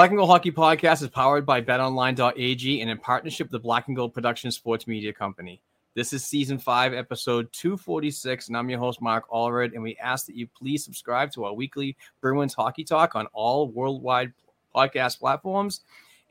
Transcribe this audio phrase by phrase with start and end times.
[0.00, 3.86] Black and Gold Hockey Podcast is powered by betonline.ag and in partnership with the Black
[3.86, 5.60] and Gold Production Sports Media Company.
[5.94, 10.24] This is season five, episode 246, and I'm your host, Mark Allred, and we ask
[10.24, 14.32] that you please subscribe to our weekly Bruins Hockey Talk on all worldwide
[14.74, 15.82] podcast platforms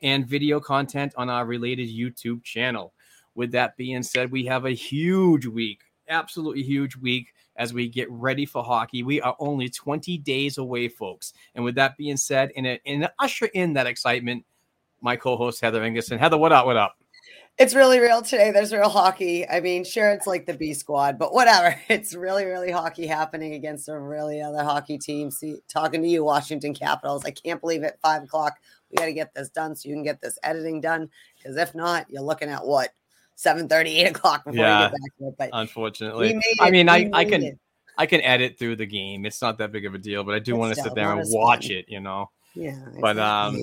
[0.02, 2.92] and video content on our related YouTube channel.
[3.36, 7.28] With that being said, we have a huge week, absolutely huge week
[7.60, 9.02] as we get ready for hockey.
[9.02, 11.34] We are only 20 days away, folks.
[11.54, 14.46] And with that being said, and, and usher in that excitement,
[15.02, 16.18] my co-host Heather Ingerson.
[16.18, 16.64] Heather, what up?
[16.64, 16.96] What up?
[17.58, 18.50] It's really real today.
[18.50, 19.46] There's real hockey.
[19.46, 21.78] I mean, sure, it's like the B squad, but whatever.
[21.90, 25.30] It's really, really hockey happening against a really other hockey team.
[25.30, 27.26] See, talking to you, Washington Capitals.
[27.26, 27.98] I can't believe it.
[28.00, 28.54] Five o'clock.
[28.90, 31.10] We got to get this done so you can get this editing done.
[31.36, 32.90] Because if not, you're looking at what
[33.40, 34.82] 7 8 o'clock before Yeah.
[34.82, 35.34] get back to it.
[35.38, 37.58] But Unfortunately, made I mean, I, I can it.
[37.96, 39.24] I can edit through the game.
[39.24, 41.22] It's not that big of a deal, but I do want to sit there and
[41.26, 41.76] watch fun.
[41.76, 41.86] it.
[41.88, 42.30] You know.
[42.54, 42.78] yeah.
[43.00, 43.58] But, um.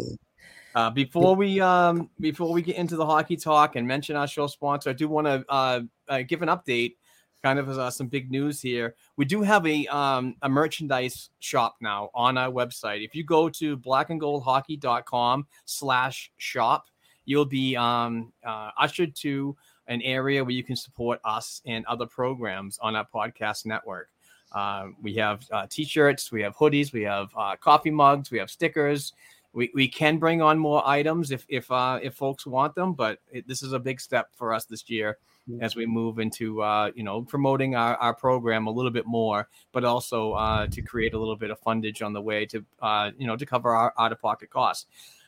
[0.76, 4.46] Uh, before we um before we get into the hockey talk and mention our show
[4.46, 6.98] sponsor, I do want to uh, uh, give an update.
[7.42, 8.96] Kind of uh, some big news here.
[9.16, 13.04] We do have a um a merchandise shop now on our website.
[13.04, 16.86] If you go to blackandgoldhockey.com slash shop,
[17.26, 19.56] you'll be um uh, ushered to
[19.88, 24.10] an area where you can support us and other programs on our podcast network.
[24.52, 28.50] Uh, we have uh, t-shirts, we have hoodies, we have uh, coffee mugs, we have
[28.50, 29.14] stickers.
[29.54, 33.20] We, we can bring on more items if if uh, if folks want them, but
[33.32, 35.18] it, this is a big step for us this year
[35.62, 39.48] as we move into uh, you know promoting our, our program a little bit more,
[39.72, 43.12] but also uh, to create a little bit of fundage on the way to uh,
[43.18, 44.86] you know to cover our out of pocket costs.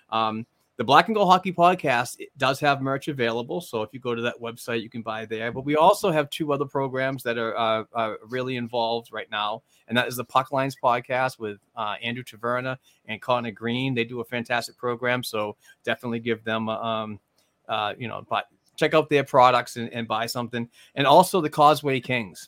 [0.10, 0.46] Um,
[0.80, 4.22] the Black and Gold Hockey Podcast does have merch available, so if you go to
[4.22, 5.52] that website, you can buy there.
[5.52, 9.64] But we also have two other programs that are, uh, are really involved right now,
[9.90, 12.78] and that is the Puck Lines Podcast with uh, Andrew Taverna
[13.10, 13.94] and Connor Green.
[13.94, 17.20] They do a fantastic program, so definitely give them, um,
[17.68, 18.46] uh, you know, but
[18.78, 20.70] check out their products and, and buy something.
[20.96, 22.48] And also the Causeway Kings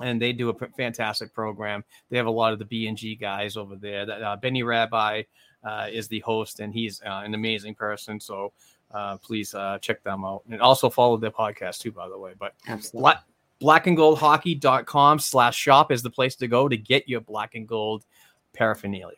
[0.00, 1.84] and they do a fantastic program.
[2.10, 4.06] They have a lot of the B and G guys over there.
[4.06, 5.22] That uh, Benny Rabbi
[5.64, 8.20] uh, is the host, and he's uh, an amazing person.
[8.20, 8.52] So
[8.92, 12.32] uh, please uh, check them out, and also follow their podcast too, by the way.
[12.38, 13.00] But Absolutely.
[13.00, 13.24] black
[13.62, 18.04] blackandgoldhockey.com slash shop is the place to go to get your black and gold
[18.52, 19.16] paraphernalia.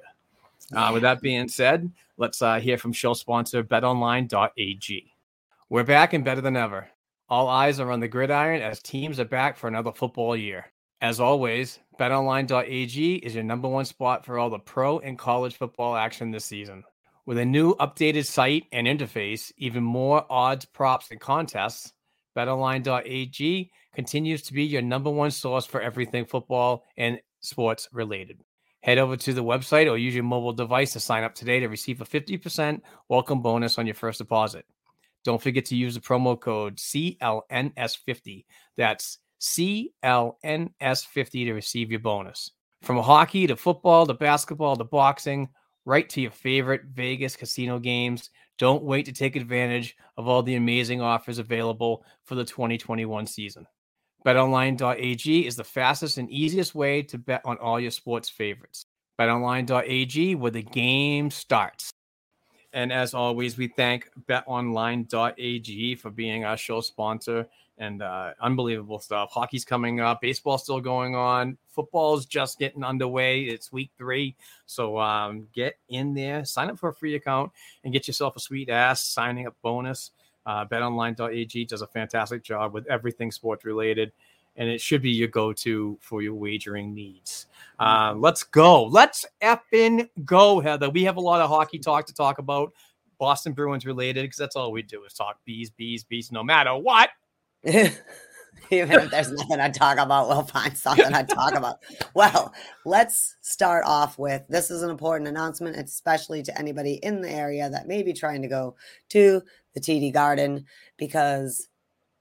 [0.74, 5.12] Uh, with that being said, let's uh, hear from show sponsor betonline.ag.
[5.68, 6.88] We're back and better than ever.
[7.28, 10.66] All eyes are on the gridiron as teams are back for another football year.
[11.04, 15.96] As always, betonline.ag is your number one spot for all the pro and college football
[15.96, 16.82] action this season.
[17.26, 21.92] With a new updated site and interface, even more odds, props, and contests,
[22.34, 28.40] betonline.ag continues to be your number one source for everything football and sports related.
[28.80, 31.66] Head over to the website or use your mobile device to sign up today to
[31.68, 32.80] receive a 50%
[33.10, 34.64] welcome bonus on your first deposit.
[35.22, 38.46] Don't forget to use the promo code CLNS50.
[38.78, 42.50] That's CLNS50 to receive your bonus.
[42.82, 45.50] From hockey to football to basketball to boxing,
[45.84, 48.30] right to your favorite Vegas casino games.
[48.58, 53.66] Don't wait to take advantage of all the amazing offers available for the 2021 season.
[54.24, 58.86] BetOnline.ag is the fastest and easiest way to bet on all your sports favorites.
[59.20, 61.90] BetOnline.ag, where the game starts.
[62.72, 67.46] And as always, we thank BetOnline.ag for being our show sponsor
[67.78, 69.30] and uh, unbelievable stuff.
[69.32, 73.42] Hockey's coming up, baseball's still going on, football's just getting underway.
[73.42, 74.36] It's week three,
[74.66, 78.40] so um, get in there, sign up for a free account, and get yourself a
[78.40, 80.12] sweet ass signing up bonus.
[80.46, 84.12] Uh, BetOnline.ag does a fantastic job with everything sports related,
[84.56, 87.46] and it should be your go-to for your wagering needs.
[87.80, 88.84] Uh, let's go.
[88.84, 90.90] Let's effing go, Heather.
[90.90, 92.72] We have a lot of hockey talk to talk about.
[93.18, 96.76] Boston Bruins related because that's all we do is talk bees, bees, bees, no matter
[96.76, 97.10] what.
[98.70, 101.78] Even if there's nothing to talk about, we'll find something to talk about.
[102.14, 102.52] Well,
[102.84, 107.68] let's start off with this is an important announcement, especially to anybody in the area
[107.68, 108.76] that may be trying to go
[109.10, 109.42] to
[109.74, 110.64] the TD Garden
[110.96, 111.68] because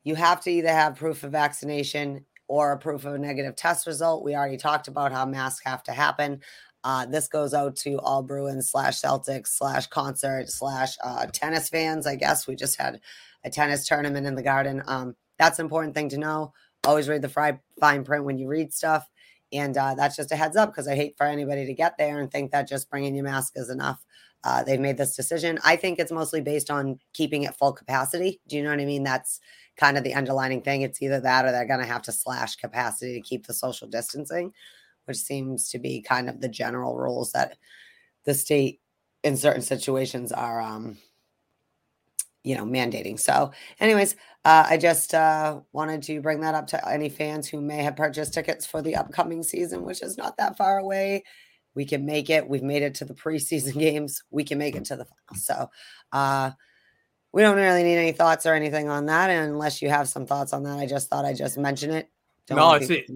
[0.04, 3.88] you have to either have proof of vaccination or a proof of a negative test
[3.88, 4.24] result.
[4.24, 6.42] We already talked about how masks have to happen.
[6.84, 12.06] Uh, this goes out to all Bruins slash Celtics slash concert slash uh, tennis fans.
[12.06, 13.00] I guess we just had
[13.46, 14.84] a tennis tournament in the garden.
[14.86, 16.54] Um, that's an important thing to know.
[16.86, 19.08] Always read the fine print when you read stuff.
[19.52, 22.20] And uh, that's just a heads up because I hate for anybody to get there
[22.20, 24.04] and think that just bringing your mask is enough.
[24.44, 25.58] Uh, they've made this decision.
[25.64, 28.42] I think it's mostly based on keeping it full capacity.
[28.48, 29.04] Do you know what I mean?
[29.04, 29.40] That's
[29.78, 30.82] kind of the underlining thing.
[30.82, 33.88] It's either that or they're going to have to slash capacity to keep the social
[33.88, 34.52] distancing,
[35.06, 37.58] which seems to be kind of the general rules that
[38.26, 38.82] the state
[39.24, 40.98] in certain situations are um,
[42.44, 43.20] you know, mandating.
[43.20, 47.62] So, anyways, uh, I just uh, wanted to bring that up to any fans who
[47.62, 51.24] may have purchased tickets for the upcoming season, which is not that far away.
[51.76, 52.48] We can make it.
[52.48, 54.24] We've made it to the preseason games.
[54.30, 55.42] We can make it to the final.
[55.42, 55.70] So,
[56.12, 56.52] uh,
[57.32, 59.30] we don't really need any thoughts or anything on that.
[59.30, 62.10] And unless you have some thoughts on that, I just thought I'd just mention it.
[62.48, 63.10] Don't no, it's it,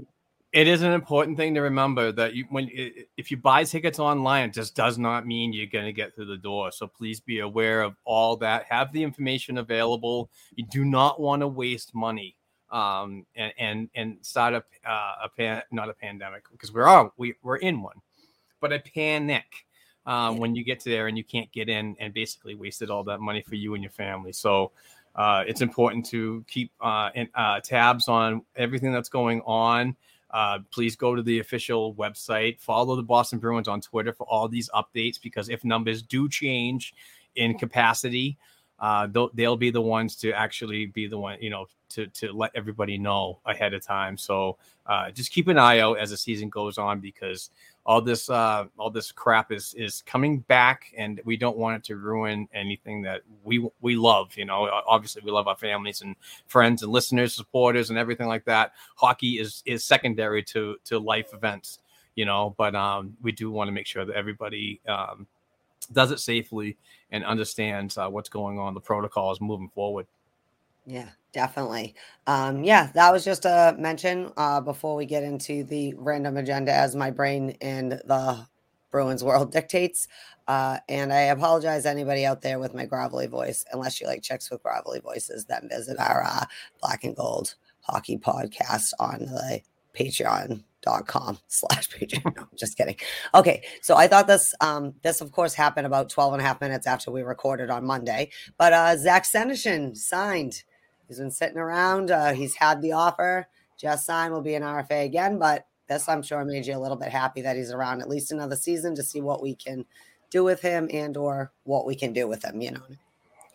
[0.58, 2.68] it is an important thing to remember that you when
[3.16, 6.26] if you buy tickets online, it just does not mean you're going to get through
[6.26, 6.72] the door.
[6.72, 8.66] So please be aware of all that.
[8.68, 10.32] Have the information available.
[10.56, 12.36] You do not want to waste money
[12.72, 17.14] um, and and and start a uh, a pan, not a pandemic because we're all
[17.18, 18.02] we we're in one,
[18.60, 19.46] but a panic.
[20.08, 23.04] Um, when you get to there and you can't get in and basically wasted all
[23.04, 24.32] that money for you and your family.
[24.32, 24.72] So
[25.18, 29.98] uh, it's important to keep uh, in, uh, tabs on everything that's going on.
[30.32, 34.48] Uh, please go to the official website, follow the Boston Bruins on Twitter for all
[34.48, 36.94] these updates because if numbers do change
[37.36, 38.38] in capacity,
[38.80, 42.32] uh, they'll, they'll be the ones to actually be the one, you know, to, to
[42.34, 44.18] let everybody know ahead of time.
[44.18, 47.50] So uh, just keep an eye out as the season goes on because
[47.88, 51.84] all this uh, all this crap is is coming back, and we don't want it
[51.86, 54.38] to ruin anything that we we love.
[54.38, 56.16] You know, obviously we love our families and
[56.48, 58.74] friends and listeners, supporters, and everything like that.
[58.98, 61.80] Hockey is is secondary to to life events.
[62.16, 65.26] You know, but um, we do want to make sure that everybody um,
[65.94, 66.76] does it safely
[67.12, 70.08] and understands uh, what's going on, the protocols moving forward.
[70.88, 71.96] Yeah, definitely.
[72.28, 76.72] Um, yeah, that was just a mention uh, before we get into the random agenda
[76.74, 78.48] as my brain and the
[78.90, 80.08] Bruins world dictates.
[80.48, 84.22] Uh, and I apologize to anybody out there with my gravelly voice, unless you like
[84.24, 86.46] chicks with gravelly voices, then visit our uh,
[86.82, 89.60] black and gold hockey podcast on the
[89.94, 92.34] patreon.com slash patreon.
[92.38, 92.96] No, just kidding.
[93.36, 93.62] Okay.
[93.82, 96.88] So I thought this, um, this of course happened about 12 and a half minutes
[96.88, 100.64] after we recorded on Monday, but uh, Zach Senyshyn signed
[101.08, 102.12] He's been sitting around.
[102.12, 103.48] Uh, he's had the offer.
[103.78, 104.34] Just signed.
[104.34, 107.42] Will be an RFA again, but this I'm sure made you a little bit happy
[107.42, 109.86] that he's around at least another season to see what we can
[110.30, 112.62] do with him and or what we can do with him.
[112.62, 112.82] You know.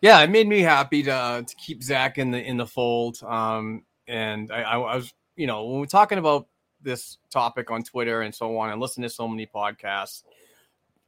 [0.00, 3.23] Yeah, it made me happy to to keep Zach in the in the fold.
[3.23, 6.49] Um, and I, I was, you know, when we're talking about
[6.82, 10.25] this topic on Twitter and so on, and listen to so many podcasts,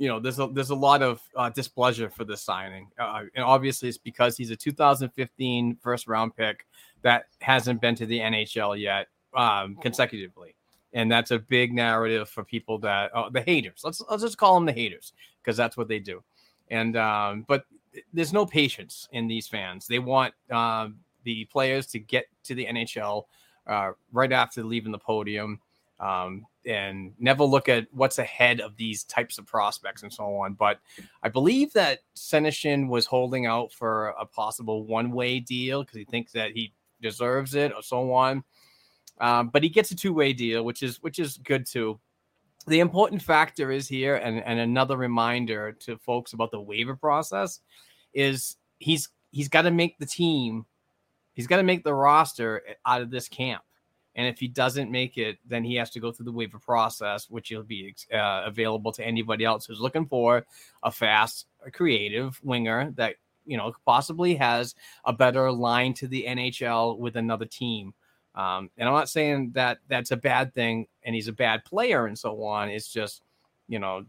[0.05, 3.43] you know, there's a there's a lot of uh, displeasure for this signing, uh, and
[3.43, 6.67] obviously it's because he's a 2015 first round pick
[7.01, 10.55] that hasn't been to the NHL yet um, consecutively,
[10.93, 13.81] and that's a big narrative for people that uh, the haters.
[13.83, 16.23] Let's let's just call them the haters because that's what they do.
[16.69, 17.65] And um, but
[18.13, 19.87] there's no patience in these fans.
[19.87, 23.25] They want um, the players to get to the NHL
[23.67, 25.61] uh, right after leaving the podium.
[25.99, 30.55] Um, and never look at what's ahead of these types of prospects and so on.
[30.55, 30.81] But
[31.23, 36.33] I believe that Senyshyn was holding out for a possible one-way deal because he thinks
[36.33, 38.45] that he deserves it or so on.
[39.21, 42.01] Um, but he gets a two-way deal, which is which is good too.
[42.67, 47.61] the important factor is here, and, and another reminder to folks about the waiver process
[48.15, 50.65] is he's he's got to make the team,
[51.35, 53.63] he's got to make the roster out of this camp.
[54.17, 57.29] And if he doesn't make it, then he has to go through the waiver process,
[57.29, 60.47] which will be uh, available to anybody else who's looking for
[60.83, 63.17] a fast, creative winger that
[63.47, 67.95] you know possibly has a better line to the NHL with another team.
[68.35, 72.07] Um, and I'm not saying that that's a bad thing and he's a bad player
[72.07, 72.69] and so on.
[72.69, 73.23] It's just,
[73.69, 74.05] you know,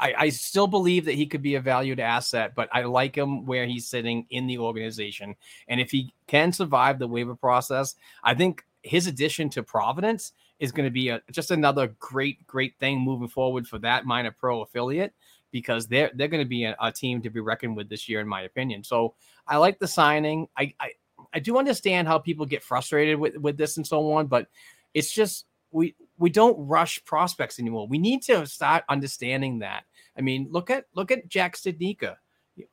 [0.00, 3.44] I, I still believe that he could be a valued asset, but I like him
[3.44, 5.36] where he's sitting in the organization.
[5.68, 10.72] And if he can survive the waiver process, I think his addition to Providence is
[10.72, 14.62] going to be a, just another great, great thing moving forward for that minor pro
[14.62, 15.12] affiliate
[15.52, 18.20] because they're they're going to be a, a, team to be reckoned with this year,
[18.20, 18.84] in my opinion.
[18.84, 19.14] So
[19.46, 20.48] I like the signing.
[20.56, 20.90] I, I
[21.34, 24.46] I do understand how people get frustrated with with this and so on, but
[24.94, 27.86] it's just we we don't rush prospects anymore.
[27.88, 29.84] We need to start understanding that.
[30.16, 32.16] I mean, look at look at Jack Studnicka.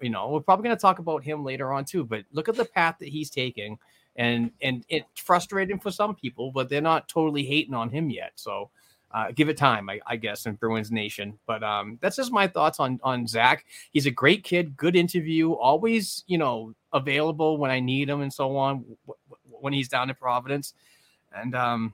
[0.02, 2.56] You know, we're probably going to talk about him later on too, but look at
[2.56, 3.78] the path that he's taking,
[4.16, 8.34] and and it's frustrating for some people, but they're not totally hating on him yet.
[8.36, 8.70] So
[9.12, 11.40] uh, give it time, I, I, guess, in Bruins Nation.
[11.46, 13.66] But um, that's just my thoughts on on Zach.
[13.92, 18.34] He's a great kid, good interview, always you know available when I need him and
[18.34, 18.86] so on
[19.44, 20.74] when he's down in Providence.
[21.34, 21.94] And um,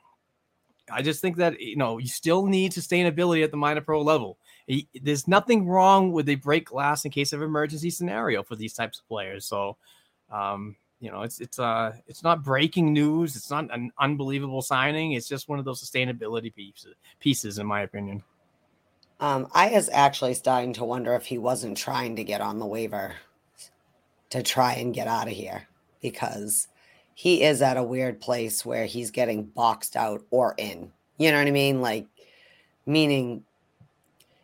[0.92, 4.38] I just think that you know you still need sustainability at the minor pro level.
[4.68, 8.74] He, there's nothing wrong with a break glass in case of emergency scenario for these
[8.74, 9.46] types of players.
[9.46, 9.78] So,
[10.32, 13.36] um, you know, it's it's uh it's not breaking news.
[13.36, 15.14] It's not an unbelievable signing.
[15.14, 18.24] It's just one of those sustainability pieces pieces, in my opinion.
[19.20, 22.66] Um, I is actually starting to wonder if he wasn't trying to get on the
[22.66, 23.16] waiver
[24.30, 25.68] to try and get out of here
[26.02, 26.68] because
[27.16, 30.92] he is at a weird place where he's getting boxed out or in.
[31.18, 31.82] You know what I mean?
[31.82, 32.08] Like,
[32.86, 33.44] meaning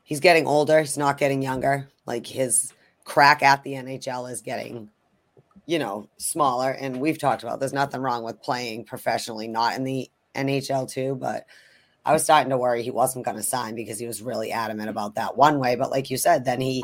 [0.10, 1.88] he's getting older, he's not getting younger.
[2.08, 2.74] Like, his
[3.04, 4.90] crack at the NHL is getting,
[5.68, 6.72] you know, smaller.
[6.72, 11.16] And we've talked about there's nothing wrong with playing professionally, not in the NHL too,
[11.16, 11.46] but
[12.06, 14.90] I was starting to worry he wasn't going to sign because he was really adamant
[14.90, 15.76] about that one way.
[15.76, 16.84] But like you said, then he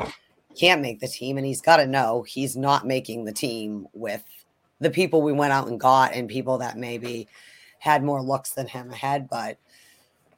[0.54, 4.22] can't make the team, and he's got to know he's not making the team with
[4.78, 7.26] the people we went out and got and people that maybe
[7.78, 9.28] had more looks than him ahead.
[9.28, 9.58] But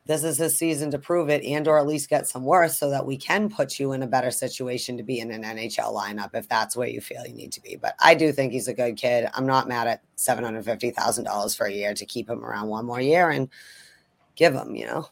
[0.09, 2.89] this is his season to prove it and or at least get some worth so
[2.89, 6.31] that we can put you in a better situation to be in an NHL lineup
[6.33, 7.77] if that's where you feel you need to be.
[7.77, 9.29] But I do think he's a good kid.
[9.35, 13.29] I'm not mad at $750,000 for a year to keep him around one more year
[13.29, 13.51] and
[14.35, 15.11] give him, you know.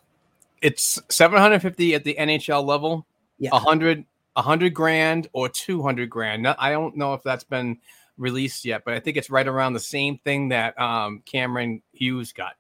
[0.63, 3.07] It's 750 at the NHL level.
[3.39, 3.51] Yeah.
[3.51, 6.47] 100 100 grand or 200 grand.
[6.47, 7.79] I don't know if that's been
[8.17, 12.33] released yet, but I think it's right around the same thing that um, Cameron Hughes
[12.33, 12.55] got.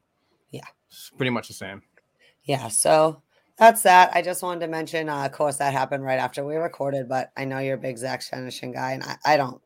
[0.50, 0.60] Yeah.
[0.90, 1.82] It's pretty much the same.
[2.46, 2.68] Yeah.
[2.68, 3.22] So
[3.58, 4.10] that's that.
[4.14, 7.30] I just wanted to mention, uh, of course, that happened right after we recorded, but
[7.36, 9.60] I know you're a big Zach Senyshyn guy, and I, I don't.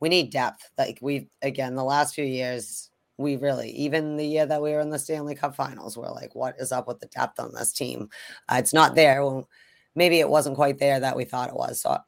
[0.00, 0.70] We need depth.
[0.78, 4.80] Like we've, again, the last few years, we really, even the year that we were
[4.80, 7.72] in the Stanley Cup finals, we're like, what is up with the depth on this
[7.72, 8.08] team?
[8.48, 9.22] Uh, it's not there.
[9.22, 9.46] Well,
[9.94, 11.82] maybe it wasn't quite there that we thought it was.
[11.82, 11.98] So,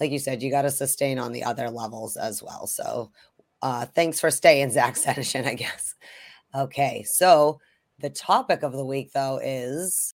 [0.00, 2.66] like you said, you got to sustain on the other levels as well.
[2.66, 3.12] So,
[3.62, 5.94] uh, thanks for staying, Zach Senyshyn, I guess.
[6.52, 7.60] Okay, so
[7.98, 10.14] the topic of the week though is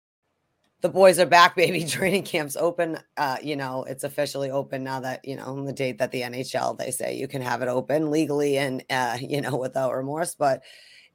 [0.80, 1.84] the boys are back, baby.
[1.84, 2.98] Training camp's open.
[3.16, 6.22] Uh, you know, it's officially open now that you know on the date that the
[6.22, 10.34] NHL they say you can have it open legally and uh, you know without remorse.
[10.34, 10.62] But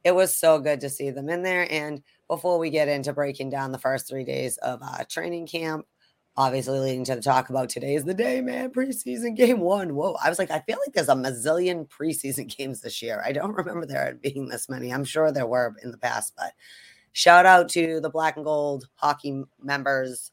[0.02, 3.50] it was so good to see them in there and before we get into breaking
[3.50, 5.84] down the first three days of uh, training camp,
[6.36, 8.70] obviously leading to the talk about today is the day, man.
[8.70, 9.94] Preseason game one.
[9.94, 10.16] Whoa.
[10.22, 13.22] I was like, I feel like there's a mazillion preseason games this year.
[13.24, 14.92] I don't remember there being this many.
[14.92, 16.52] I'm sure there were in the past, but
[17.12, 20.32] shout out to the black and gold hockey members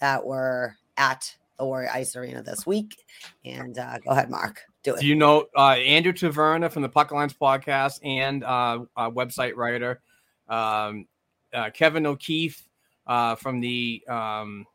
[0.00, 3.04] that were at the Warrior Ice Arena this week.
[3.44, 4.62] And uh, go ahead, Mark.
[4.82, 5.00] Do it.
[5.00, 10.00] Do you know uh, Andrew Taverna from the Puck Lines podcast and uh, website writer?
[10.48, 11.06] Um,
[11.54, 12.66] uh, Kevin O'Keefe
[13.06, 14.66] uh, from the um,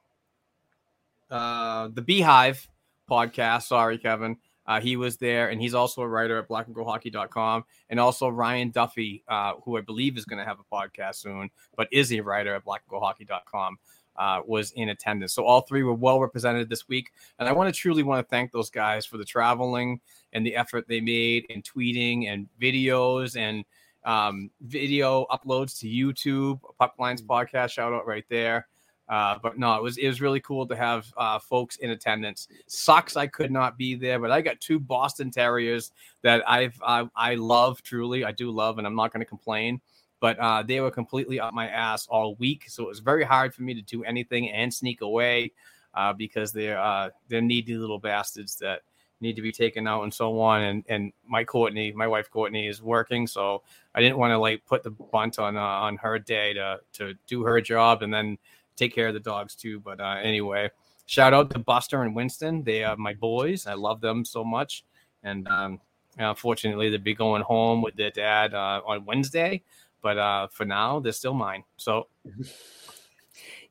[1.30, 2.68] uh, the Beehive
[3.10, 3.64] podcast.
[3.64, 4.38] Sorry, Kevin.
[4.66, 7.64] Uh, he was there, and he's also a writer at blackandgoldhockey.com.
[7.90, 11.50] And also Ryan Duffy, uh, who I believe is going to have a podcast soon,
[11.76, 13.80] but is a writer at blackandgoldhockey.com,
[14.18, 15.34] uh, was in attendance.
[15.34, 17.12] So all three were well represented this week.
[17.40, 20.02] And I want to truly want to thank those guys for the traveling
[20.34, 23.66] and the effort they made in tweeting and videos and–
[24.04, 27.32] um, video uploads to YouTube, Puck Lines mm-hmm.
[27.32, 28.68] podcast shout out right there.
[29.10, 32.48] Uh, but no, it was it was really cool to have uh, folks in attendance.
[32.68, 37.10] Sucks I could not be there, but I got two Boston Terriers that I've I,
[37.16, 38.24] I love truly.
[38.24, 39.82] I do love, and I'm not going to complain.
[40.20, 42.66] but uh, they were completely up my ass all week.
[42.68, 45.52] So it was very hard for me to do anything and sneak away
[45.94, 48.82] uh, because they're uh, they're needy little bastards that
[49.22, 50.62] need to be taken out and so on.
[50.62, 53.64] And and my Courtney, my wife Courtney, is working, so
[53.96, 57.16] I didn't want to like put the bunt on uh, on her day to to
[57.28, 58.38] do her job and then
[58.80, 59.80] take care of the dogs too.
[59.82, 60.70] But uh, anyway,
[61.06, 62.64] shout out to Buster and Winston.
[62.64, 63.68] They are my boys.
[63.68, 64.84] I love them so much.
[65.24, 65.80] And um,
[66.18, 69.62] unfortunately, they'll be going home with their dad uh, on Wednesday.
[70.02, 71.64] But uh, for now, they're still mine.
[71.78, 72.08] So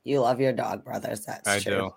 [0.04, 1.24] You love your dog brothers.
[1.26, 1.72] That's I true.
[1.74, 1.92] do.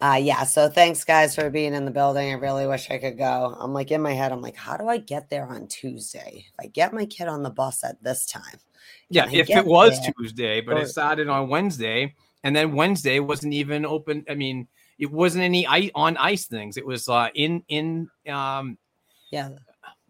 [0.00, 0.44] Uh, yeah.
[0.44, 2.30] So thanks, guys, for being in the building.
[2.30, 3.56] I really wish I could go.
[3.58, 4.30] I'm like in my head.
[4.30, 6.44] I'm like, how do I get there on Tuesday?
[6.48, 8.58] If I get my kid on the bus at this time,
[9.10, 10.12] Yeah, I if it was there?
[10.16, 14.24] Tuesday, but Or- it started on Wednesday, and then Wednesday wasn't even open.
[14.28, 14.68] I mean,
[14.98, 16.76] it wasn't any ice on ice things.
[16.76, 18.78] It was uh, in in um
[19.30, 19.50] yeah,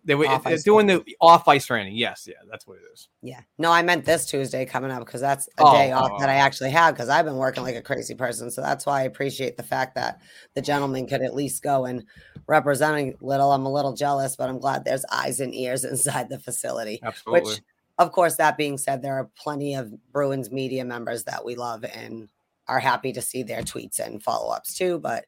[0.09, 1.95] they were they're doing the off ice training.
[1.95, 3.09] Yes, yeah, that's what it is.
[3.21, 3.41] yeah.
[3.59, 6.31] No, I meant this Tuesday coming up because that's a Oh, day off oh, that
[6.31, 6.41] I oh.
[6.41, 8.51] actually have because I've been working like a crazy person.
[8.51, 10.23] So that's why I appreciate the fact that
[10.55, 12.05] the gentleman could at least go and
[12.47, 13.53] representing little.
[13.53, 17.01] I'm a little jealous, but I'm glad there's eyes and ears inside the facility.
[17.03, 17.51] Absolutely.
[17.51, 17.61] Which,
[17.99, 21.85] of course, that being said, there are plenty of Bruins media members that we love
[21.85, 22.29] and
[22.69, 24.99] are happy to see their tweets and follow ups too.
[24.99, 25.25] But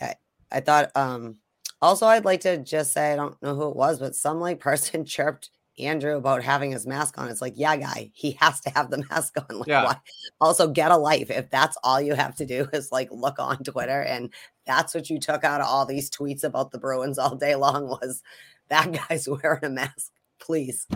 [0.00, 0.14] yeah,
[0.52, 1.38] I thought, um,
[1.82, 4.60] also, I'd like to just say, I don't know who it was, but some like
[4.60, 7.28] person chirped Andrew about having his mask on.
[7.28, 9.58] It's like, yeah, guy, he has to have the mask on.
[9.58, 9.84] Like, Yeah.
[9.84, 9.96] why?
[10.40, 11.30] Also, get a life.
[11.30, 14.32] If that's all you have to do is like look on Twitter and
[14.66, 17.88] that's what you took out of all these tweets about the Bruins all day long
[17.88, 18.22] was
[18.68, 20.12] that guy's wearing a mask.
[20.40, 20.86] Please.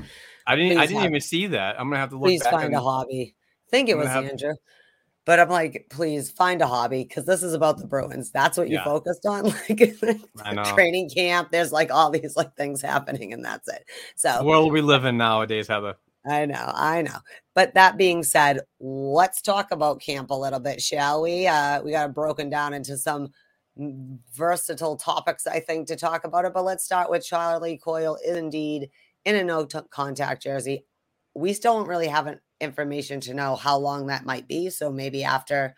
[0.47, 1.78] I didn't I didn't have- even see that.
[1.80, 3.35] I'm gonna have to look please find a and- hobby.
[3.70, 4.54] think it was have- Andrew.
[5.26, 8.30] But I'm like, please find a hobby because this is about the Bruins.
[8.32, 8.85] That's what you Yeah.
[8.85, 9.44] focused on.
[10.35, 11.50] Like training camp.
[11.52, 13.85] There's like all these like things happening, and that's it.
[14.23, 15.97] the So world we live in nowadays, Heather.
[16.26, 17.18] I know, I know.
[17.54, 21.47] But that being said, let's talk about camp a little bit, shall we?
[21.47, 23.30] Uh, we got it broken down into some
[24.35, 26.53] versatile topics, I think, to talk about it.
[26.55, 28.90] But let's start with Charlie Coyle is indeed
[29.24, 30.85] in a no contact jersey.
[31.35, 34.70] We still don't really have an information to know how long that might be.
[34.70, 35.74] So maybe after,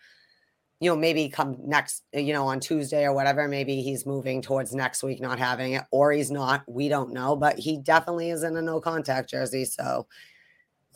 [0.79, 4.73] you know, maybe come next, you know, on Tuesday or whatever, maybe he's moving towards
[4.73, 6.63] next week not having it, or he's not.
[6.67, 9.65] We don't know, but he definitely is in a no contact jersey.
[9.65, 10.07] So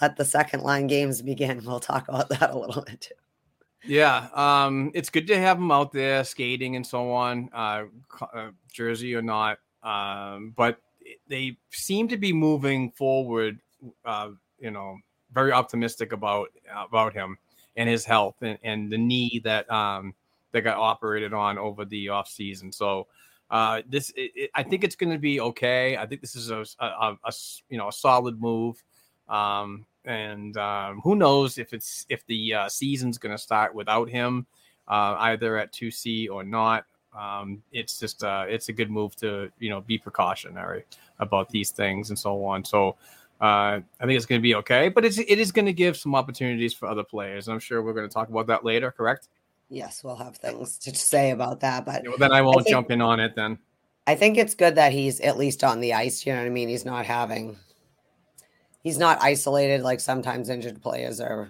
[0.02, 1.62] let the second line games begin.
[1.66, 3.14] We'll talk about that a little bit too.
[3.86, 7.84] Yeah, um, it's good to have him out there skating and so on, uh,
[8.34, 9.60] uh, jersey or not.
[9.84, 10.82] Um, but
[11.28, 13.60] they seem to be moving forward.
[14.06, 14.98] Uh, you know,
[15.34, 16.50] very optimistic about
[16.90, 17.38] about him
[17.76, 20.14] and his health and, and the knee that um,
[20.52, 22.72] that got operated on over the off season.
[22.72, 23.08] So
[23.52, 25.96] uh, this, it, it- I think it's going to be okay.
[25.98, 26.66] I think this is a
[27.70, 28.84] you know a solid move.
[29.30, 34.10] Um, and um, who knows if it's if the uh, season's going to start without
[34.10, 34.48] him,
[34.88, 36.86] uh, either at two C or not.
[37.18, 40.84] Um, it's just uh, it's a good move to you know be precautionary
[41.20, 42.64] about these things and so on.
[42.64, 42.96] So
[43.42, 45.98] uh, I think it's going to be okay, but it's it is going to give
[45.98, 47.48] some opportunities for other players.
[47.48, 48.92] I'm sure we're going to talk about that later.
[48.92, 49.30] Correct?
[49.70, 51.86] Yes, we'll have things to say about that.
[51.86, 53.36] But Well, then I won't think- jump in on it.
[53.36, 53.58] Then
[54.06, 56.26] I think it's good that he's at least on the ice.
[56.26, 56.70] You know what I mean?
[56.70, 57.58] He's not having,
[58.82, 61.50] he's not isolated like sometimes injured players are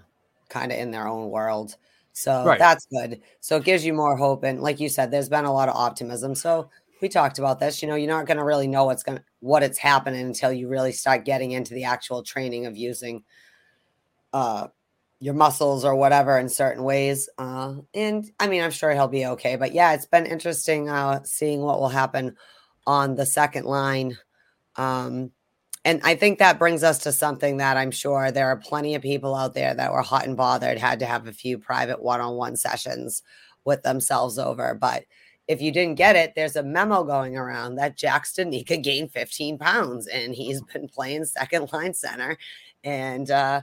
[0.49, 1.75] kind of in their own world.
[2.17, 2.58] So Right.
[2.58, 3.21] that's good.
[3.41, 4.43] So it gives you more hope.
[4.43, 6.34] And like you said, there's been a lot of optimism.
[6.34, 7.82] So we talked about this.
[7.82, 10.51] You know, you're not going to really know what's going to, what it's happening until
[10.51, 13.23] you really start getting into the actual training of using
[14.34, 14.67] uh
[15.19, 17.27] your muscles or whatever in certain ways.
[17.39, 19.56] Uh, and I mean, I'm sure he'll be okay.
[19.56, 22.36] But yeah, it's been interesting uh, seeing what will happen
[22.86, 24.17] on the second line.
[24.75, 25.32] Um,
[25.88, 29.02] and I think that brings us to something that I'm sure there are plenty of
[29.02, 32.19] people out there that were hot and bothered, had to have a few private one
[32.19, 33.23] on one sessions
[33.63, 34.73] with themselves over.
[34.73, 35.06] But
[35.47, 39.58] if you didn't get it, there's a memo going around that Jack Studnicka gained 15
[39.58, 42.38] pounds and he's been playing second line center.
[42.84, 43.62] And uh,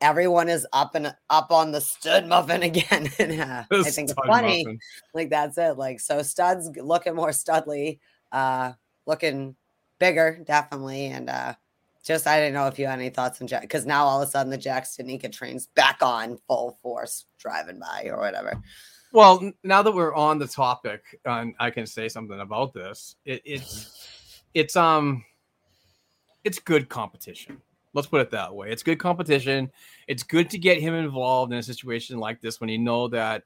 [0.00, 3.10] everyone is up and up on the stud muffin again.
[3.18, 4.62] and uh, I think it's funny.
[4.64, 4.78] muffin.
[5.12, 5.76] Like that's it.
[5.76, 7.98] Like so studs looking more studly,
[8.30, 8.74] uh
[9.06, 9.56] looking
[9.98, 11.06] bigger, definitely.
[11.06, 11.54] And uh
[12.04, 14.28] just I didn't know if you had any thoughts on Jack because now all of
[14.28, 18.60] a sudden the Jack Studnicka train's back on full force driving by or whatever.
[19.12, 23.42] Well, now that we're on the topic, and I can say something about this, it,
[23.44, 25.24] it's it's um
[26.44, 27.60] it's good competition.
[27.94, 28.70] Let's put it that way.
[28.70, 29.70] It's good competition.
[30.06, 33.44] It's good to get him involved in a situation like this when you know that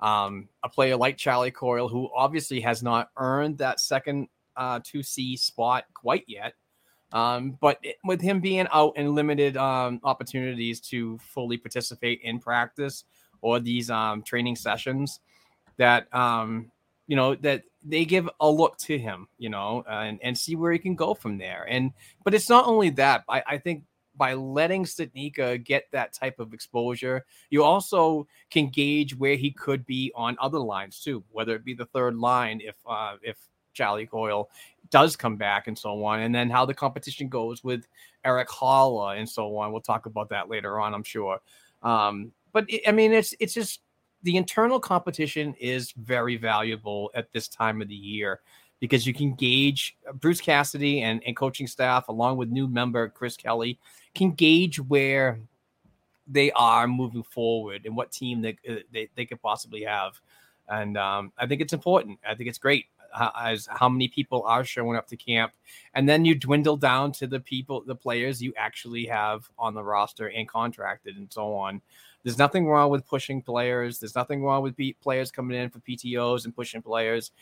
[0.00, 5.36] um, a player like Charlie Coyle, who obviously has not earned that second uh, 2C
[5.38, 6.54] spot quite yet,
[7.12, 12.40] Um, but it- with him being out and limited um, opportunities to fully participate in
[12.40, 13.04] practice
[13.40, 15.20] or these um, training sessions,
[15.76, 16.70] that um,
[17.06, 20.72] you know that they give a look to him, you know, and, and see where
[20.72, 21.66] he can go from there.
[21.68, 21.92] And
[22.24, 23.24] but it's not only that.
[23.28, 23.84] I, I think
[24.16, 29.84] by letting Studnicka get that type of exposure, you also can gauge where he could
[29.86, 33.36] be on other lines too, whether it be the third line if uh, if
[33.74, 34.50] Charlie Coyle
[34.90, 37.86] does come back and so on, and then how the competition goes with
[38.24, 39.72] Erik Haula and so on.
[39.72, 41.40] We'll talk about that later on, I'm sure.
[41.82, 43.80] Um, but it, I mean, it's it's just
[44.22, 48.40] the internal competition is very valuable at this time of the year
[48.80, 53.36] because you can gauge Bruce Cassidy and, and coaching staff, along with new member Chris
[53.36, 53.78] Kelly,
[54.14, 55.40] can gauge where
[56.26, 60.20] they are moving forward and what team they uh, they, they could possibly have.
[60.68, 62.18] And um, I think it's important.
[62.26, 62.86] I think it's great
[63.36, 65.52] as how many people are showing up to camp,
[65.94, 69.82] and then you dwindle down to the people, the players you actually have on the
[69.82, 71.80] roster and contracted, and so on.
[72.22, 73.98] There's nothing wrong with pushing players.
[73.98, 77.32] There's nothing wrong with players coming in for PTOS and pushing players.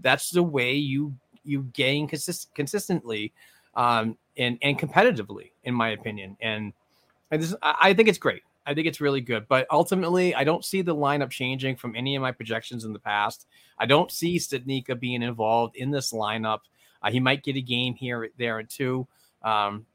[0.00, 1.14] That's the way you
[1.44, 3.32] you gain consist- consistently
[3.74, 6.36] um, and and competitively, in my opinion.
[6.40, 6.72] And,
[7.30, 8.42] and this, I think it's great.
[8.66, 9.46] I think it's really good.
[9.48, 12.98] But ultimately, I don't see the lineup changing from any of my projections in the
[12.98, 13.46] past.
[13.78, 16.60] I don't see Studnicka being involved in this lineup.
[17.02, 19.08] Uh, he might get a game here, there, and two,
[19.42, 19.86] um,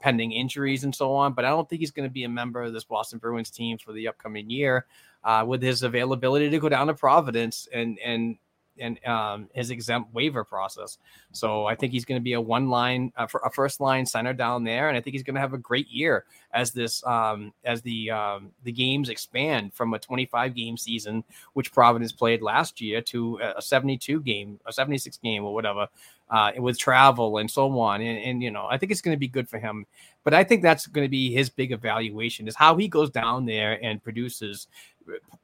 [0.00, 1.32] pending injuries and so on.
[1.32, 3.78] But I don't think he's going to be a member of this Boston Bruins team
[3.78, 4.86] for the upcoming year.
[5.24, 8.36] Uh, with his availability to go down to Providence and and
[8.78, 10.98] and um, his exempt waiver process.
[11.32, 14.32] So I think he's going to be a one line, uh, a first line center
[14.32, 17.52] down there, and I think he's going to have a great year as this um,
[17.64, 22.80] as the um, the games expand from a 25 game season, which Providence played last
[22.80, 25.88] year, to a 72 game, a 76 game, or whatever.
[26.30, 29.20] Uh, with travel and so on, and, and you know, I think it's going to
[29.20, 29.84] be good for him.
[30.24, 33.44] But I think that's going to be his big evaluation is how he goes down
[33.44, 34.66] there and produces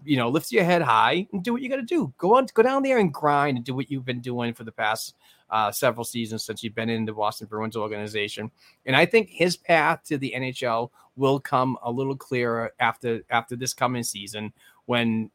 [0.04, 2.12] you know, lift your head high and do what you got to do.
[2.18, 4.72] Go on, go down there and grind and do what you've been doing for the
[4.72, 5.14] past
[5.50, 8.50] uh, several seasons since you've been in the Boston Bruins organization.
[8.86, 13.56] And I think his path to the NHL will come a little clearer after after
[13.56, 14.52] this coming season
[14.86, 15.30] when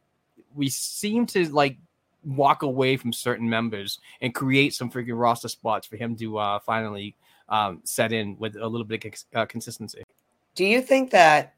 [0.56, 1.78] we seem to like
[2.24, 6.60] walk away from certain members and create some freaking roster spots for him to uh,
[6.60, 7.16] finally
[7.50, 10.04] um, set in with a little bit of uh, consistency.
[10.56, 11.56] Do you think that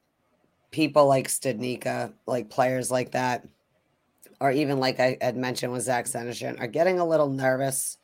[0.75, 3.47] people like Studnicka, like players like that,
[4.41, 7.97] or even like I had mentioned with Zach Senyshyn, are getting a little nervous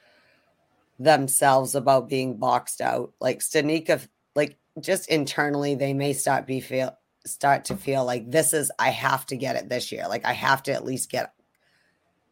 [0.97, 3.11] themselves about being boxed out.
[3.19, 8.53] Like Studnicka, like just internally, they may start be feel start to feel like this
[8.53, 10.05] is I have to get it this year.
[10.07, 11.33] Like I have to at least get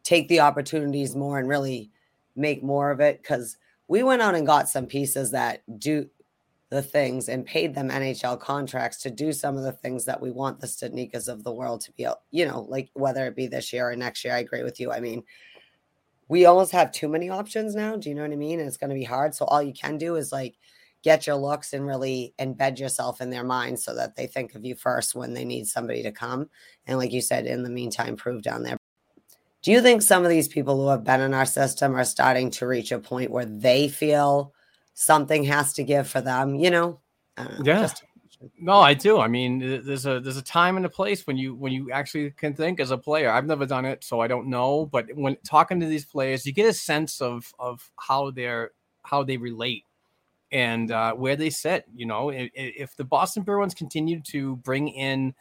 [0.04, 1.90] take the opportunities more and really
[2.34, 6.08] make more of it because we went out and got some pieces that do
[6.70, 10.30] the things and paid them NHL contracts to do some of the things that we
[10.30, 13.72] want the Studnickas of the world to be, you know, like whether it be this
[13.72, 14.34] year or next year.
[14.34, 14.92] I agree with you.
[14.92, 15.24] I mean,
[16.28, 17.96] we almost have too many options now.
[17.96, 18.60] Do you know what I mean?
[18.60, 19.34] And it's going to be hard.
[19.34, 20.54] So all you can do is like
[21.02, 24.64] get your looks and really embed yourself in their mind so that they think of
[24.64, 26.48] you first when they need somebody to come.
[26.86, 28.76] And like you said, in the meantime, prove down there.
[29.62, 32.50] Do you think some of these people who have been in our system are starting
[32.52, 34.54] to reach a point where they feel
[35.00, 37.00] something has to give for them, you know?
[37.36, 37.82] Uh, Yeah.
[37.82, 38.04] just-
[38.58, 39.18] No, I do.
[39.18, 42.30] I mean, there's a there's a time and a place when you when you actually
[42.30, 43.30] can think as a player.
[43.30, 44.86] I've never done it, so I don't know.
[44.86, 48.70] But when talking to these players, you get a sense of of how they're
[49.02, 49.84] how they relate
[50.52, 51.84] and uh, where they sit.
[51.94, 55.34] You know, if, if the Boston Bruins continue to bring in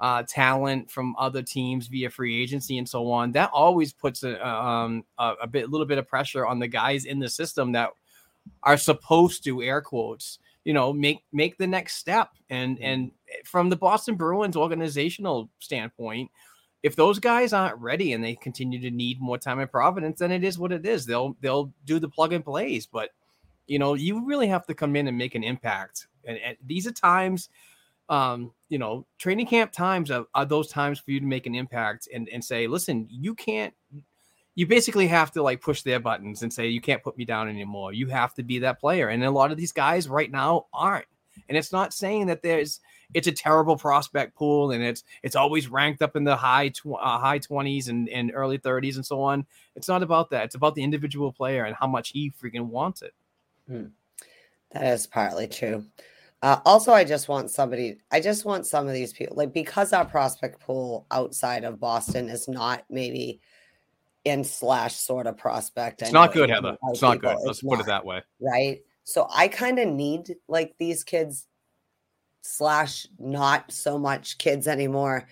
[0.00, 4.32] uh, talent from other teams via free agency and so on, that always puts a
[4.48, 7.72] um a, a bit a little bit of pressure on the guys in the system
[7.72, 7.90] that
[8.62, 12.28] are supposed to air quotes you know make make the next step.
[12.50, 13.10] And and
[13.44, 16.30] from the boston bruins organizational standpoint
[16.82, 20.30] if those guys aren't ready and they continue to need more time in providence then
[20.30, 21.06] it is what it is.
[21.06, 22.86] They'll they'll do the plug and plays.
[22.86, 23.10] But
[23.66, 26.06] you know you really have to come in and make an impact.
[26.24, 27.48] And, and these are times
[28.10, 31.54] um you know training camp times are, are those times for you to make an
[31.54, 33.74] impact and and say listen you can't
[34.58, 37.48] you basically have to like push their buttons and say you can't put me down
[37.48, 37.92] anymore.
[37.92, 39.06] You have to be that player.
[39.06, 41.06] And a lot of these guys right now aren't.
[41.48, 42.80] And it's not saying that there's
[43.14, 46.98] it's a terrible prospect pool and it's it's always ranked up in the high tw-
[47.00, 49.46] uh, high 20s and, and early 30s and so on.
[49.76, 50.46] It's not about that.
[50.46, 53.14] It's about the individual player and how much he freaking wants it.
[54.72, 55.86] That is partly true.
[56.42, 59.92] Uh, also, I just want somebody, I just want some of these people, like because
[59.92, 63.40] our prospect pool outside of Boston is not maybe
[64.24, 66.02] in slash sort of prospect.
[66.02, 66.76] It's not good, Heather.
[66.90, 67.46] It's not people, good.
[67.46, 68.22] Let's it's put it that way.
[68.40, 68.80] Right.
[69.04, 71.46] So I kind of need like these kids
[72.42, 75.26] slash not so much kids anymore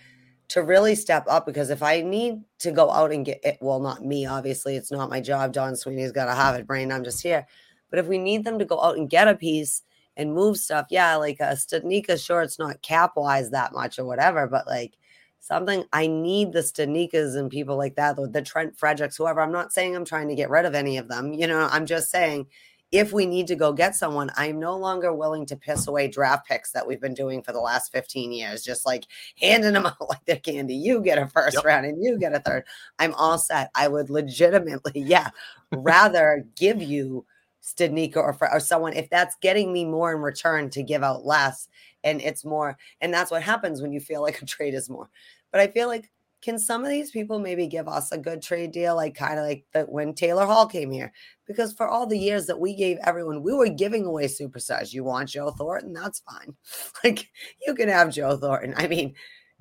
[0.49, 3.79] to really step up because if I need to go out and get it, well,
[3.79, 5.53] not me, obviously, it's not my job.
[5.53, 6.91] Don Sweeney's got to have it, brain.
[6.91, 7.45] I'm just here.
[7.89, 9.83] But if we need them to go out and get a piece
[10.15, 14.05] and move stuff, yeah, like a Studnicka, sure, it's not cap wise that much or
[14.05, 14.97] whatever, but like
[15.39, 19.41] something I need the Studnickas and people like that, the, the Trent Frederics, whoever.
[19.41, 21.33] I'm not saying I'm trying to get rid of any of them.
[21.33, 22.47] You know, I'm just saying
[22.91, 26.47] if we need to go get someone, I'm no longer willing to piss away draft
[26.47, 29.05] picks that we've been doing for the last 15 years, just like
[29.39, 30.75] handing them out like they're candy.
[30.75, 31.65] You get a first yep.
[31.65, 32.63] round and you get a third.
[32.97, 33.71] I'm all set.
[33.75, 35.29] I would legitimately, yeah,
[35.71, 37.25] rather give you
[37.61, 41.67] Studnicka or, or someone if that's getting me more in return to give out less.
[42.07, 45.09] And it's more, and that's what happens when you feel like a trade is more.
[45.51, 46.09] But I feel like
[46.41, 49.45] can some of these people maybe give us a good trade deal, like kind of
[49.45, 51.11] like the, when Taylor Hall came here?
[51.45, 54.93] Because for all the years that we gave everyone, we were giving away superstars.
[54.93, 55.93] You want Joe Thornton?
[55.93, 56.55] That's fine.
[57.03, 57.29] Like
[57.65, 58.73] you can have Joe Thornton.
[58.77, 59.13] I mean,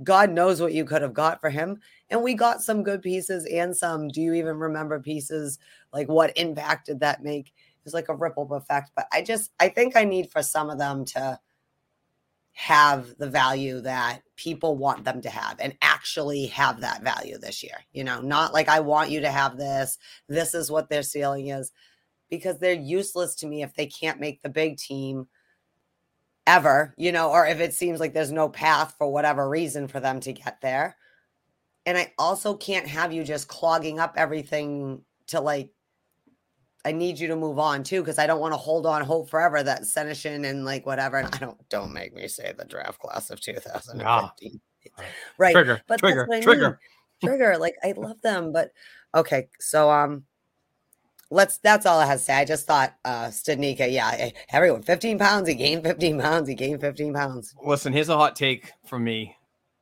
[0.02, 1.80] God knows what you could have got for him.
[2.10, 4.08] And we got some good pieces and some.
[4.08, 5.58] Do you even remember pieces?
[5.92, 7.48] Like what impact did that make?
[7.48, 8.90] It was like a ripple effect.
[8.94, 11.38] But I just, I think I need for some of them to
[12.58, 17.62] have the value that people want them to have and actually have that value this
[17.62, 17.76] year.
[17.92, 21.48] You know, not like I want you to have this, this is what their ceiling
[21.48, 21.70] is,
[22.30, 25.28] because they're useless to me if they can't make the big team
[26.46, 30.00] ever, you know, or if it seems like there's no path for whatever reason for
[30.00, 30.96] them to get there.
[31.84, 35.68] And I also can't have you just clogging up everything to like
[36.86, 39.28] I need you to move on too because I don't want to hold on hope
[39.28, 41.16] forever that Senyshyn and like whatever.
[41.16, 44.06] And I don't don't make me say the draft class of 2015.
[44.06, 44.32] Ah.
[45.36, 45.52] Right.
[45.52, 45.82] Trigger.
[45.88, 46.28] But trigger.
[46.42, 46.78] Trigger.
[47.24, 47.58] Trigger.
[47.58, 48.70] Like I love them, but
[49.16, 49.48] okay.
[49.58, 50.26] So um
[51.28, 52.34] let's that's all I have to say.
[52.34, 56.54] I just thought uh Studnicka, yeah, eh, everyone 15 pounds, he gained 15 pounds, he
[56.54, 57.52] gained 15 pounds.
[57.64, 59.36] Listen, here's a hot take from me.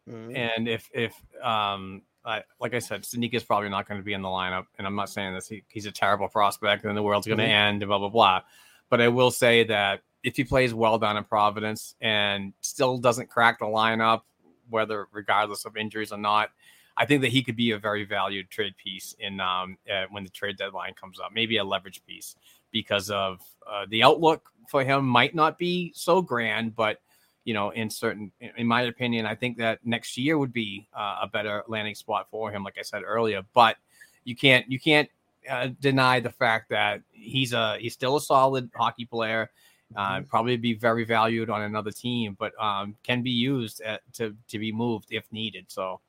[0.09, 0.37] Mm-hmm.
[0.37, 4.15] And if if um I, like I said, Studnicka is probably not going to be
[4.15, 5.49] in the lineup, and I'm not saying this.
[5.49, 7.53] He, he's a terrible prospect, and the world's going to mm-hmm.
[7.53, 8.43] end, and blah blah blah.
[8.89, 13.29] But I will say that if he plays well down in Providence and still doesn't
[13.29, 14.23] crack the lineup,
[14.71, 16.51] whether regardless of injuries or not,
[16.97, 20.25] I think that he could be a very valued trade piece in um, uh, when
[20.25, 21.31] the trade deadline comes up.
[21.33, 22.37] Maybe a leverage piece
[22.71, 27.01] because of uh, the outlook for him might not be so grand, but
[27.45, 31.21] you know, in certain, in my opinion, I think that next year would be uh,
[31.23, 33.43] a better landing spot for him, like I said earlier.
[33.53, 33.77] But
[34.25, 35.09] you can't, you can't
[35.51, 39.51] uh, deny the fact that he's a, he's still a solid hockey player.
[39.95, 40.25] Uh, mm-hmm.
[40.25, 44.59] probably be very valued on another team, but um, can be used at, to to
[44.59, 45.67] be moved if needed.
[45.69, 46.01] So,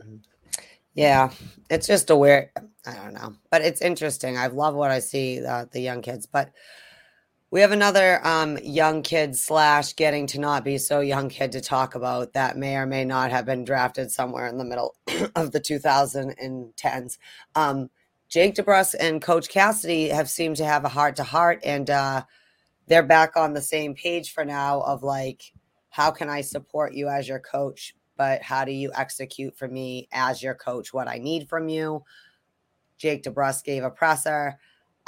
[0.00, 0.16] mm-hmm.
[0.94, 1.30] yeah,
[1.70, 2.50] it's just a weird.
[2.84, 4.36] I don't know, but it's interesting.
[4.36, 6.50] I love what I see uh, the young kids, but
[7.50, 11.60] we have another um, young kid slash getting to not be so young kid to
[11.62, 14.94] talk about that may or may not have been drafted somewhere in the middle
[15.34, 17.18] of the 2010s.
[17.54, 17.88] Um,
[18.28, 22.24] Jake DeBrusk and Coach Cassidy have seemed to have a heart to heart, and uh,
[22.86, 24.82] they're back on the same page for now.
[24.82, 25.54] Of like,
[25.88, 30.08] how can I support you as your coach, but how do you execute for me
[30.12, 32.04] as your coach what I need from you?
[32.98, 34.58] Jake DeBrusk gave a presser.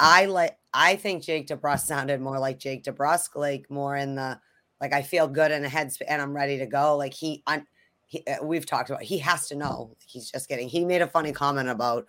[0.01, 4.39] I like I think Jake DeBrusk sounded more like Jake DeBrusk, like more in the
[4.81, 6.97] like I feel good in a head and I'm ready to go.
[6.97, 7.61] Like he, I,
[8.07, 9.95] he uh, we've talked about he has to know.
[10.05, 10.67] He's just kidding.
[10.67, 12.07] He made a funny comment about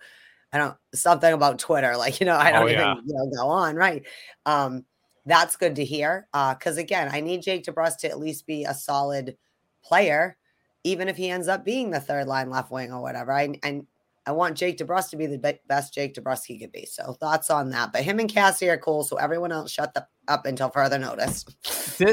[0.51, 1.95] I don't something about Twitter.
[1.95, 4.03] Like you know I don't oh, even you know, go on right.
[4.47, 4.85] Um,
[5.25, 6.27] that's good to hear.
[6.33, 9.37] Uh, because again, I need Jake DeBrusk to at least be a solid
[9.83, 10.35] player,
[10.83, 13.31] even if he ends up being the third line left wing or whatever.
[13.31, 13.85] I and
[14.25, 16.85] I want Jake DeBrusk to be the best Jake DeBrusk he could be.
[16.85, 17.91] So thoughts on that.
[17.91, 19.03] But him and Cassie are cool.
[19.03, 21.45] So everyone else shut the, up until further notice.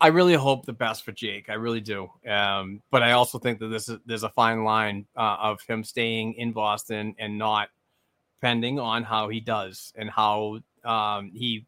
[0.00, 1.48] I really hope the best for Jake.
[1.48, 2.08] I really do.
[2.28, 5.82] Um, but I also think that this is there's a fine line uh, of him
[5.82, 7.68] staying in Boston and not
[8.40, 11.66] depending on how he does and how um, he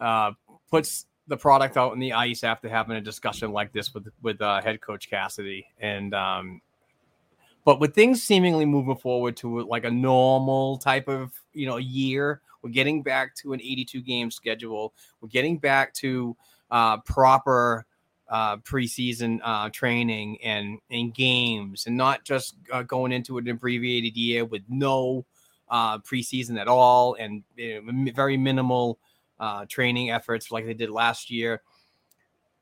[0.00, 0.32] uh,
[0.70, 4.40] puts the product out on the ice after having a discussion like this with with
[4.40, 5.66] uh, head coach Cassidy.
[5.78, 6.62] And um,
[7.68, 12.40] but with things seemingly moving forward to like a normal type of you know year,
[12.62, 14.94] we're getting back to an 82 game schedule.
[15.20, 16.34] We're getting back to
[16.70, 17.84] uh, proper
[18.30, 24.16] uh, preseason uh, training and and games, and not just uh, going into an abbreviated
[24.16, 25.26] year with no
[25.68, 28.98] uh, preseason at all and you know, very minimal
[29.40, 31.60] uh, training efforts like they did last year.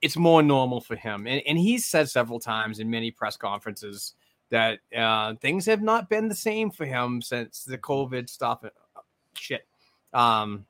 [0.03, 4.17] It's more normal for him, and, and he's said several times in many press conferences
[4.51, 8.65] that uh, things have not been the same for him since the COVID stuff.
[8.65, 9.01] Uh,
[9.35, 9.67] shit.
[10.15, 10.67] Um,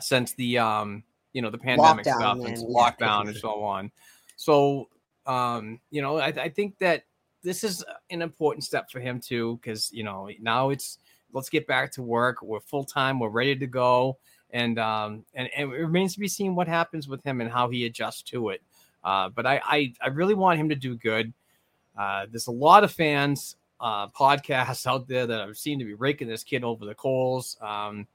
[0.00, 3.62] since the um you know the pandemic Lockdown stuff and and- yeah, lockdown and so
[3.62, 3.92] on.
[4.36, 4.88] So
[5.26, 7.04] um you know I, I think that
[7.42, 10.98] this is an important step for him too because you know now it's
[11.32, 12.42] let's get back to work.
[12.42, 13.18] We're full time.
[13.20, 14.18] We're ready to go.
[14.50, 17.68] And um and, and it remains to be seen what happens with him and how
[17.68, 18.62] he adjusts to it.
[19.02, 21.32] Uh, but I, I I really want him to do good.
[22.00, 26.28] Uh, there's a lot of fans uh, podcasts out there that seem to be raking
[26.28, 27.58] this kid over the coals.
[27.60, 28.06] Um,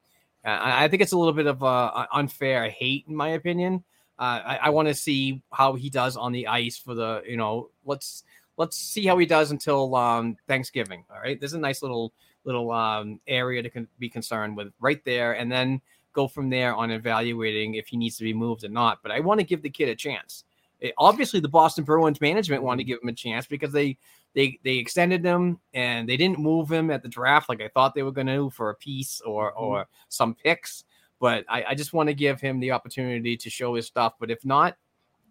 [0.44, 3.84] I, I think it's a little bit of uh, unfair hate, in my opinion.
[4.18, 7.38] Uh, I, I want to see how he does on the ice for the, you
[7.38, 8.24] know, let's
[8.58, 11.06] let's see how he does until um, Thanksgiving.
[11.14, 12.12] All right, there's a nice little
[12.44, 15.80] little um, area to con- be concerned with right there, and then
[16.14, 19.04] go from there on evaluating if he needs to be moved or not.
[19.04, 20.44] But I want to give the kid a chance.
[20.80, 23.98] It- obviously, the Boston Bruins management wanted to give him a chance because they
[24.34, 27.96] they they extended him and they didn't move him at the draft like I thought
[27.96, 30.84] they were going to for a piece or or some picks.
[31.20, 34.14] But I, I just want to give him the opportunity to show his stuff.
[34.20, 34.76] But if not,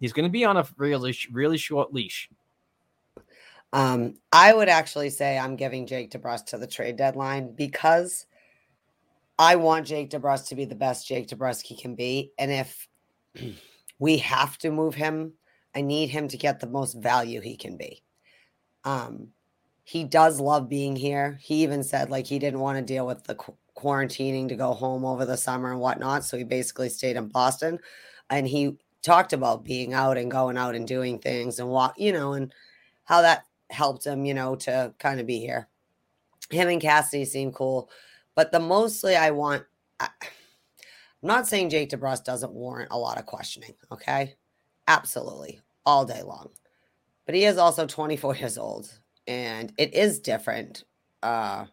[0.00, 2.30] he's going to be on a really really short leash.
[3.72, 8.26] Um, I would actually say I'm giving Jake DeBrusk to the trade deadline because
[9.36, 12.32] I want Jake DeBrusk to be the best Jake DeBrusky can be.
[12.38, 12.88] And if
[14.04, 15.32] we have to move him,
[15.74, 18.02] I need him to get the most value he can be.
[18.84, 19.28] Um,
[19.82, 21.38] he does love being here.
[21.40, 24.74] He even said like he didn't want to deal with the qu- quarantining to go
[24.74, 26.22] home over the summer and whatnot.
[26.22, 27.78] So he basically stayed in Boston
[28.28, 32.12] and he talked about being out and going out and doing things and walk, you
[32.12, 32.52] know, and
[33.04, 35.66] how that helped him, you know, to kind of be here.
[36.50, 37.88] Him and Cassidy seem cool,
[38.34, 39.64] but the mostly I want.
[39.98, 40.10] I,
[41.24, 43.72] I'm not saying Jake DeBrusk doesn't warrant a lot of questioning.
[43.90, 44.34] Okay,
[44.86, 46.50] absolutely, all day long.
[47.24, 48.92] But he is also 24 years old,
[49.26, 50.84] and it is different.
[51.22, 51.64] Uh,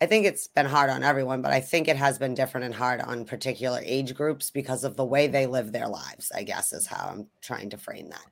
[0.00, 2.74] I think it's been hard on everyone, but I think it has been different and
[2.74, 6.32] hard on particular age groups because of the way they live their lives.
[6.34, 8.24] I guess is how I'm trying to frame that.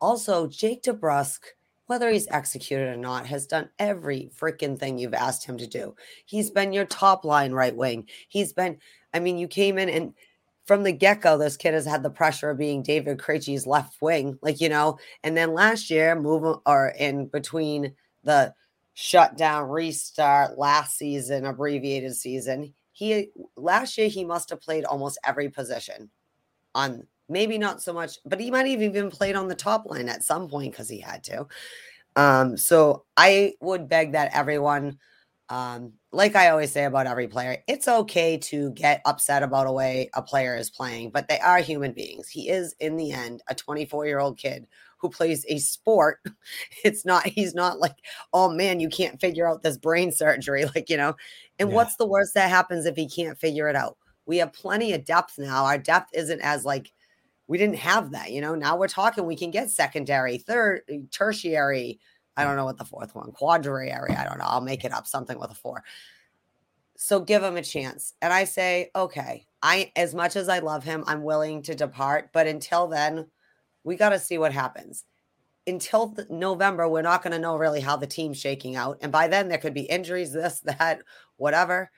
[0.00, 1.40] Also, Jake DeBrusk,
[1.86, 5.94] whether he's executed or not, has done every freaking thing you've asked him to do.
[6.24, 8.08] He's been your top line right wing.
[8.28, 8.78] He's been,
[9.12, 10.14] I mean, you came in and
[10.66, 14.00] from the get go, this kid has had the pressure of being David Krejci's left
[14.00, 18.54] wing, like, you know, and then last year, move or in between the
[18.94, 25.50] shutdown, restart, last season, abbreviated season, he last year he must have played almost every
[25.50, 26.08] position
[26.74, 30.08] on maybe not so much, but he might have even played on the top line
[30.08, 31.46] at some point because he had to.
[32.16, 34.98] Um, so I would beg that everyone,
[35.48, 39.72] um, like I always say about every player, it's okay to get upset about a
[39.72, 42.28] way a player is playing, but they are human beings.
[42.28, 44.66] He is, in the end, a 24 year old kid
[44.98, 46.18] who plays a sport.
[46.84, 47.96] It's not, he's not like,
[48.32, 50.64] oh man, you can't figure out this brain surgery.
[50.74, 51.14] Like, you know,
[51.58, 51.74] and Yeah.
[51.74, 53.96] what's the worst that happens if he can't figure it out?
[54.26, 55.64] We have plenty of depth now.
[55.66, 56.92] Our depth isn't as like,
[57.46, 58.54] we didn't have that, you know.
[58.54, 62.00] Now we're talking, we can get secondary, third, uh, tertiary.
[62.36, 64.12] I don't know what the fourth one, quadriary.
[64.14, 64.46] I don't know.
[64.46, 65.84] I'll make it up, something with a four.
[66.96, 68.14] So give him a chance.
[68.22, 72.30] And I say, okay, I as much as I love him, I'm willing to depart.
[72.32, 73.26] But until then,
[73.82, 75.04] we got to see what happens.
[75.66, 78.98] Until th- November, we're not going to know really how the team's shaking out.
[79.00, 81.02] And by then, there could be injuries, this, that,
[81.36, 81.90] whatever.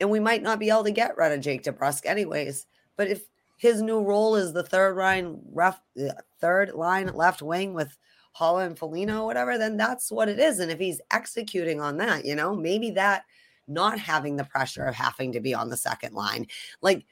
[0.00, 2.66] And we might not be able to get rid of Jake DeBrusk anyways.
[2.96, 3.22] But if
[3.62, 6.08] his new role is the third line ref, uh,
[6.40, 7.96] third line left wing with
[8.36, 10.58] Haula and Foligno, whatever, then that's what it is.
[10.58, 13.22] And if he's executing on that, you know, maybe that
[13.68, 16.48] not having the pressure of having to be on the second line,
[16.80, 17.06] like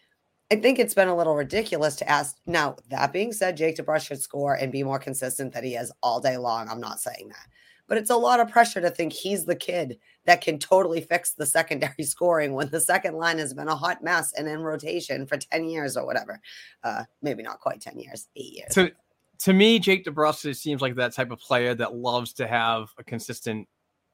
[0.51, 2.37] I think it's been a little ridiculous to ask.
[2.47, 5.93] Now, that being said, Jake DeBrusk should score and be more consistent than he is
[6.03, 6.69] all day long.
[6.69, 7.47] I'm not saying that.
[7.91, 11.33] But it's a lot of pressure to think he's the kid that can totally fix
[11.33, 15.27] the secondary scoring when the second line has been a hot mess and in rotation
[15.27, 16.41] for 10 years or whatever.
[16.85, 18.71] Uh, maybe not quite 10 years, eight years.
[18.75, 18.93] To
[19.41, 23.03] to me, Jake DeBrusk seems like that type of player that loves to have a
[23.03, 23.67] consistent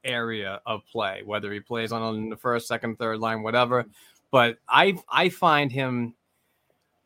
[0.05, 3.85] area of play, whether he plays on the first, second, third line, whatever.
[4.31, 6.15] But I I find him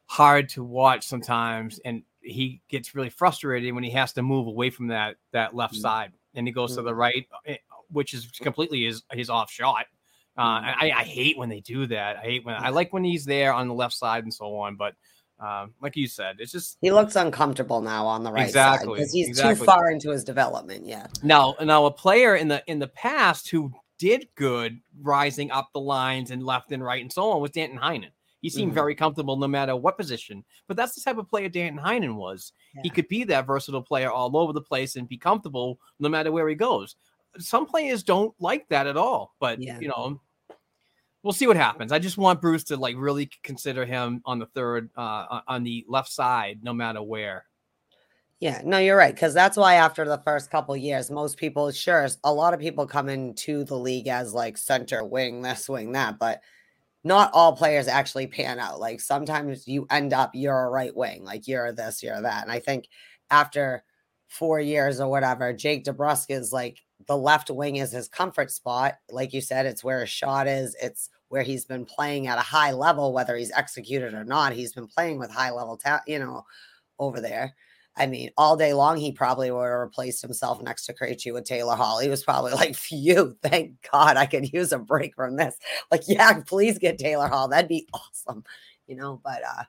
[0.07, 4.71] hard to watch sometimes, and he gets really frustrated when he has to move away
[4.71, 5.81] from that that left Mm.
[5.81, 7.57] side, and he goes to the right, eh,
[7.91, 9.87] which is completely his his off shot.
[10.39, 12.17] Uh, I, I hate when they do that.
[12.17, 14.77] I hate when I like when he's there on the left side and so on.
[14.77, 14.95] But
[15.39, 18.95] um, like you said, it's just he looks uncomfortable now on the right Exactly, side
[18.97, 19.57] because he's exactly.
[19.57, 20.87] too far into his development.
[20.87, 21.07] Yeah.
[21.23, 25.81] now now a player in the in the past who did good rising up the
[25.81, 28.11] lines and left and right and so on was Danton Heinen.
[28.41, 28.75] He seemed Mhm.
[28.77, 30.45] very comfortable no matter what position.
[30.67, 32.53] But that's the type of player Danton Heinen was.
[32.83, 36.33] He could be that versatile player all over the place and be comfortable no matter
[36.33, 36.97] where he goes.
[37.39, 39.35] Some players don't like that at all.
[39.41, 39.79] But Yeah.
[39.79, 40.21] you know,
[41.23, 41.93] we'll see what happens.
[41.93, 45.85] I just want Bruce to like really consider him on the third, uh, on the
[45.89, 47.45] left side, no matter where.
[48.39, 49.15] Yeah, no, you're right.
[49.15, 52.87] Because that's why after the first couple years, most people, sure, a lot of people
[52.87, 56.41] come into the league as like center, wing, this, wing, that, but
[57.05, 58.81] not all players actually pan out.
[58.81, 62.43] Like sometimes you end up, you're a right wing, like you're this, you're that.
[62.43, 62.89] And I think
[63.31, 63.85] after
[64.29, 68.97] four years or whatever, Jake DeBrusk is like the left wing is his comfort spot.
[69.11, 72.43] Like you said, it's where his shot is, it's where he's been playing at a
[72.43, 74.53] high level, whether he's executed or not.
[74.53, 76.45] He's been playing with high level, ta- you know,
[76.99, 77.55] over there.
[77.97, 81.45] I mean, all day long, he probably would have replaced himself next to Krejci with
[81.45, 81.99] Taylor Hall.
[81.99, 85.57] He was probably like, phew, thank God I could use a break from this.
[85.91, 87.49] Like, yeah, please get Taylor Hall.
[87.49, 88.45] That'd be awesome,
[88.87, 89.65] you know, but uh,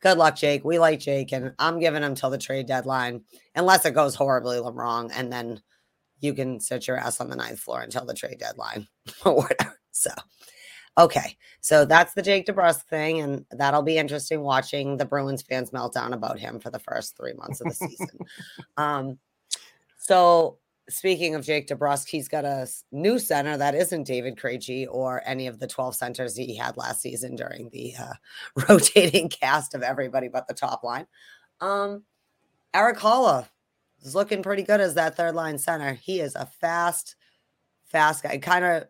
[0.00, 0.64] good luck, Jake.
[0.64, 3.22] We like Jake, and I'm giving him till the trade deadline,
[3.54, 5.60] unless it goes horribly wrong, and then
[6.20, 8.88] you can sit your ass on the ninth floor until the trade deadline
[9.24, 9.78] or whatever.
[9.92, 10.10] So,
[10.98, 15.70] Okay, so that's the Jake DeBrusk thing, and that'll be interesting watching the Bruins fans
[15.70, 18.18] meltdown about him for the first three months of the season.
[18.78, 19.18] um,
[19.98, 25.22] so speaking of Jake DeBrusk, he's got a new center that isn't David Krejci or
[25.26, 28.14] any of the 12 centers he had last season during the uh,
[28.68, 31.06] rotating cast of everybody but the top line.
[31.60, 32.04] Um,
[32.72, 33.48] Erik Haula
[34.02, 35.94] is looking pretty good as that third line center.
[35.94, 37.16] He is a fast,
[37.86, 38.38] fast guy.
[38.38, 38.84] Kind of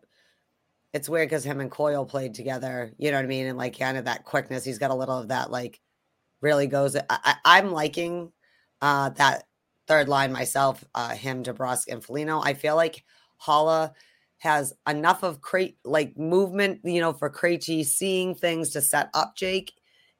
[0.93, 3.47] it's weird because him and Coyle played together, you know what I mean?
[3.47, 5.79] And like kind of that quickness, he's got a little of that, like
[6.41, 6.95] really goes.
[7.09, 8.31] I, am liking
[8.81, 9.43] uh that
[9.87, 12.41] third line myself, uh him, DeBrusk, and Foligno.
[12.41, 13.03] I feel like
[13.45, 13.93] Haula
[14.39, 19.35] has enough of crate like movement, you know, for Krejci seeing things to set up
[19.35, 19.73] Jake.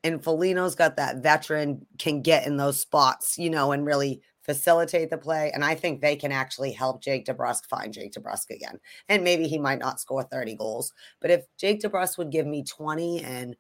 [0.04, 5.10] And Foligno's got that veteran can get in those spots, you know, and really facilitate
[5.10, 5.52] the play.
[5.54, 8.80] And I think they can actually help Jake DeBrusk find Jake DeBrusk again.
[9.10, 10.94] And maybe he might not score 30 goals.
[11.20, 13.56] But if Jake DeBrusk would give me 20 and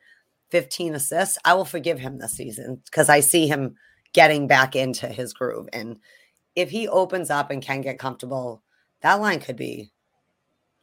[0.49, 3.75] 15 assists, I will forgive him this season because I see him
[4.13, 5.67] getting back into his groove.
[5.73, 5.99] And
[6.55, 8.63] if he opens up and can get comfortable,
[9.01, 9.91] that line could be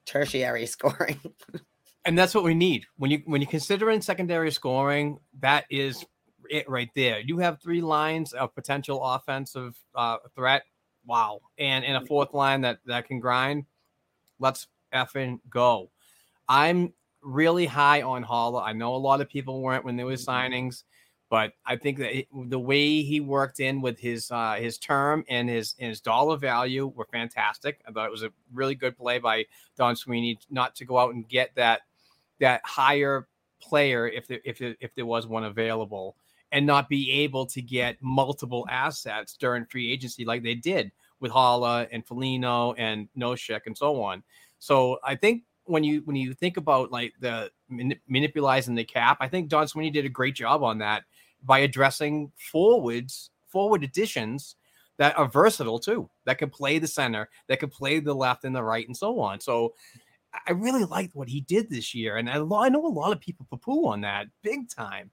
[0.05, 1.19] tertiary scoring.
[2.05, 5.19] and that's what we need when you when you consider in secondary scoring.
[5.41, 6.05] That is
[6.51, 7.20] it right there.
[7.20, 10.64] You have three lines of potential offensive uh, threat.
[11.07, 13.66] Wow, and in a fourth line that that can grind.
[14.38, 15.90] Let's effing go.
[16.49, 16.92] I'm
[17.22, 18.62] really high on Haula.
[18.62, 20.55] I know a lot of people weren't when there was mm-hmm.
[20.55, 20.84] signings,
[21.30, 25.24] but I think that it, the way he worked in with his uh, his term
[25.28, 27.80] and his and his dollar value were fantastic.
[27.88, 31.14] I thought it was a really good play by Don Sweeney not to go out
[31.14, 31.82] and get that
[32.40, 33.26] that higher
[33.61, 36.16] player if there, if there, if there was one available
[36.55, 41.33] and not be able to get multiple assets during free agency like they did with
[41.33, 44.23] Haula and Foligno and Nosek and so on.
[44.61, 49.19] So I think when you when you think about like the manip- manipulating the cap,
[49.21, 51.03] I think Don Sweeney did a great job on that
[51.43, 54.55] by addressing forwards, forward additions
[54.97, 58.55] that are versatile too, that can play the center, that can play the left and
[58.55, 59.41] the right, and so on.
[59.41, 59.75] So
[60.47, 63.19] I really liked what he did this year, and I, I know a lot of
[63.19, 65.11] people poo-poo on that big time.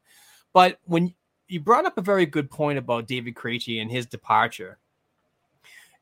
[0.54, 1.14] But when
[1.52, 4.78] you brought up a very good point about David Krejci and his departure,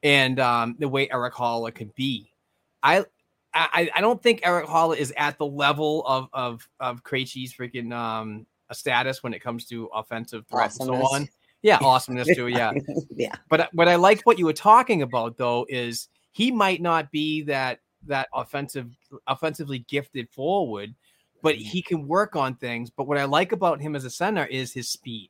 [0.04, 2.32] and um, the way Erik Haula can be.
[2.84, 3.04] I,
[3.54, 7.92] I I don't think Erik Haula is at the level of of of Krejci's freaking
[7.92, 11.28] um a status when it comes to offensive threats and so on.
[11.64, 12.48] Yeah, awesomeness too.
[12.48, 12.72] Yeah,
[13.10, 13.36] yeah.
[13.50, 15.66] But what I like what you were talking about though.
[15.68, 18.96] Is he might not be that that offensive
[19.26, 20.94] offensively gifted forward,
[21.42, 22.92] but he can work on things.
[22.92, 25.30] But what I like about him as a center is his speed.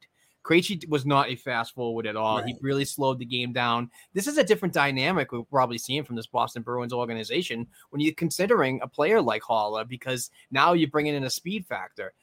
[0.49, 2.37] Krejci was not a fast forward at all.
[2.37, 2.47] Right.
[2.47, 3.91] He really slowed the game down.
[4.13, 8.13] This is a different dynamic we're probably seeing from this Boston Bruins organization when you're
[8.15, 12.13] considering a player like Haula because now you're bringing in a speed factor.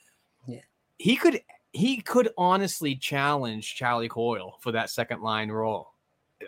[0.46, 0.60] Yeah,
[0.98, 1.40] he could
[1.72, 5.92] he could honestly challenge Charlie Coyle for that second line role.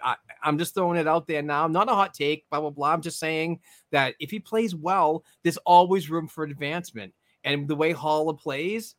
[0.02, 1.68] I, am just throwing it out there now.
[1.68, 2.92] Not a hot take, blah blah blah.
[2.92, 3.60] I'm just saying
[3.92, 7.14] that if he plays well, there's always room for advancement.
[7.44, 8.96] And the way Haula plays,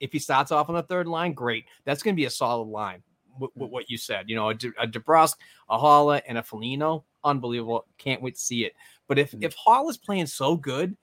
[0.00, 1.64] if he starts off on the third line, great.
[1.84, 3.02] That's going to be a solid line.
[3.38, 5.34] With, with what you said, you know, a, De, a DeBrusk,
[5.68, 7.84] a Haula, and a Foligno, unbelievable.
[7.98, 8.72] Can't wait to see it.
[9.08, 9.42] But if mm-hmm.
[9.42, 10.96] if Hall is playing so good,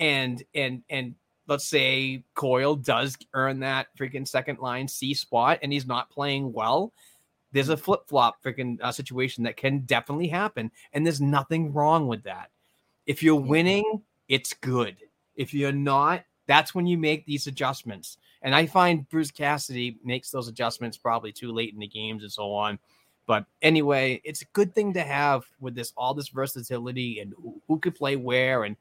[0.00, 1.14] and and and
[1.46, 6.52] let's say Coyle does earn that freaking second line C spot, and he's not playing
[6.52, 6.92] well,
[7.52, 12.08] there's a flip flop freaking uh, situation that can definitely happen, and there's nothing wrong
[12.08, 12.50] with that.
[13.06, 14.96] If you're winning, it's good.
[15.36, 18.18] If you're not, that's when you make these adjustments.
[18.42, 22.32] And I find Bruce Cassidy makes those adjustments probably too late in the games and
[22.32, 22.78] so on.
[23.26, 27.60] But anyway, it's a good thing to have with this all this versatility and who,
[27.66, 28.64] who could play where.
[28.64, 28.76] And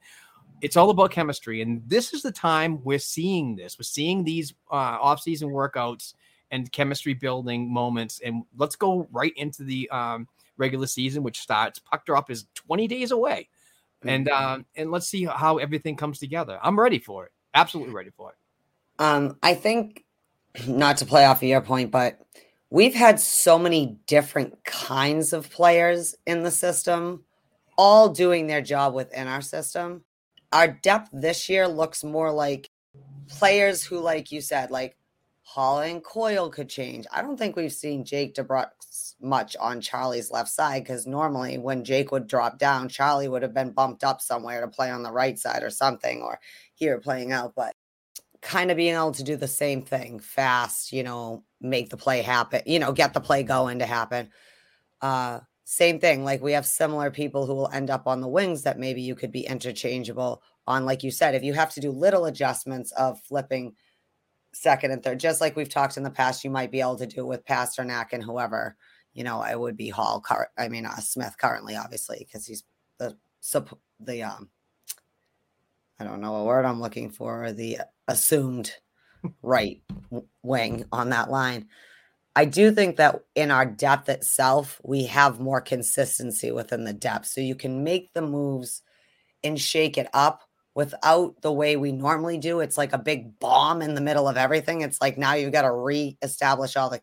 [0.62, 3.78] it's all about chemistry, and this is the time we're seeing this.
[3.78, 6.14] We're seeing these uh, off-season workouts
[6.52, 10.28] and chemistry building moments, and let's go right into the um,
[10.58, 11.80] regular season, which starts.
[11.80, 13.50] Puck drop is 20 days away,
[14.04, 16.58] and um, and let's see how everything comes together.
[16.64, 17.32] I'm ready for it.
[17.54, 18.38] Absolutely ready for it.
[19.00, 20.04] Um, I think
[20.68, 22.20] not to play off of your point, but
[22.70, 27.24] we've had so many different kinds of players in the system,
[27.78, 30.04] all doing their job within our system.
[30.52, 32.70] Our depth this year looks more like
[33.28, 34.96] players who, like you said, like
[35.42, 37.06] Hall and Coyle could change.
[37.12, 41.84] I don't think we've seen Jake DeBrusk much on Charlie's left side because normally when
[41.84, 45.12] Jake would drop down, Charlie would have been bumped up somewhere to play on the
[45.12, 46.40] right side or something, or
[46.74, 47.54] here playing out.
[47.56, 47.74] But
[48.46, 52.22] kind of being able to do the same thing fast, you know, make the play
[52.22, 54.30] happen, you know, get the play going to happen.
[55.02, 56.24] Uh, same thing.
[56.24, 59.16] Like we have similar people who will end up on the wings that maybe you
[59.16, 60.86] could be interchangeable on.
[60.86, 63.74] Like you said, if you have to do little adjustments of flipping
[64.54, 67.08] second and third, just like we've talked in the past, you might be able to
[67.08, 68.78] do with Pastrnak and whoever,
[69.16, 70.22] you know, it would be Hall.
[70.22, 72.64] Cur- I mean, uh, Smith currently, obviously, because he's
[73.00, 73.18] the
[74.00, 74.50] the um.
[76.00, 77.52] I don't know what word I'm looking for.
[77.54, 78.74] The assumed
[79.42, 79.82] right
[80.44, 81.68] wing on that line.
[82.36, 87.28] I do think that in our depth itself, we have more consistency within the depth.
[87.28, 88.82] So you can make the moves
[89.44, 90.42] and shake it up
[90.74, 92.60] without the way we normally do.
[92.60, 94.82] It's like a big bomb in the middle of everything.
[94.82, 97.02] It's like now you've got to re-establish all the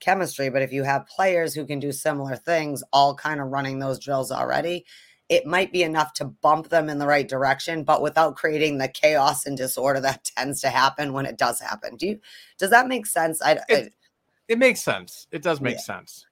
[0.00, 0.50] chemistry.
[0.50, 3.98] But if you have players who can do similar things, all kind of running those
[3.98, 4.84] drills already,
[5.28, 8.88] it might be enough to bump them in the right direction, but without creating the
[8.88, 11.96] chaos and disorder that tends to happen when it does happen.
[11.96, 12.20] Do you
[12.58, 13.40] does that make sense?
[13.42, 13.94] I, I It,
[14.48, 15.26] it makes sense.
[15.32, 15.80] It does make Yeah.
[15.80, 16.26] sense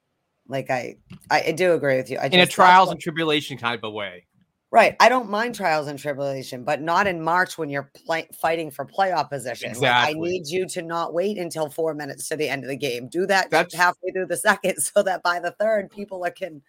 [0.49, 0.97] like I,
[1.31, 2.19] I I do agree with you.
[2.19, 4.27] I in a trials and tribulation kind of a way.
[4.73, 4.97] right.
[5.01, 8.85] I don't mind trials and tribulation, but not in March when you're play, fighting for
[8.85, 9.73] playoff position.
[9.79, 12.77] Like, I need you to not wait until four minutes to the end of the
[12.77, 13.09] game.
[13.09, 16.61] Do that That's- halfway through the second, so that by the third, people are can.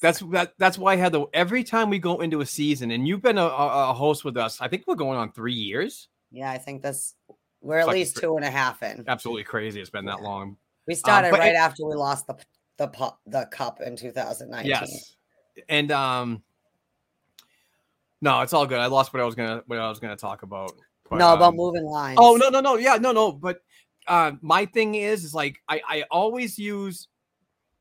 [0.00, 0.54] That's that.
[0.58, 1.24] That's why Heather.
[1.32, 4.60] Every time we go into a season, and you've been a, a, host with us,
[4.60, 6.08] I think we're going on three years.
[6.30, 7.14] Yeah, I think that's
[7.60, 9.04] we're at Fucking least two and a half in.
[9.08, 9.80] Absolutely crazy.
[9.80, 10.28] It's been that Yeah.
[10.28, 10.56] long.
[10.86, 12.36] We started but right it- after we lost the
[12.76, 14.70] the pu- the cup in 2019.
[14.70, 15.16] Yes,
[15.68, 16.42] and um,
[18.20, 18.78] no, it's all good.
[18.78, 20.72] I lost what I was gonna what I was gonna talk about.
[21.10, 22.18] but, no, about um, moving lines.
[22.20, 23.62] Oh no no no yeah no no but
[24.06, 27.08] uh, my thing is is like I I always use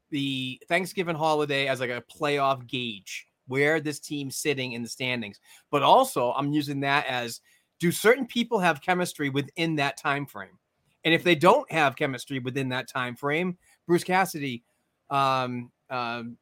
[0.09, 5.39] the Thanksgiving holiday as like a playoff gauge where this team's sitting in the standings
[5.71, 7.41] but also I'm using that as
[7.79, 10.57] do certain people have chemistry within that time frame?
[11.03, 14.63] And if they don't have chemistry within that time frame Bruce Cassidy
[15.09, 16.37] um um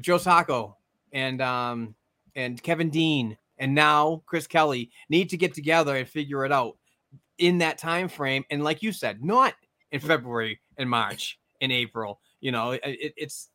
[0.00, 0.76] Joe Sacco
[1.12, 1.94] and um
[2.34, 6.76] and Kevin Dean and now Chris Kelly need to get together and figure it out
[7.38, 8.44] in that time frame.
[8.50, 9.54] And like you said not
[9.92, 13.48] in february and march in april you know it, it- it's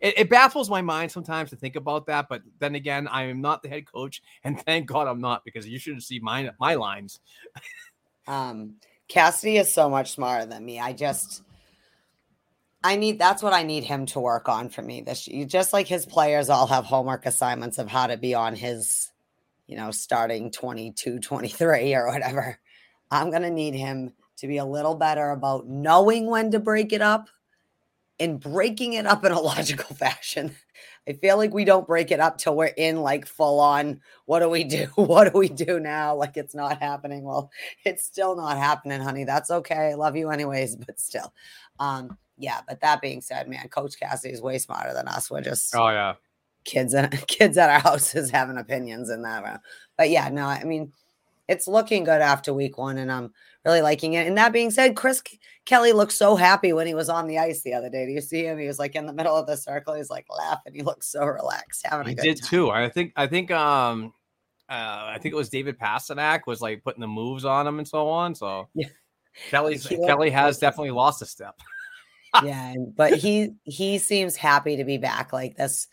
[0.00, 3.40] it, it baffles my mind sometimes to think about that but then again i am
[3.40, 6.74] not the head coach and thank god i'm not because you shouldn't see my my
[6.74, 7.20] lines
[8.26, 8.76] Um,
[9.08, 10.80] Cassidy is so much smarter than me.
[10.80, 11.42] I just,
[12.84, 15.44] I need that's what I need him to work on for me this year.
[15.44, 19.10] Just like his players all have homework assignments of how to be on his,
[19.66, 22.58] you know, starting 22, 23 or whatever.
[23.10, 26.92] I'm going to need him to be a little better about knowing when to break
[26.92, 27.28] it up
[28.22, 30.54] and breaking it up in a logical fashion.
[31.08, 34.00] I feel like we don't break it up till we're in like full on.
[34.26, 34.86] What do we do?
[34.94, 36.14] What do we do now?
[36.14, 37.24] Like it's not happening.
[37.24, 37.50] Well,
[37.84, 39.24] it's still not happening, honey.
[39.24, 39.90] That's okay.
[39.90, 41.34] I love you anyways, but still.
[41.80, 45.30] Um, yeah, but that being said, man, Coach Cassidy is way smarter than us.
[45.30, 46.14] We're just oh yeah
[46.64, 49.60] kids and kids at our houses having opinions in that round.
[49.98, 50.92] But yeah, no, I mean,
[51.48, 53.32] it's looking good after week one, and I'm
[53.64, 54.26] really liking it.
[54.26, 55.22] And that being said, Chris
[55.66, 58.06] Kelly looked so happy when he was on the ice the other day.
[58.06, 58.58] Do you see him?
[58.58, 59.94] He was like in the middle of the circle.
[59.94, 60.74] He's like laughing.
[60.74, 62.48] He looked so relaxed, having he a good did time.
[62.48, 64.12] too i think i think um
[64.72, 67.86] uh, I think it was David Pastrnak was like putting the moves on him and
[67.86, 68.34] so on.
[68.34, 68.88] So Yeah.
[69.50, 71.60] Kelly's He looked Kelly has definitely lost a step.
[72.42, 75.88] yeah, but he he seems happy to be back like this.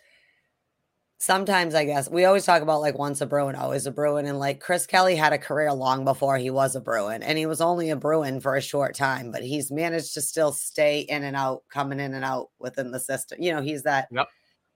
[1.22, 4.39] Sometimes I guess we always talk about like once a Bruin, always a Bruin, and
[4.39, 7.59] like Chris Kelly had a career long before he was a Bruin, and he was
[7.59, 11.36] only a Bruin for a short time, but he's managed to still stay in and
[11.36, 13.38] out, coming in and out within the system.
[13.41, 14.30] You know, he's that Yep.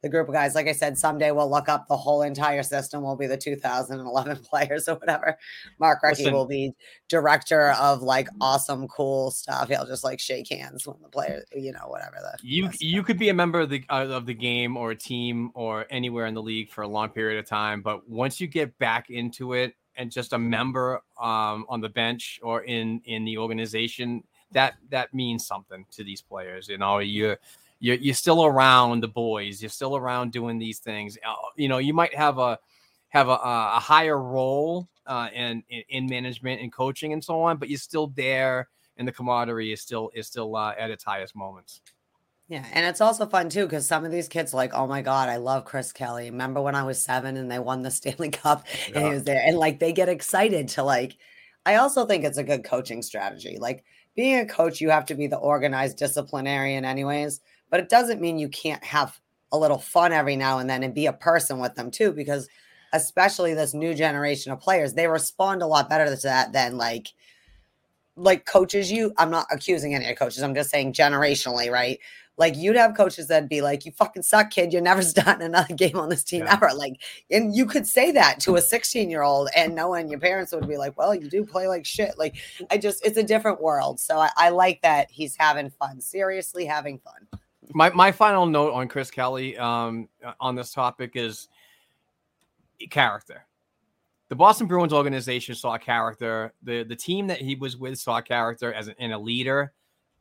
[0.04, 0.54] The group of guys.
[0.54, 3.02] Like I said, someday we'll look up the whole entire system.
[3.02, 5.38] Will be the 2011 players or whatever.
[5.80, 6.74] Mark Recchi will be
[7.08, 9.70] director of like awesome, cool stuff.
[9.70, 12.18] He'll just like shake hands when the players, you know, whatever.
[12.22, 14.96] The You you could be a member of the uh, of the game or a
[14.96, 18.48] team or anywhere in the league for a long period of time, but once you
[18.48, 23.24] get back into it and just a member um, on the bench or in in
[23.24, 26.68] the organization, that that means something to these players.
[26.68, 27.38] You know, you're
[27.84, 29.62] you're you're still around the boys.
[29.62, 31.18] You're still around doing these things.
[31.18, 32.58] Uh, You know, you might have a
[33.10, 37.70] have a, a higher role uh, in, in management and coaching and so on, but
[37.70, 41.82] you're still there, and the camaraderie is still is still uh, at its highest moments.
[42.48, 45.28] Yeah, and it's also fun too because some of these kids like, oh my god,
[45.28, 46.32] I love Chris Kelly.
[46.32, 48.66] Remember when I was seven and they won the Stanley Cup
[48.96, 51.18] and he was there, and like they get excited to like.
[51.66, 53.58] I also think it's a good coaching strategy.
[53.60, 53.84] Like
[54.16, 57.42] being a coach, you have to be the organized disciplinarian, anyways.
[57.74, 59.20] But it doesn't mean you can't have
[59.52, 62.48] a little fun every now and then and be a person with them too, because
[62.94, 67.08] especially this new generation of players, they respond a lot better to that than like
[68.16, 72.00] like coaches you i'm not accusing any of coaches i'm just saying generationally right
[72.38, 75.74] like you'd have coaches that'd be like you fucking suck kid you're never starting another
[75.74, 76.54] game on this team Yeah.
[76.54, 77.02] ever like
[77.32, 80.52] and you could say that to a 16 year old and no one your parents
[80.52, 82.36] would be like well you do play like shit like
[82.70, 86.66] i just it's a different world so i, I like that he's having fun seriously
[86.66, 87.28] having fun
[87.74, 90.10] my my final note on Chris Kelly um,
[90.40, 91.48] on this topic is
[92.90, 93.46] character.
[94.30, 96.54] The Boston Bruins organization saw character.
[96.64, 99.74] The the team that he was with saw character as an, and a leader,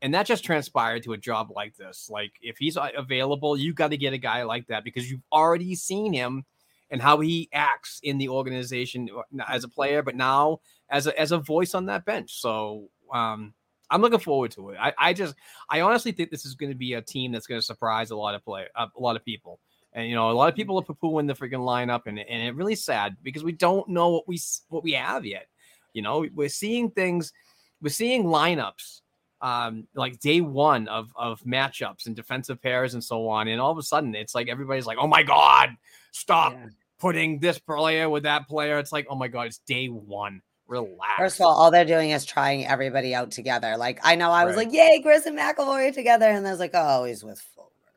[0.03, 2.09] and that just transpired to a job like this.
[2.11, 5.75] Like if he's available, you got to get a guy like that because you've already
[5.75, 6.45] seen him
[6.91, 11.19] and how he acts in the organization uh, as a player, but now as a
[11.19, 12.35] as a voice on that bench.
[12.35, 13.55] So um,
[13.93, 14.79] I'm looking forward to it.
[14.81, 15.35] I, I just
[15.71, 18.17] I honestly think this is going to be a team that's going to surprise a
[18.17, 19.61] lot of play a lot of people.
[19.93, 22.55] And you know, a lot of people are poo-pooing the freaking lineup, and and it
[22.57, 25.47] really sad because we don't know what we what we have yet.
[25.93, 27.33] You know, we're seeing things,
[27.81, 29.01] we're seeing lineups
[29.43, 33.73] um like day one of of matchups and defensive pairs and so on, and all
[33.73, 35.71] of a sudden it's like everybody's like, oh my god,
[36.13, 36.69] stop Yeah.
[36.99, 38.79] putting this player with that player.
[38.79, 40.41] It's like, oh my god, it's day one.
[40.73, 41.19] Relax.
[41.19, 43.77] First of all, all they're doing is trying everybody out together.
[43.77, 44.67] Like I know I was Right.
[44.69, 47.47] like, "Yay, Chris and are together," and I was like, "Oh, he's with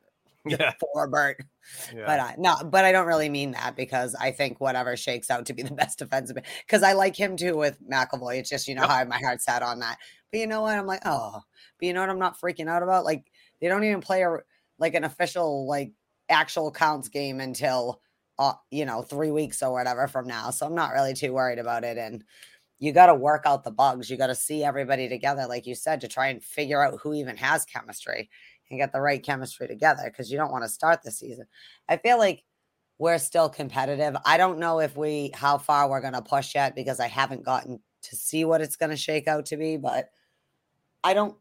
[0.46, 1.36] yeah, Forbort."
[1.94, 2.04] yeah.
[2.06, 5.46] But I no, but I don't really mean that because I think whatever shakes out
[5.46, 8.40] to be the best defensive because I like him too with McAvoy.
[8.40, 8.90] It's just you know Yep.
[8.90, 9.98] how my heart's set on that.
[10.32, 10.78] But you know what?
[10.78, 11.42] I'm like, oh,
[11.80, 12.10] but you know what?
[12.10, 13.06] I'm not freaking out about.
[13.06, 13.24] Like
[13.62, 14.38] they don't even play a
[14.80, 15.94] like an official like
[16.28, 18.02] actual counts game until
[18.38, 20.50] uh, you know three weeks or whatever from now.
[20.50, 21.98] So I'm not really too worried about it.
[21.98, 22.24] And
[22.80, 24.10] you got to work out the bugs.
[24.10, 27.14] You got to see everybody together, like you said, to try and figure out who
[27.14, 28.30] even has chemistry
[28.70, 31.46] and get the right chemistry together because you don't want to start the season.
[31.88, 32.44] I feel like
[32.98, 34.16] we're still competitive.
[34.26, 37.44] I don't know if we how far we're going to push yet because I haven't
[37.44, 40.10] gotten to see what it's going to shake out to be, but
[41.04, 41.36] I don't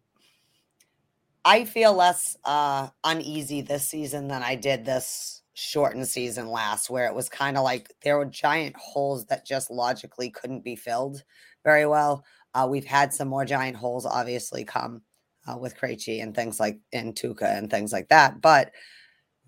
[1.44, 7.06] I feel less uh uneasy this season than I did this shortened season last where
[7.06, 11.22] it was kind of like there were giant holes that just logically couldn't be filled
[11.64, 12.24] very well.
[12.54, 15.02] Uh, we've had some more giant holes obviously come
[15.46, 18.40] uh, with Krejci and things like and Tuukka and things like that.
[18.40, 18.72] But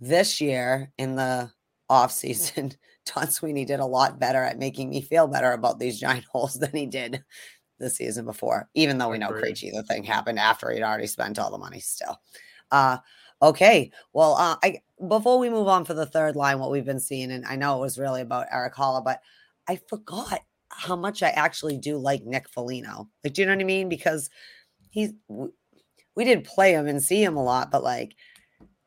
[0.00, 1.50] this year in the
[1.88, 2.72] off season,
[3.14, 6.54] Don Sweeney did a lot better at making me feel better about these giant holes
[6.54, 7.22] than he did
[7.78, 8.68] the season before.
[8.74, 9.30] Even though we know.
[9.30, 11.80] Krejci, the thing happened after he'd already spent all the money.
[11.80, 12.20] Still,
[12.70, 12.98] uh,
[13.42, 13.90] okay.
[14.12, 14.78] Well, uh, I
[15.08, 17.76] before we move on for the third line, what we've been seeing, and I know
[17.76, 19.20] it was really about Erik Haula, but
[19.68, 20.40] I forgot
[20.70, 23.08] how much I actually do like Nick Foligno.
[23.22, 23.88] Like, do you know what I mean?
[23.88, 24.30] Because
[24.90, 28.14] he's we didn't play him and see him a lot, but like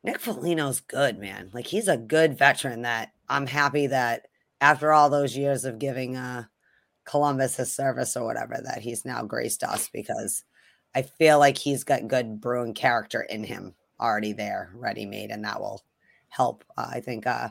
[0.04, 1.52] Nick Foligno's good, man.
[1.54, 4.28] Like he's a good veteran that I'm happy that
[4.62, 6.46] after all those years of giving uh
[7.06, 10.44] Columbus his service or whatever, that he's now graced us because
[10.96, 15.44] I feel like he's got good Bruin character in him already there, ready made, and
[15.44, 15.84] that will
[16.30, 16.64] help.
[16.78, 17.50] Uh, I think uh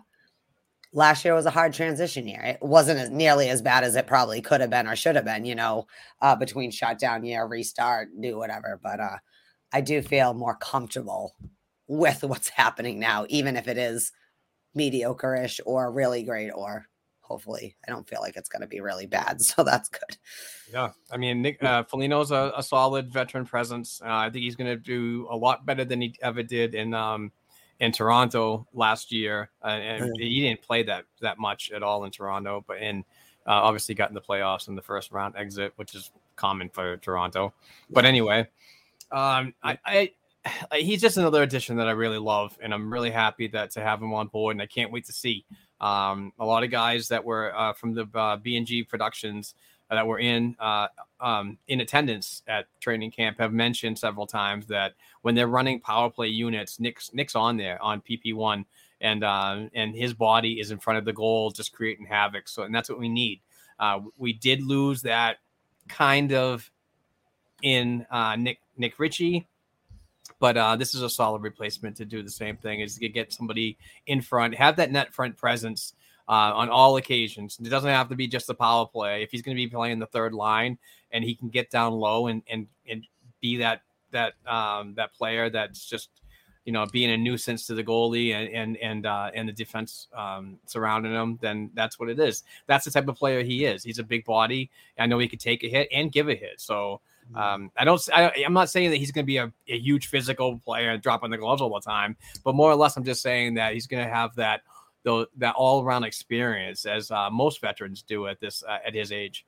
[0.93, 2.41] last year was a hard transition year.
[2.41, 5.25] It wasn't as nearly as bad as it probably could have been or should have
[5.25, 5.87] been, you know,
[6.23, 8.81] uh, between shutdown year, restart, do whatever.
[8.83, 9.17] But uh,
[9.73, 11.35] I do feel more comfortable
[11.87, 14.13] with what's happening now, even if it is
[14.75, 16.87] mediocre-ish or really great, or
[17.21, 19.41] hopefully I don't feel like it's going to be really bad.
[19.43, 20.17] So that's good.
[20.73, 24.01] Yeah, I mean, Nick uh, Foligno's a, a solid veteran presence.
[24.03, 26.95] Uh, I think he's going to do a lot better than he ever did in
[26.95, 27.33] um
[27.81, 32.11] in Toronto last year, uh, and he didn't play that that much at all in
[32.11, 33.05] Toronto, but in
[33.47, 36.97] uh, obviously got in the playoffs in the first round exit, which is common for
[36.99, 37.55] Toronto.
[37.91, 38.49] But anyway,
[39.11, 40.13] um, I, I
[40.75, 44.03] he's just another addition that I really love, and I'm really happy that to have
[44.03, 45.45] him on board, and I can't wait to see.
[45.81, 49.55] Um, a lot of guys that were uh, from the uh, B&G Productions
[49.91, 50.89] that were in uh,
[51.21, 56.11] um, in attendance at training camp have mentioned several times that when they're running power
[56.11, 58.67] play units, Nick's Nick's on there on PP one,
[59.01, 62.49] and uh, and his body is in front of the goal, just creating havoc.
[62.49, 63.41] So and that's what we need.
[63.79, 65.39] Uh, we did lose that
[65.89, 66.71] kind of
[67.63, 69.47] in uh, Nick Nick Ritchie.
[70.41, 73.33] But uh, this is a solid replacement to do the same thing is to get
[73.33, 73.77] somebody
[74.07, 75.95] in front, have that net front presence,
[76.29, 77.59] uh, on all occasions.
[77.61, 79.23] It doesn't have to be just the power play.
[79.23, 80.79] If he's going to be playing the third line
[81.11, 83.05] and he can get down low and and and
[83.41, 86.11] be that that um, that player that's just
[86.65, 90.09] you know being a nuisance to the goalie and and and uh, and the defense
[90.15, 92.43] um, surrounding him, then that's what it is.
[92.67, 93.83] That's the type of player he is.
[93.83, 94.71] He's a big body.
[94.99, 96.61] I know he could take a hit and give a hit.
[96.61, 97.01] So.
[97.35, 98.01] Um, I don't.
[98.11, 101.03] I, am not saying that he's going to be a, a huge physical player and
[101.03, 103.87] dropping the gloves all the time, but more or less, I'm just saying that he's
[103.87, 104.63] going to have that
[105.05, 109.13] the, that all around experience as uh, most veterans do at this uh, at his
[109.13, 109.47] age.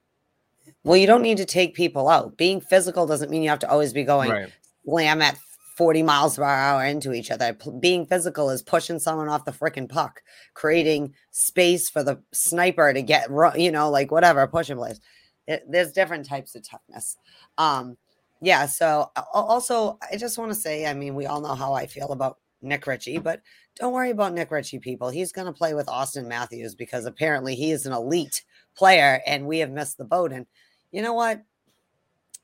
[0.84, 2.36] Well, you don't need to take people out.
[2.36, 4.53] Being physical doesn't mean you have to always be going Right.
[4.84, 5.38] slam at
[5.76, 7.57] 40 miles per hour into each other.
[7.80, 10.22] Being physical is pushing someone off the freaking puck,
[10.55, 15.01] creating space for the sniper to get, you know, like whatever, pushing place.
[15.66, 17.16] There's different types of toughness.
[17.57, 17.96] Um,
[18.42, 18.66] yeah.
[18.66, 22.12] So also, I just want to say, I mean, we all know how I feel
[22.12, 23.43] about Nick Ritchie, but
[23.77, 25.11] don't worry about Nick Ritchie, people.
[25.11, 28.43] He's going to play with Auston Matthews because apparently he is an elite
[28.75, 30.33] player and we have missed the boat.
[30.33, 30.47] And
[30.93, 31.43] you know what?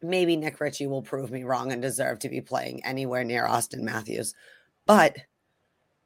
[0.02, 3.80] Maybe Nick Ritchie will prove me wrong and deserve to be playing anywhere near Auston
[3.80, 4.34] Matthews.
[4.86, 5.16] But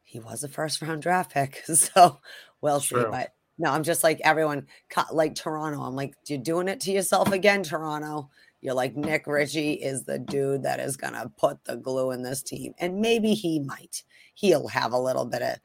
[0.02, 1.62] he was a first round draft pick.
[1.74, 2.20] So
[2.60, 2.96] we'll see.
[2.96, 3.10] True.
[3.10, 4.66] But no, I'm just like everyone,
[5.12, 5.82] like Toronto.
[5.82, 8.30] I'm like, you're doing it to yourself again, Toronto.
[8.60, 12.22] You're like, Nick Ritchie is the dude that is going to put the glue in
[12.22, 12.74] this team.
[12.78, 14.02] And maybe he might.
[14.34, 15.56] He'll have a little bit of,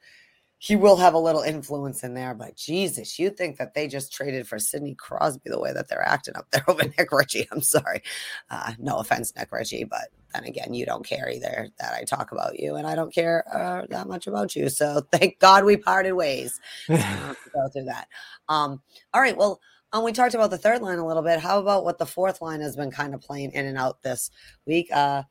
[0.58, 2.34] he will have a little influence in there.
[2.34, 6.06] But Jesus, you think that they just traded for Sidney Crosby the way that they're
[6.06, 7.46] acting up there over Nick Ritchie?
[7.52, 8.02] I'm sorry.
[8.50, 9.84] Uh, no offense, Nick Ritchie.
[9.84, 12.76] But then again, you don't care either that I talk about you.
[12.76, 14.70] And I don't care uh, that much about you.
[14.70, 16.58] So thank God we parted ways.
[16.86, 18.08] So to go through that.
[18.48, 18.80] Um,
[19.12, 19.36] all right.
[19.36, 19.60] Well,
[19.92, 21.40] um, we talked about the third line a little bit.
[21.40, 24.30] How about what the fourth line has been kind of playing in and out this
[24.66, 24.88] week?
[24.92, 25.22] Uh,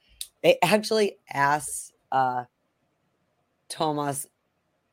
[0.44, 2.46] they actually asked uh,
[3.70, 4.28] Thomas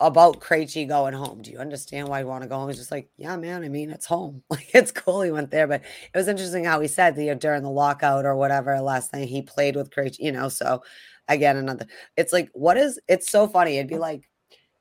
[0.00, 1.42] about Krejci going home.
[1.42, 2.68] Do you understand why he want to go home?
[2.68, 3.62] He's just like, yeah, man.
[3.62, 4.42] I mean, it's home.
[4.50, 5.22] Like it's cool.
[5.22, 8.34] He went there, but it was interesting how he said the during the lockout or
[8.36, 10.18] whatever last thing he played with Krejci.
[10.18, 10.82] You know, so
[11.28, 11.86] again, another.
[12.16, 12.98] It's like, what is?
[13.08, 13.76] It's so funny.
[13.76, 14.28] It'd be like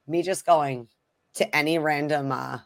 [0.07, 0.87] me just going
[1.35, 2.59] to any random uh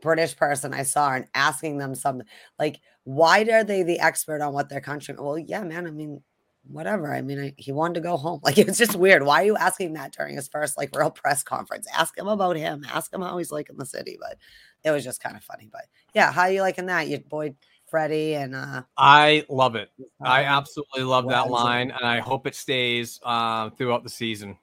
[0.00, 2.26] British person I saw and asking them something
[2.58, 5.14] like, why are they the expert on what their country?
[5.18, 5.86] Well, yeah, man.
[5.86, 6.22] I mean,
[6.64, 7.12] whatever.
[7.12, 8.40] I mean, I, he wanted to go home.
[8.44, 9.22] Like, it's just weird.
[9.22, 11.86] Why are you asking that during his first like real press conference?
[11.96, 12.84] Ask him about him.
[12.92, 14.18] Ask him how he's like in the city.
[14.20, 14.38] But
[14.84, 15.68] it was just kind of funny.
[15.70, 17.08] But yeah, how are you liking that?
[17.08, 17.54] Your boy
[17.88, 19.90] Freddie and uh, I love it.
[20.20, 24.58] I absolutely love Well, that line, and I hope it stays uh, throughout the season.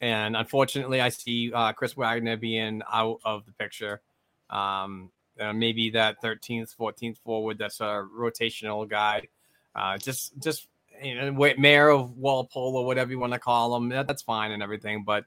[0.00, 4.00] And unfortunately, I see uh, Chris Wagner being out of the picture.
[4.50, 9.22] Um, uh, maybe that 13th, 14th forward that's a rotational guy.
[9.74, 10.66] Uh, just, just
[11.02, 13.88] you know, mayor of Walpole or whatever you want to call him.
[13.90, 15.24] That, that's fine and everything, but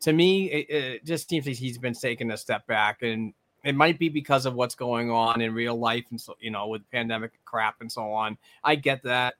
[0.00, 3.32] to me, it, it just seems like he's been taking a step back, and
[3.64, 6.68] it might be because of what's going on in real life and so you know
[6.68, 8.36] with pandemic crap and so on.
[8.62, 9.34] I get that,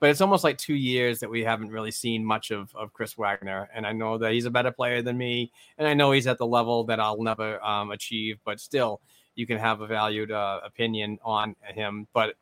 [0.00, 3.16] but it's almost like two years that we haven't really seen much of of Chris
[3.16, 6.26] Wagner, and I know that he's a better player than me, and I know he's
[6.26, 9.00] at the level that I'll never um, achieve, but still,
[9.34, 12.34] you can have a valued uh, opinion on him, but.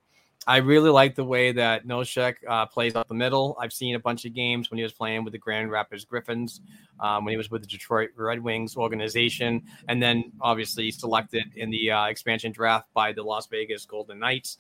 [0.45, 3.57] I really like the way that Nosek uh, plays up the middle.
[3.61, 6.61] I've seen a bunch of games when he was playing with the Grand Rapids Griffins,
[6.99, 11.71] um, when he was with the Detroit Red Wings organization, and then obviously selected in
[11.71, 14.59] the uh, expansion draft by the Las Vegas Golden Knights.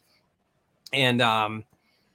[0.92, 1.64] And um,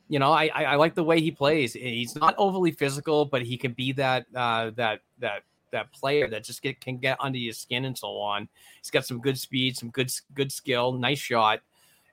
[0.10, 1.74] you know, I, I I like the way he plays.
[1.74, 6.44] He's not overly physical, but he can be that uh, that that that player that
[6.44, 8.48] just get, can get under your skin and so on.
[8.82, 11.62] He's got some good speed, some good good skill, nice shot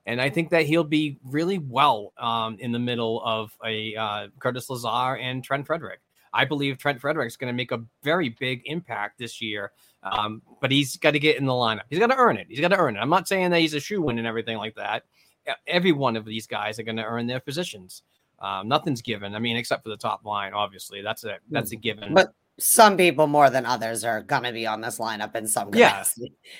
[0.06, 4.28] and I think that he'll be really well um, in the middle of a uh,
[4.38, 6.00] Curtis Lazar and Trent Frederic.
[6.32, 9.70] I believe Trent Frederic's going to make a very big impact this year,
[10.02, 11.82] um, but he's got to get in the lineup.
[11.88, 12.48] He's got to earn it.
[12.50, 13.00] He's got to earn it.
[13.00, 15.04] I'm not saying that he's a shoe in and everything like that.
[15.66, 18.02] Every one of these guys are going to earn their positions.
[18.40, 19.34] Um, nothing's given.
[19.34, 21.02] I mean, except for the top line, obviously.
[21.02, 22.12] That's a that's a given.
[22.14, 26.04] But some people more than others are gonna be on this lineup in some Yeah.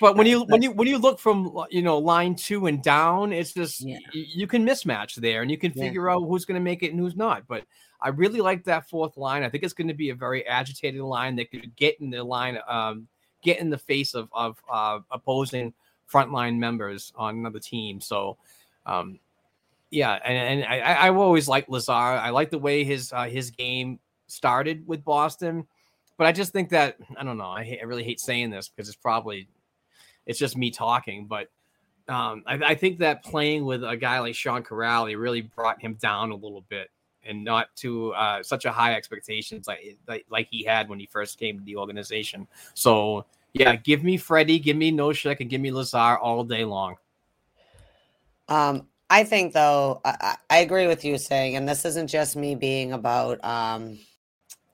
[0.01, 3.32] But when you when you when you look from you know line two and down,
[3.32, 3.99] it's just Yeah.
[4.12, 5.85] you can mismatch there, and you can Yeah.
[5.85, 7.47] figure out who's going to make it and who's not.
[7.47, 7.64] But
[8.01, 9.43] I really like that fourth line.
[9.43, 12.22] I think it's going to be a very agitated line that could get in the
[12.24, 13.09] line, um,
[13.43, 15.74] get in the face of of uh, opposing
[16.11, 18.01] frontline members on another team.
[18.01, 18.37] So,
[18.87, 19.18] um,
[19.91, 21.93] yeah, and, and I, I always liked Lazar.
[21.93, 25.66] I like the way his uh, his game started with Boston,
[26.18, 27.45] but I just think that I don't know.
[27.45, 29.49] I, I really hate saying this because it's probably
[30.26, 31.49] it's just me talking, but
[32.09, 35.95] um, I, I think that playing with a guy like Sean Kuraly really brought him
[35.95, 36.91] down a little bit
[37.26, 41.07] and not to uh, such a high expectations like, like like he had when he
[41.07, 42.47] first came to the organization.
[42.74, 46.97] So yeah, give me Freddie, give me Nosek, and give me Lazar all day long.
[48.49, 52.55] Um, I think though, I, I agree with you saying, and this isn't just me
[52.55, 53.99] being about um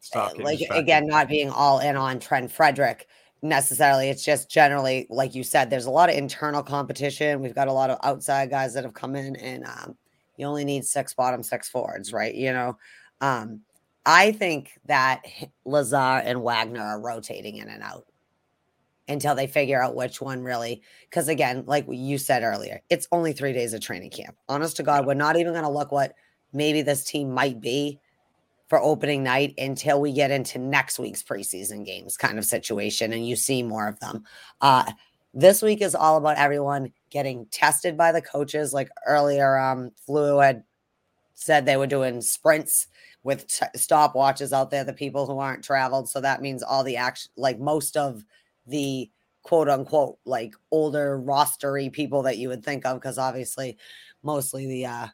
[0.01, 3.07] Stop like again, not being all in on Trent Frederic
[3.43, 4.09] necessarily.
[4.09, 7.41] It's just generally, like you said, there's a lot of internal competition.
[7.41, 9.97] We've got a lot of outside guys that have come in, and um,
[10.37, 12.35] you only need six bottom six forwards, right?
[12.35, 12.79] You know,
[13.21, 13.61] um,
[14.07, 15.23] I think that
[15.65, 18.07] Lazar and Wagner are rotating in and out
[19.11, 20.83] until they figure out which one really.
[21.11, 24.37] Because again, like you said earlier, it's only three days of training camp.
[24.49, 26.15] Honest to God, we're not even going to look what
[26.53, 27.99] maybe this team might be
[28.69, 33.27] for opening night until we get into next week's preseason games kind of situation and
[33.27, 34.25] you see more of them.
[34.61, 34.91] Uh,
[35.35, 38.73] this week is all about everyone getting tested by the coaches.
[38.73, 40.63] Like earlier, um, Flu had
[41.35, 42.87] said they were doing sprints
[43.23, 46.09] with t- stopwatches out there, the people who aren't traveled.
[46.09, 48.25] So that means all the action, like most of
[48.67, 49.11] the
[49.43, 53.77] quote unquote, like older rostery people that you would think of, because obviously
[54.23, 55.07] mostly the, uh,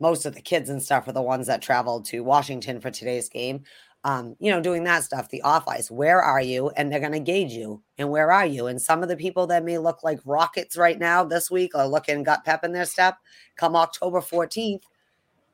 [0.00, 3.28] most of the kids and stuff are the ones that traveled to Washington for today's
[3.28, 3.62] game.
[4.02, 5.90] Um, you know, doing that stuff, the off ice.
[5.90, 6.70] Where are you?
[6.70, 7.82] And they're going to gauge you.
[7.98, 8.66] And where are you?
[8.66, 11.86] And some of the people that may look like rockets right now this week are
[11.86, 13.18] looking got pep in their step.
[13.56, 14.84] Come October 14th,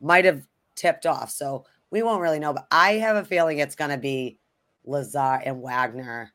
[0.00, 0.46] might have
[0.76, 1.30] tipped off.
[1.30, 2.52] So we won't really know.
[2.52, 4.38] But I have a feeling it's going to be
[4.84, 6.32] Lazar and Wagner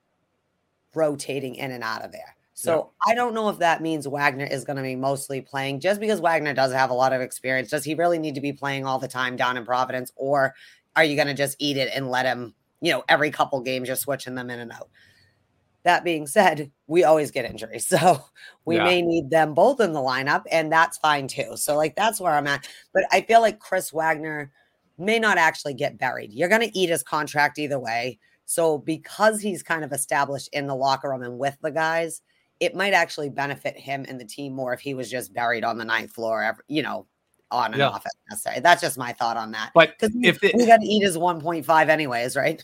[0.94, 2.36] rotating in and out of there.
[2.54, 6.00] So I don't know if that means Wagner is going to be mostly playing just
[6.00, 7.70] because Wagner does have a lot of experience.
[7.72, 10.54] Does he really need to be playing all the time down in Providence, or
[10.96, 13.88] are you going to just eat it and let him, you know, every couple games
[13.88, 14.90] just switching them in and out?
[15.84, 17.88] That being said, we always get injuries.
[18.00, 18.24] So
[18.66, 18.84] we Yeah.
[18.84, 21.54] may need them both in the lineup, and that's fine too.
[21.56, 22.68] So, like, that's where I'm at.
[22.94, 24.52] But I feel like Chris Wagner
[25.00, 26.32] may not actually get buried.
[26.34, 28.20] You're going to eat his contract either way.
[28.52, 32.22] So, because he's kind of established in the locker room and with the guys,
[32.60, 35.78] it might actually benefit him and the team more if he was just buried on
[35.78, 37.08] the ninth floor, you know,
[37.50, 37.88] on and Yeah.
[37.88, 38.06] off.
[38.30, 38.60] Necessary.
[38.60, 39.72] That's just my thought on that.
[39.74, 42.62] But Because if we got to eat his 1.5 anyways, right?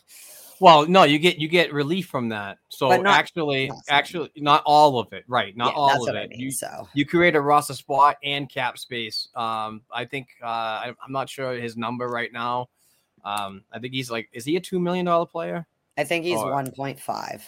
[0.59, 2.57] well, no, you get you get relief from that.
[2.67, 5.55] So not- actually, not actually, not all of it, right?
[5.55, 6.17] Not Yeah, all of it.
[6.17, 6.39] I mean.
[6.41, 9.29] You, so you create a roster spot and cap space.
[9.35, 12.67] Um, I think uh, I, I'm not sure his number right now.
[13.23, 15.65] Um, I think he's like, is he a two million dollar player?
[15.97, 17.41] I think he's or- 1.5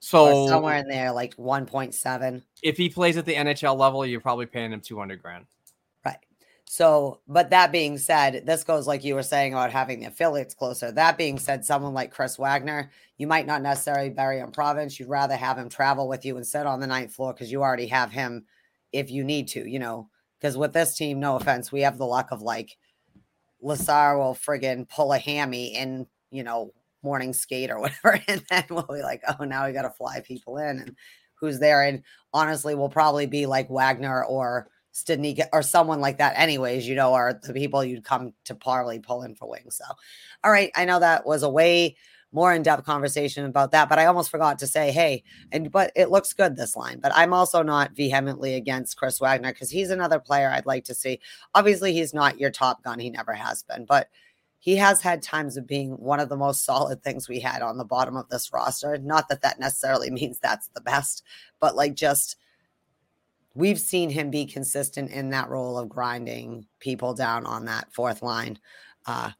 [0.00, 2.42] So somewhere in there, like 1.7.
[2.62, 5.46] if he plays at the NHL level, you're probably paying him two hundred grand.
[6.04, 6.18] Right.
[6.66, 10.54] So, but that being said, this goes like you were saying about having the affiliates
[10.54, 10.92] closer.
[10.92, 14.98] That being said, someone like Chris Wagner, you might not necessarily bury him Providence.
[15.00, 17.62] You'd rather have him travel with you and sit on the ninth floor because you
[17.62, 18.44] already have him
[18.92, 20.08] if you need to, you know.
[20.38, 22.76] Because with this team, no offense, we have the luck of like
[23.62, 26.72] Lazar will friggin' pull a hammy and, you know,
[27.04, 28.20] morning skate or whatever.
[28.26, 30.96] And then we'll be like, oh, now we got to fly people in and
[31.34, 31.82] who's there.
[31.82, 32.02] And
[32.32, 37.14] honestly, we'll probably be like Wagner or Studnicka or someone like that, anyways, you know,
[37.14, 39.76] are the people you'd come to probably pull in for wings.
[39.76, 39.84] So,
[40.44, 40.70] all right.
[40.76, 41.96] I know that was a way
[42.32, 46.10] more in-depth conversation about that, but I almost forgot to say, hey, and but it
[46.10, 46.98] looks good this line.
[47.00, 50.94] But I'm also not vehemently against Chris Wagner because he's another player I'd like to
[50.94, 51.20] see.
[51.54, 54.08] Obviously, he's not your top gun, he never has been, but
[54.64, 57.76] he has had times of being one of the most solid things we had on
[57.76, 58.96] the bottom of this roster.
[58.96, 61.22] Not that that necessarily means that's the best,
[61.60, 62.36] but like just
[63.54, 68.22] we've seen him be consistent in that role of grinding people down on that fourth
[68.22, 68.58] line.
[69.04, 69.32] Uh,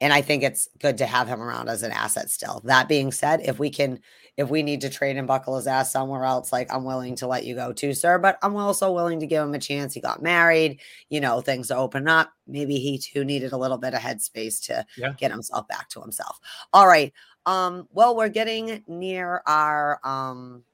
[0.00, 2.60] and I think it's good to have him around as an asset still.
[2.64, 4.00] That being said, if we can,
[4.36, 7.26] if we need to trade and buckle his ass somewhere else, like I'm willing to
[7.26, 8.18] let you go too, sir.
[8.18, 9.94] But I'm also willing to give him a chance.
[9.94, 12.32] He got married, you know, things open up.
[12.46, 15.12] Maybe he too needed a little bit of headspace to Yeah.
[15.16, 16.38] get himself back to himself.
[16.72, 17.12] All right.
[17.46, 20.64] Um, well, we're getting near our um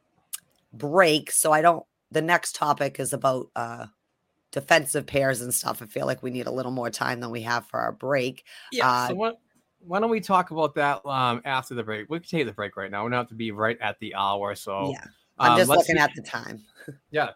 [0.72, 3.86] break, so I don't the next topic is about uh
[4.50, 5.80] defensive pairs and stuff.
[5.82, 8.44] I feel like we need a little more time than we have for our break.
[8.70, 8.90] Yeah.
[8.90, 9.38] Uh, so what?
[9.86, 12.08] Why don't we talk about that um, after the break?
[12.08, 13.04] We can take the break right now.
[13.04, 14.54] We don't have to be right at the hour.
[14.54, 15.04] So yeah,
[15.38, 16.62] I'm um, just looking see- at the time.
[17.12, 17.30] Yeah.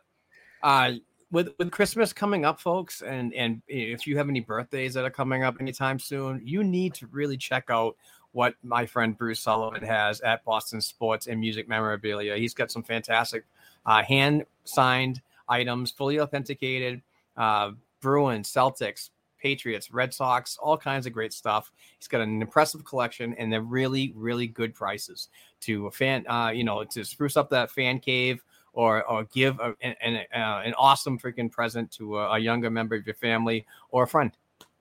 [0.60, 0.94] Uh,
[1.30, 5.10] with with Christmas coming up, folks, and and if you have any birthdays that are
[5.10, 7.96] coming up anytime soon, you need to really check out
[8.32, 12.36] what my friend Bruce Sullivan has at Boston Sports and Music Memorabilia.
[12.36, 13.44] He's got some fantastic
[13.84, 17.02] uh, hand signed items, fully authenticated.
[17.36, 21.72] Uh, Bruins, Celtics, Patriots, Red Sox, all kinds of great stuff.
[21.98, 25.28] He's got an impressive collection, and they're really, really good prices
[25.60, 26.26] to a fan.
[26.28, 28.42] Uh, you know, to spruce up that fan cave
[28.76, 32.70] or or give a, an an, uh, an awesome freaking present to a, a younger
[32.70, 34.32] member of your family or a friend.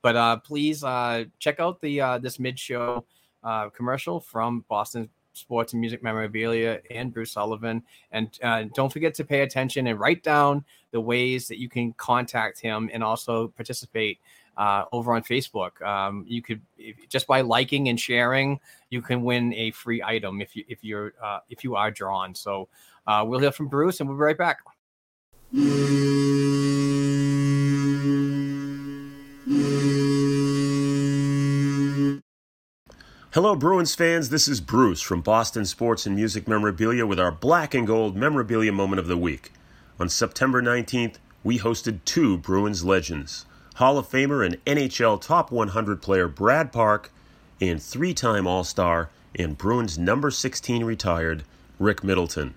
[0.04, 3.06] But uh, please uh, check out the uh, this mid show
[3.44, 7.82] uh, commercial from Boston Sports and Music Memorabilia and Bruce Sullivan.
[8.12, 8.30] And
[8.76, 12.90] don't forget to pay attention and write down the ways that you can contact him
[12.94, 14.20] and also participate
[14.58, 15.82] uh, over on Facebook.
[15.82, 20.42] Um, you could if, just by liking and sharing, you can win a free item
[20.42, 22.36] if you if you're uh, if you are drawn.
[22.36, 22.70] So
[23.08, 24.60] uh, we'll hear from Bruce, and we'll be right back.
[33.34, 34.30] Hello, Bruins fans.
[34.30, 38.72] This is Bruce from Boston Sports and Music Memorabilia with our black and gold memorabilia
[38.72, 39.52] moment of the week.
[40.00, 43.46] On September 19th, we hosted two Bruins legends
[43.76, 47.12] Hall of Famer and NHL Top 100 player Brad Park
[47.60, 51.44] and three time All Star and Bruins number 16 retired
[51.78, 52.54] Rick Middleton.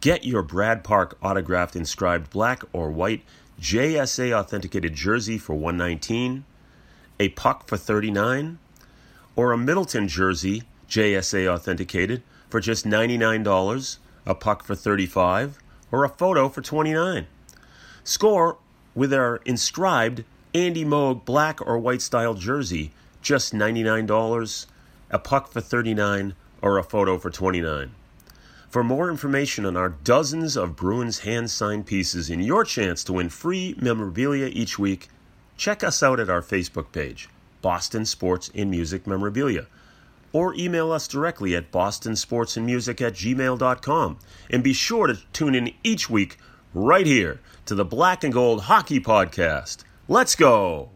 [0.00, 3.22] Get your Brad Park autographed inscribed black or white
[3.60, 6.44] JSA authenticated jersey for 119,
[7.20, 8.58] a puck for 39,
[9.36, 15.60] or a Middleton jersey, JSA authenticated, for just $99, a puck for 35,
[15.92, 17.28] or a photo for 29.
[18.02, 18.58] Score
[18.96, 20.24] with our inscribed
[20.58, 22.90] Andy Moog black or white style jersey,
[23.22, 24.66] just $99,
[25.08, 27.92] a puck for 39, or a photo for 29.
[28.68, 33.12] For more information on our dozens of Bruins hand signed pieces and your chance to
[33.12, 35.08] win free memorabilia each week,
[35.56, 37.28] check us out at our Facebook page,
[37.62, 39.66] Boston Sports and Music Memorabilia,
[40.32, 44.18] or email us directly at bostonsportsandmusic at gmail.com.
[44.50, 46.36] And be sure to tune in each week
[46.74, 49.84] right here to the Black and Gold Hockey Podcast.
[50.10, 50.88] Let's go!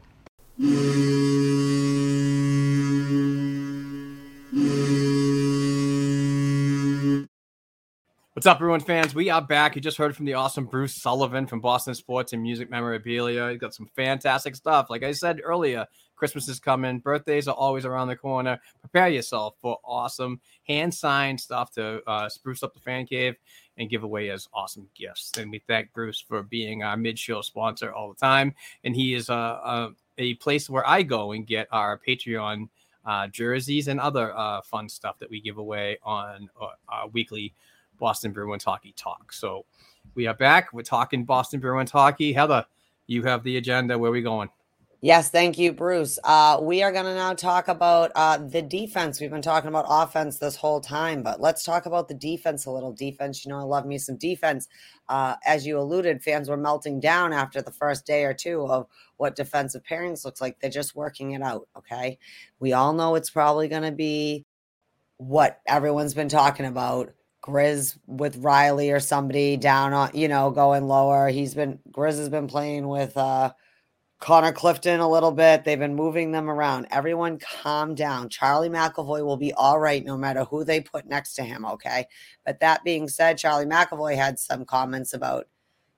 [8.33, 9.15] What's up, Bruin fans?
[9.15, 9.77] We are back.
[9.77, 13.51] You just heard from the awesome Bruce Sullivan from Boston Sports and Music Memorabilia.
[13.51, 14.89] He's got some fantastic stuff.
[14.89, 15.87] Like I said earlier,
[16.17, 16.99] Christmas is coming.
[16.99, 18.59] Birthdays are always around the corner.
[18.81, 23.35] Prepare yourself for awesome hand signed stuff to uh, spruce up the fan cave
[23.79, 25.33] and give away as awesome gifts.
[25.39, 28.55] And we thank Bruce for being our mid show sponsor all the time.
[28.85, 32.69] And he is a, a, a place where I go and get our Patreon
[33.05, 37.53] uh, jerseys and other uh, fun stuff that we give away on uh, our weekly
[37.99, 39.33] Boston Bruins hockey talk.
[39.33, 39.65] So
[40.15, 40.73] we are back.
[40.73, 42.33] We're talking Boston Bruins hockey.
[42.33, 42.65] Heather,
[43.07, 43.99] you have the agenda.
[43.99, 44.49] Where we going?
[45.05, 46.21] Yes, thank you, Bruce.
[46.23, 49.21] Uh, we are going to now talk about uh, the defense.
[49.21, 52.71] We've been talking about offense this whole time, but let's talk about the defense a
[52.71, 52.93] little.
[52.93, 54.69] Defense, you know, I love me some defense.
[55.09, 58.87] Uh, as you alluded, fans were melting down after the first day or two of
[59.17, 60.61] what defensive pairings looks like.
[60.61, 61.67] They're just working it out.
[61.77, 62.21] Okay,
[62.61, 64.47] we all know it's probably going to be
[65.17, 67.13] what everyone's been talking about.
[67.43, 71.29] Grizz with Riley or somebody down on, you know, going lower.
[71.29, 73.53] He's been Grizz has been playing with uh
[74.23, 75.65] Connor Clifton a little bit.
[75.65, 76.87] They've been moving them around.
[76.93, 78.29] Everyone calm down.
[78.29, 81.65] Charlie McAvoy will be all right no matter who they put next to him.
[81.65, 82.07] Okay.
[82.47, 85.49] But that being said, Charlie McAvoy had some comments about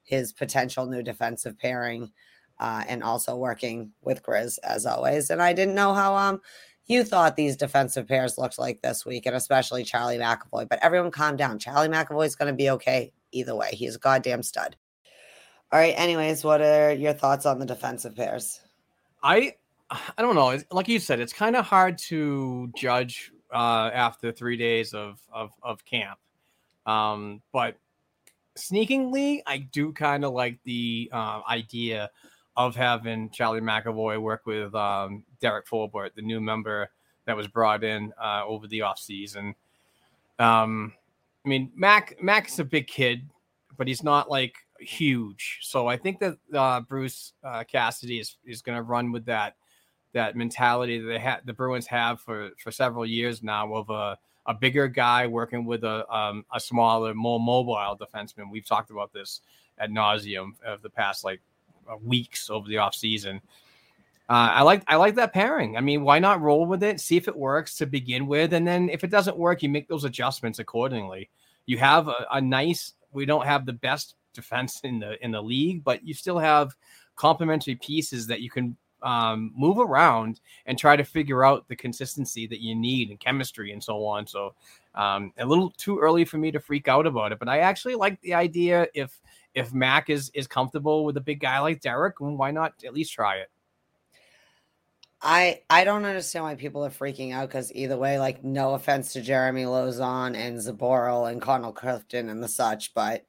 [0.03, 2.12] his potential new defensive pairing
[2.59, 5.29] uh, and also working with Grizz as always.
[5.29, 6.41] And I didn't know how um
[6.87, 10.66] you thought these defensive pairs looked like this week, and especially Charlie McAvoy.
[10.66, 11.59] But everyone calm down.
[11.59, 13.68] Charlie McAvoy is going to be okay either way.
[13.72, 14.77] He's a goddamn stud.
[15.75, 15.95] All right.
[15.97, 18.61] Anyways, what are your thoughts on the defensive pairs?
[19.25, 19.57] I
[19.91, 20.57] I don't know.
[20.70, 25.51] Like you said, it's kind of hard to judge uh, after three days of of,
[25.64, 26.20] of camp.
[26.87, 27.77] Um, but
[28.55, 32.09] sneakingly, I do kind of like the uh, idea
[32.57, 36.89] of having Charlie McAvoy work with um, Derek Forbort, the new member
[37.25, 39.57] that was brought in uh, over the offseason.
[40.39, 40.93] Um,
[41.45, 43.29] I mean, Mac Mac's a big kid,
[43.77, 45.59] but he's not like huge.
[45.62, 49.57] So I think that uh, Bruce uh, Cassidy is, is going to run with that
[50.12, 54.18] that mentality that they had the Bruins have for for several years now of a
[54.47, 58.51] a bigger guy working with a um, a smaller, more mobile defenseman.
[58.51, 59.41] We've talked about this
[59.79, 61.41] at nauseum of the past like
[61.91, 63.41] uh, weeks over the off season.
[64.29, 65.77] uh, I like I like that pairing.
[65.77, 68.66] I mean, why not roll with it, see if it works to begin with, and
[68.66, 71.29] then if it doesn't work, you make those adjustments accordingly.
[71.66, 72.93] You have a, a nice.
[73.12, 76.74] We don't have the best defense in the in the league, but you still have
[77.16, 82.47] complementary pieces that you can um, move around and try to figure out the consistency
[82.47, 84.26] that you need and chemistry and so on.
[84.26, 84.55] So
[84.95, 87.95] um, a little too early for me to freak out about it, but I actually
[87.95, 89.20] like the idea if
[89.55, 93.12] if Mac is is comfortable with a big guy like Derek, why not at least
[93.12, 93.51] try it?
[95.20, 99.14] I I don't understand why people are freaking out because either way, like no offense
[99.14, 103.24] to Jeremy Lauzon and Zboril and Connor Clifton and the such, but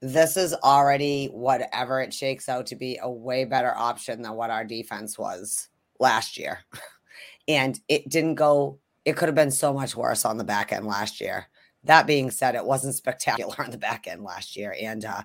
[0.00, 4.50] this is already whatever it shakes out to be a way better option than what
[4.50, 5.68] our defense was
[5.98, 6.60] last year.
[7.48, 10.86] and it didn't go, it could have been so much worse on the back end
[10.86, 11.46] last year.
[11.84, 14.76] That being said, it wasn't spectacular on the back end last year.
[14.80, 15.22] And uh,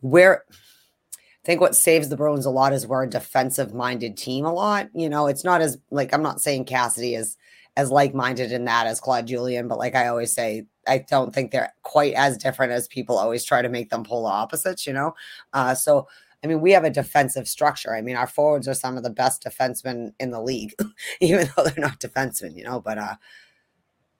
[0.00, 4.44] where I think what saves the Bruins a lot is we're a defensive minded team
[4.44, 4.88] a lot.
[4.94, 7.36] You know, it's not as like I'm not saying Cassidy is
[7.76, 11.34] as like minded in that as Claude Julien, but like I always say, I don't
[11.34, 14.92] think they're quite as different as people always try to make them polar opposites, you
[14.92, 15.14] know?
[15.52, 16.08] Uh, so,
[16.42, 17.94] I mean, we have a defensive structure.
[17.94, 20.74] I mean, our forwards are some of the best defensemen in the league,
[21.20, 22.80] even though they're not defensemen, you know?
[22.80, 23.14] But uh,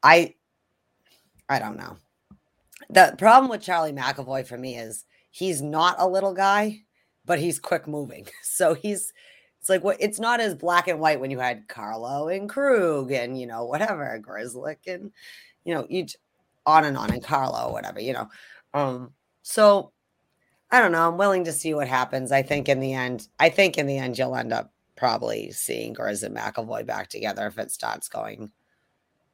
[0.03, 0.35] I,
[1.49, 1.97] I don't know.
[2.91, 6.83] The problem with Charlie McAvoy for me is he's not a little guy,
[7.25, 8.27] but he's quick moving.
[8.43, 9.13] So he's,
[9.67, 13.11] it's like what it's not as black and white when you had Carlo and Krug
[13.11, 15.11] and you know whatever Grzelcyk and
[15.65, 16.07] you know you
[16.67, 18.29] on and on and Carlo whatever you know
[18.75, 19.13] um
[19.43, 19.93] so
[20.71, 23.49] I don't know I'm willing to see what happens I think in the end I
[23.49, 27.59] think in the end you'll end up probably seeing Grizz and McAvoy back together if
[27.59, 28.51] it starts going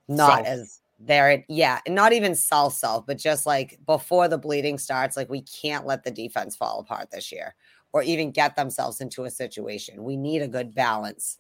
[0.09, 0.47] not South.
[0.47, 5.29] as there yeah not even south south but just like before the bleeding starts like
[5.29, 7.57] we can't let the defense fall apart this year
[7.93, 10.03] or even get themselves into a situation.
[10.03, 11.39] We need a good balance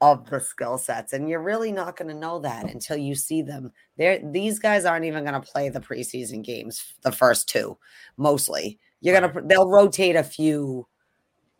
[0.00, 1.12] of the skill sets.
[1.12, 2.68] And you're really not going to know that oh.
[2.68, 3.72] until you see them.
[3.96, 7.76] There, these guys aren't even going to play the preseason games, the first two,
[8.16, 8.78] mostly.
[9.00, 10.86] You're gonna they'll rotate a few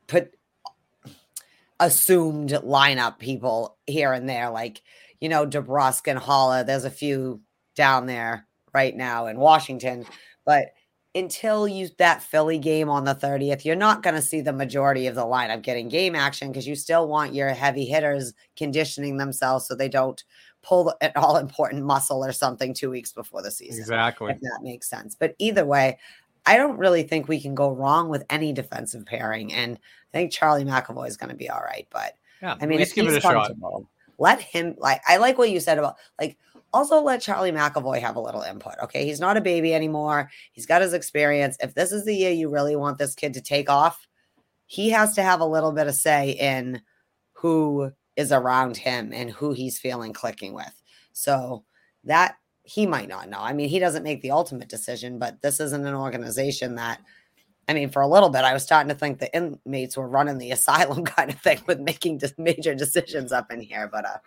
[0.06, 0.32] put
[1.78, 4.82] assumed lineup people here and there, like
[5.20, 6.66] you know, DeBrusk and Haula.
[6.66, 7.40] There's a few
[7.74, 10.04] down there right now in Washington,
[10.44, 10.72] but
[11.14, 15.06] until you that Philly game on the 30th, you're not going to see the majority
[15.06, 19.66] of the lineup getting game action because you still want your heavy hitters conditioning themselves
[19.66, 20.22] so they don't
[20.62, 23.80] pull an all important muscle or something two weeks before the season.
[23.80, 24.32] Exactly.
[24.32, 25.16] If that makes sense.
[25.16, 25.98] But either way,
[26.46, 29.52] I don't really think we can go wrong with any defensive pairing.
[29.52, 31.86] And I think Charlie McAvoy is going to be all right.
[31.90, 33.52] But Yeah, I mean, at least give it a shot.
[34.18, 36.36] Let him like I like what you said about like
[36.72, 38.74] also let Charlie McAvoy have a little input.
[38.82, 39.04] Okay.
[39.04, 40.30] He's not a baby anymore.
[40.52, 41.56] He's got his experience.
[41.60, 44.06] If this is the year you really want this kid to take off,
[44.66, 46.82] he has to have a little bit of say in
[47.32, 50.72] who is around him and who he's feeling clicking with.
[51.12, 51.64] So
[52.04, 53.40] that he might not know.
[53.40, 57.00] I mean, he doesn't make the ultimate decision, but this isn't an organization that
[57.70, 60.38] I mean, for a little bit, I was starting to think the inmates were running
[60.38, 63.88] the asylum kind of thing with making just major decisions up in here.
[63.90, 64.18] But uh,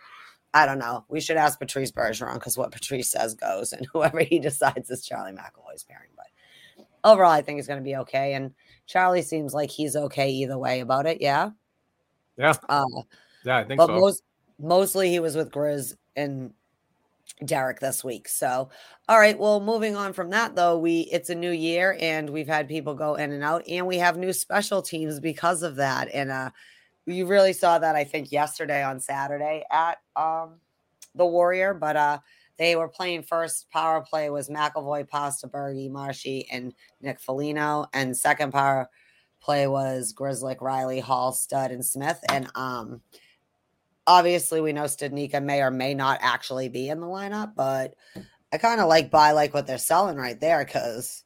[0.53, 1.05] I don't know.
[1.09, 5.05] We should ask Patrice Bergeron because what Patrice says goes, and whoever he decides is
[5.05, 6.09] Charlie McAvoy's pairing.
[6.15, 8.33] But overall, I think it's going to be okay.
[8.33, 8.53] And
[8.85, 11.21] Charlie seems like he's okay either way about it.
[11.21, 11.51] Yeah.
[12.37, 12.83] Yeah, Uh,
[13.43, 13.99] yeah, I think but so.
[13.99, 14.23] most
[14.59, 16.53] mostly he was with Grizz and
[17.45, 18.27] Derek this week.
[18.27, 18.69] So,
[19.07, 19.37] all right.
[19.37, 22.95] Well, moving on from that though, we it's a new year and we've had people
[22.95, 26.09] go in and out, and we have new special teams because of that.
[26.13, 26.51] And uh,
[27.05, 30.55] you really saw that I think yesterday on Saturday at um
[31.15, 32.19] the Warrior, but uh.
[32.57, 37.87] They were playing first power play was McAvoy, Pasta, Berge, Marshy, and Nick Foligno.
[37.93, 38.91] And second power
[39.41, 42.19] play was Grzelcyk, Riley, Hall, Stud, and Smith.
[42.29, 43.01] And um
[44.05, 47.95] obviously we know Studnicka may or may not actually be in the lineup, but
[48.51, 51.23] I kind of like buy like what they're selling right there because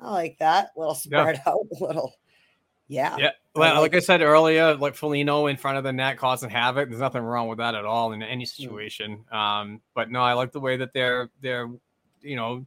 [0.00, 2.12] I like that little spread out, little
[2.88, 3.16] yeah.
[3.18, 6.18] Yeah, I well, like like I said earlier, like Foligno in front of the net
[6.18, 6.88] causing havoc.
[6.88, 9.24] There's nothing wrong with that at all in any situation.
[9.32, 11.68] Um, but no, I like the way that they're they're
[12.22, 12.66] you know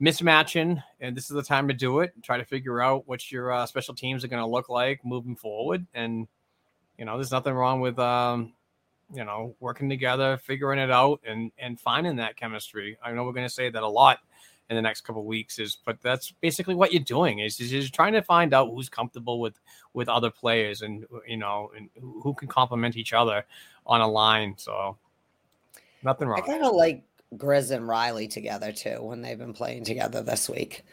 [0.00, 2.12] mismatching, and this is the time to do it.
[2.22, 5.36] Try to figure out what your uh, special teams are going to look like moving
[5.36, 6.28] forward, and
[6.98, 8.52] you know, there's nothing wrong with um,
[9.14, 12.98] you know working together, figuring it out, and and finding that chemistry.
[13.02, 14.18] I know we're going to say that a lot
[14.68, 17.72] in the next couple of weeks is but that's basically what you're doing is, is
[17.72, 19.60] you're trying to find out who's comfortable with
[19.94, 23.44] with other players and you know and who who can complement each other
[23.86, 24.96] on a line so
[26.02, 26.42] nothing wrong.
[26.42, 30.48] I kind of like Grizz and Riley together too when they've been playing together this
[30.48, 30.84] week.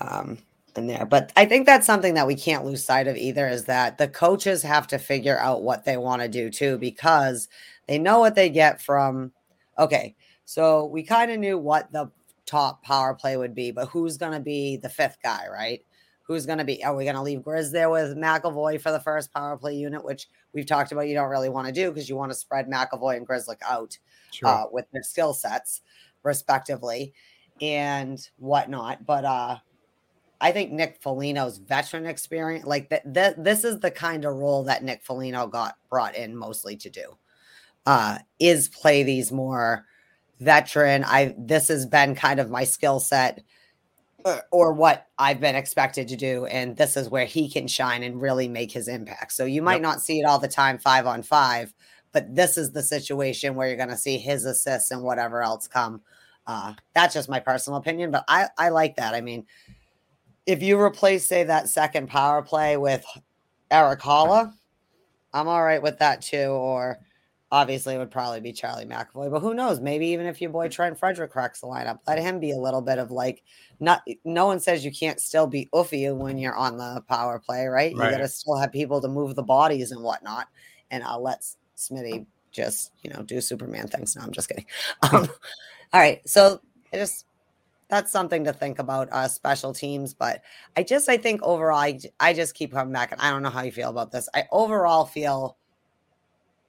[0.00, 0.38] Um,
[0.78, 1.04] in there.
[1.04, 4.08] But I think that's something that we can't lose sight of either is that the
[4.08, 7.48] coaches have to figure out what they want to do too, because
[7.86, 9.32] they know what they get from.
[9.78, 10.14] Okay,
[10.44, 12.10] so we kind of knew what the
[12.48, 15.84] top power play would be, but who's going to be the fifth guy, right?
[16.22, 16.82] Who's going to be?
[16.84, 20.04] Are we going to leave Grizz there with McAvoy for the first power play unit,
[20.04, 22.68] which we've talked about you don't really want to do because you want to spread
[22.68, 23.96] McAvoy and Grzelcyk out
[24.30, 24.48] Sure.
[24.48, 25.80] uh, with their skill sets,
[26.22, 27.14] respectively,
[27.62, 29.06] and whatnot.
[29.06, 29.58] But uh,
[30.40, 34.64] I think Nick Foligno's veteran experience, like that, th- this is the kind of role
[34.64, 37.16] that Nick Foligno got brought in mostly to do,
[37.86, 39.86] uh, is play these more
[40.38, 41.04] veteran.
[41.04, 43.42] I this has been kind of my skill set.
[44.24, 48.02] Or, or what I've been expected to do, and this is where he can shine
[48.02, 49.32] and really make his impact.
[49.32, 49.82] So you might Yep.
[49.82, 51.72] not see it all the time, five on five,
[52.12, 55.68] but this is the situation where you're going to see his assists and whatever else
[55.68, 56.02] come.
[56.48, 59.14] Uh, that's just my personal opinion, but I I like that.
[59.14, 59.46] I mean,
[60.46, 63.04] if you replace say that second power play with
[63.70, 64.52] Erik Haula,
[65.32, 66.48] I'm all right with that too.
[66.48, 66.98] Or
[67.50, 69.80] obviously it would probably be Charlie McAvoy, but who knows?
[69.80, 72.82] Maybe even if your boy Trent Frederic cracks the lineup, let him be a little
[72.82, 73.42] bit of like
[73.80, 74.02] not.
[74.24, 77.92] No one says you can't still be oofy when you're on the power play, right?
[77.92, 80.48] You got to still have people to move the bodies and whatnot.
[80.90, 81.44] And I'll let
[81.76, 84.16] Smitty just you know do Superman things.
[84.16, 84.66] No, I'm just kidding.
[85.12, 85.28] Um,
[85.92, 86.60] all right, so
[86.92, 87.24] I just
[87.88, 90.42] that's something to think about uh special teams but
[90.76, 93.48] i just i think overall I, I just keep coming back and i don't know
[93.48, 95.56] how you feel about this i overall feel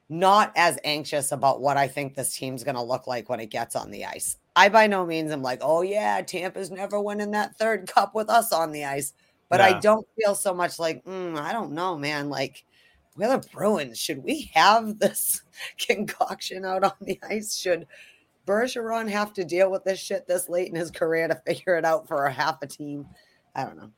[0.09, 3.51] not as anxious about what i think this team's going to look like when it
[3.51, 4.37] gets on the ice.
[4.55, 8.29] I by no means am like oh yeah tampa's never winning that third cup with
[8.29, 9.13] us on the ice.
[9.49, 12.63] But i don't feel so much like mm, i don't know man like
[13.19, 13.99] we're the bruins.
[13.99, 15.41] Should we have this
[15.77, 17.55] concoction out on the ice?
[17.55, 17.85] Should
[18.47, 21.85] Bergeron have to deal with this shit this late in his career to figure it
[21.85, 23.05] out for a half a team?
[23.55, 23.91] I don't know.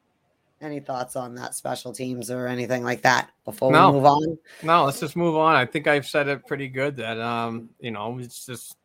[0.62, 3.88] Any thoughts on that special teams or anything like that before No.
[3.90, 4.38] we move on?
[4.62, 5.56] No, let's just move on.
[5.56, 8.78] I think I've said it pretty good that um, you know, it's just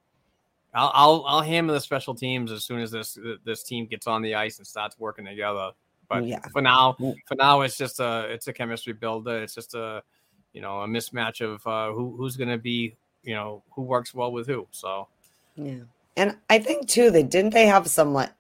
[0.75, 4.23] I'll I'll, I'll hammer the special teams as soon as this this team gets on
[4.23, 5.73] the ice and starts working together.
[6.09, 6.41] But Yeah.
[6.53, 7.15] for now, Mm.
[7.27, 9.43] for now, it's just a it's a chemistry builder.
[9.43, 10.03] It's just a
[10.55, 14.15] you know a mismatch of uh, who who's going to be you know who works
[14.15, 14.67] well with who.
[14.71, 15.09] So
[15.57, 15.81] Yeah.
[16.17, 18.31] And I think too, they didn't they have some like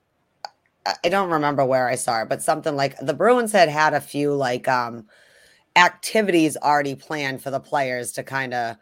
[1.04, 4.00] I- don't remember where I saw it, but something like the Bruins had had a
[4.00, 5.06] few like um
[5.76, 8.76] activities already planned for the players to kind of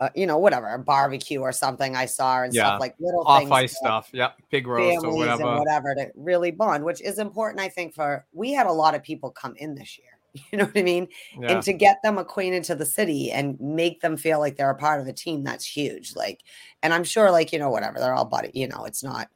[0.00, 2.62] uh, you know whatever a barbecue or something I saw and Yeah.
[2.62, 5.42] stuff like little off things ice stuff, yep, pig roast or whatever.
[5.44, 8.94] and whatever to really bond, which is important, I think, for we had a lot
[8.94, 10.06] of people come in this year.
[10.52, 11.08] You know what I mean?
[11.40, 11.54] Yeah.
[11.54, 14.76] And to get them acquainted to the city and make them feel like they're a
[14.76, 16.14] part of the team, that's huge.
[16.14, 16.42] Like,
[16.84, 19.26] and I'm sure, like, you know, whatever, they're all buddy, you know, it's not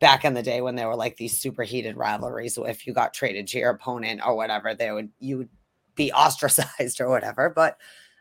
[0.00, 2.58] back in the day when there were like these super heated rivalries.
[2.58, 5.48] If you got traded to your opponent or whatever, they would you would
[5.94, 7.50] be ostracized or whatever.
[7.50, 7.78] But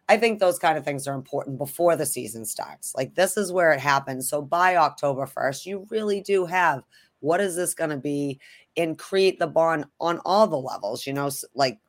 [0.10, 2.94] I think those kind of things are important before the season starts.
[2.95, 4.30] Like this is where it happens.
[4.30, 6.84] So by October 1st, you really do have
[7.20, 8.40] what is this going to be
[8.76, 11.80] and create the bond on all the levels, you know, like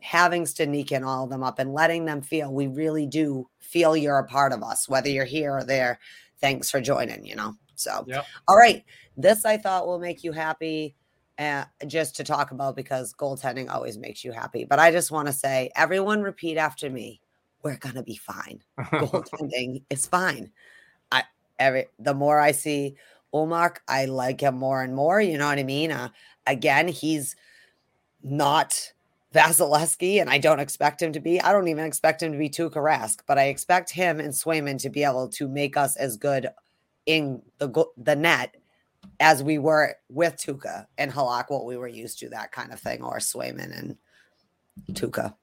[0.00, 3.96] having Stanika and all of them up and letting them feel we really do feel
[3.96, 5.98] you're a part of us, whether you're here or there.
[6.40, 7.54] Thanks for joining, you know.
[7.78, 8.26] So, Yep.
[8.46, 8.84] all right.
[9.16, 10.94] This I thought will make you happy
[11.38, 14.64] uh, just to talk about because goaltending always makes you happy.
[14.64, 17.20] But I just want to say, everyone repeat after me.
[17.62, 18.62] We're gonna be fine.
[18.78, 20.52] Goaltending is fine.
[21.10, 21.24] I
[21.58, 22.94] every the more I see
[23.34, 25.20] Ullmark, I like him more and more.
[25.20, 25.90] You know what I mean?
[25.90, 26.10] Uh,
[26.46, 27.34] again, he's
[28.22, 28.92] not
[29.34, 31.40] Vasilevskiy, and I don't expect him to be.
[31.40, 34.80] I don't even expect him to be Tuukka Rask, but I expect him and Swayman
[34.82, 36.48] to be able to make us as good
[37.08, 38.54] in the the net
[39.18, 42.78] as we were with Tuukka and Halak, what we were used to, that kind of
[42.78, 43.96] thing, or Swayman and
[44.92, 45.34] Tuukka.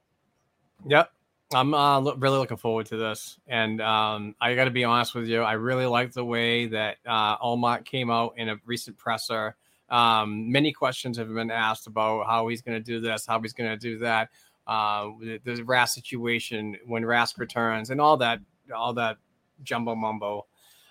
[0.86, 1.10] Yep.
[1.52, 3.38] I'm uh, lo- really looking forward to this.
[3.46, 5.42] And um, I got to be honest with you.
[5.42, 9.56] I really like the way that uh, came out in a recent presser.
[9.90, 13.52] Um, many questions have been asked about how he's going to do this, how he's
[13.52, 14.30] going to do that,
[14.66, 18.40] uh, the, the Rask situation when Rask returns, and all that,
[18.74, 19.18] all that
[19.62, 20.46] jumbo mumbo.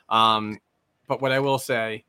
[0.09, 0.59] Um,
[1.07, 2.03] but what I will say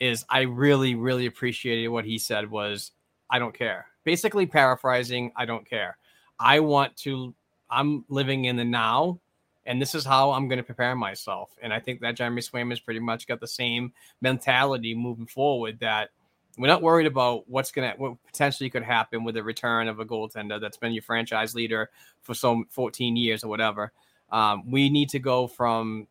[0.00, 2.92] is, I really, really appreciated what he said was,
[3.30, 5.96] "I don't care." Basically, paraphrasing, "I don't care."
[6.38, 7.34] I want to
[7.72, 9.18] I'm living in the now,
[9.64, 11.56] and this is how I'm going to prepare myself.
[11.62, 15.80] And I think that Jeremy Swayman's pretty much got the same mentality moving forward.
[15.80, 16.10] That
[16.58, 20.00] we're not worried about what's going to what potentially could happen with the return of
[20.00, 21.88] a goaltender that's been your franchise leader
[22.20, 23.92] for some 14 years or whatever.
[24.30, 26.06] Um, we need to go from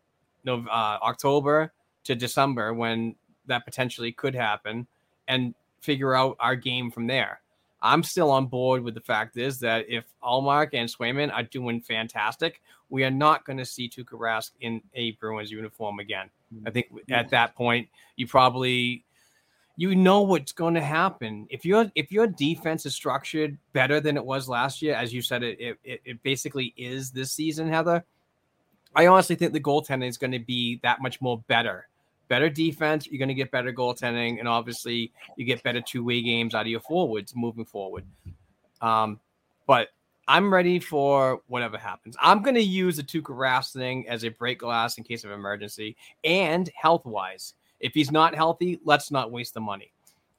[0.48, 1.72] Uh, October
[2.04, 3.16] to December when
[3.48, 4.88] that potentially could happen,
[5.28, 7.42] and figure out our game from there.
[7.82, 11.82] I'm still on board with the fact is that if Ullmark and Swayman are doing
[11.82, 16.30] fantastic, we are not going to see Tuukka Rask in a Bruins uniform again.
[16.66, 17.88] I think at that point,
[18.18, 19.04] you probably
[19.78, 24.18] you know what's going to happen if your if your defense is structured better than
[24.18, 28.04] it was last year, as you said, it it, it basically is this season, Heather.
[28.96, 31.88] I honestly think the goaltending is going to be that much more better.
[32.28, 36.22] Better defense, you're going to get better goaltending, and obviously you get better two way
[36.22, 38.06] games out of your forwards moving forward.
[38.82, 39.20] Um,
[39.68, 39.90] but
[40.28, 42.16] I'm ready for whatever happens.
[42.22, 45.32] I'm going to use the Tuukka Rask thing as a break glass in case of
[45.32, 47.54] emergency and health wise.
[47.80, 49.92] If he's not healthy, let's not waste the money.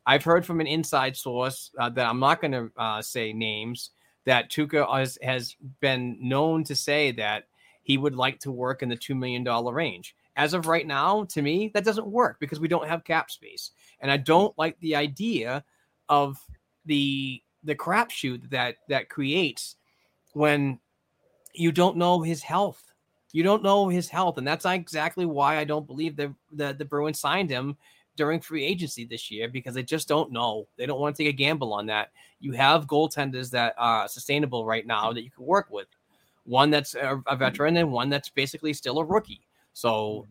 [0.07, 3.91] I've heard from an inside source uh, that I'm not going to uh, say names
[4.24, 7.45] that Tuukka has, has been known to say that
[7.83, 10.15] he would like to work in the $2 million range.
[10.37, 13.73] As of right now, to me, that doesn't work because we don't have cap space.
[14.01, 15.65] And I don't like the idea
[16.09, 16.39] of
[16.87, 19.77] the the crapshoot that that creates
[20.33, 20.79] when
[21.55, 22.93] you don't know his health.
[23.33, 26.85] You don't know his health, and that's exactly why I don't believe the the, the
[26.85, 27.77] Bruins signed him
[28.17, 30.67] during free agency this year because they just don't know.
[30.77, 32.11] They don't want to take a gamble on that.
[32.41, 35.87] You have goaltenders that are sustainable right now that you can work with.
[36.44, 39.40] One that's a, a veteran and one that's basically still a rookie.
[39.73, 40.27] So,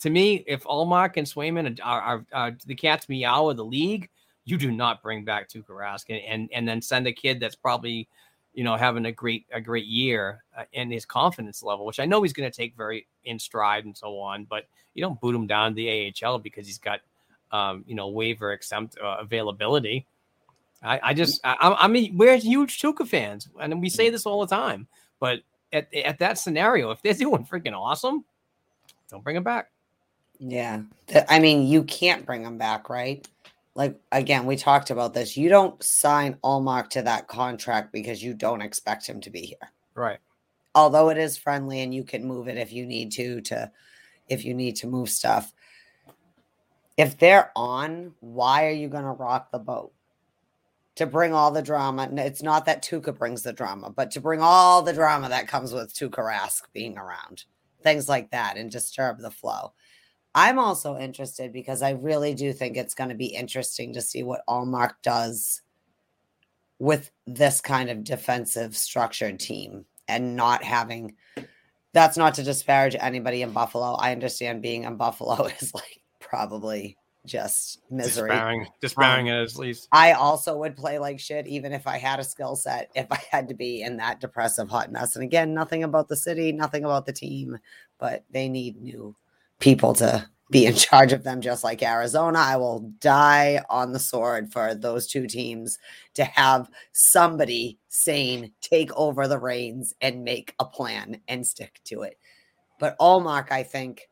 [0.00, 4.08] to me, if Ullmark and Swayman are, are, are the cats meow of the league,
[4.44, 7.54] you do not bring back Tuukka Rask and, and and then send a kid that's
[7.54, 8.08] probably
[8.54, 12.06] you know having a great a great year uh, and his confidence level, which I
[12.06, 14.44] know he's going to take very in stride and so on.
[14.44, 17.00] But you don't boot him down to the AHL because he's got
[17.52, 20.06] um, you know waiver exempt uh, availability.
[20.82, 24.40] I, I just I, I mean we're huge Tuukka fans, and we say this all
[24.44, 24.88] the time.
[25.20, 25.40] But
[25.72, 28.24] at at that scenario, if they're doing freaking awesome,
[29.10, 29.70] don't bring them back.
[30.40, 30.82] Yeah.
[31.28, 33.26] I mean, you can't bring them back, right?
[33.74, 35.36] Like, again, we talked about this.
[35.36, 39.70] You don't sign Ullmark to that contract because you don't expect him to be here.
[39.94, 40.18] Right.
[40.74, 43.70] Although it is friendly and you can move it if you need to, to
[44.28, 45.52] if you need to move stuff.
[46.96, 49.92] If they're on, why are you going to rock the boat?
[51.00, 52.02] To bring all the drama.
[52.02, 55.48] n- It's not that Tuukka brings the drama, but to bring all the drama that
[55.48, 57.44] comes with Tuukka Rask being around,
[57.82, 59.72] things like that, and disturb the flow.
[60.34, 64.22] I'm also interested because I really do think it's going to be interesting to see
[64.22, 65.62] what Ullmark does
[66.78, 71.16] with this kind of defensive structured team and not having
[71.94, 73.94] that's not to disparage anybody in Buffalo.
[73.94, 78.30] I understand being in Buffalo is like probably just misery.
[78.30, 79.88] Despairing, despairing Um, at least.
[79.92, 83.20] I also would play like shit, even if I had a skill set, if I
[83.30, 85.16] had to be in that depressive hot mess.
[85.16, 87.58] And again, nothing about the city, nothing about the team,
[87.98, 89.14] but they need new
[89.58, 92.38] people to be in charge of them, just like Arizona.
[92.38, 95.78] I will die on the sword for those two teams
[96.14, 102.02] to have somebody sane take over the reins and make a plan and stick to
[102.02, 102.18] it.
[102.78, 104.08] But Ullmark, I think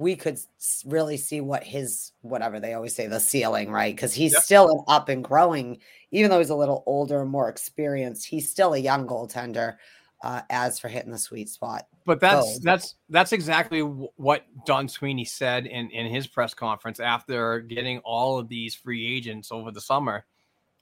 [0.00, 0.38] we could
[0.86, 3.94] really see what his whatever they always say the ceiling, right?
[3.94, 4.42] Because he's Yep.
[4.42, 5.78] still an up and growing,
[6.10, 8.26] even though he's a little older, and more experienced.
[8.26, 9.76] He's still a young goaltender.
[10.22, 12.60] Uh, as for hitting the sweet spot, But that's Oh.
[12.62, 18.38] that's that's exactly what Don Sweeney said in in his press conference after getting all
[18.38, 20.26] of these free agents over the summer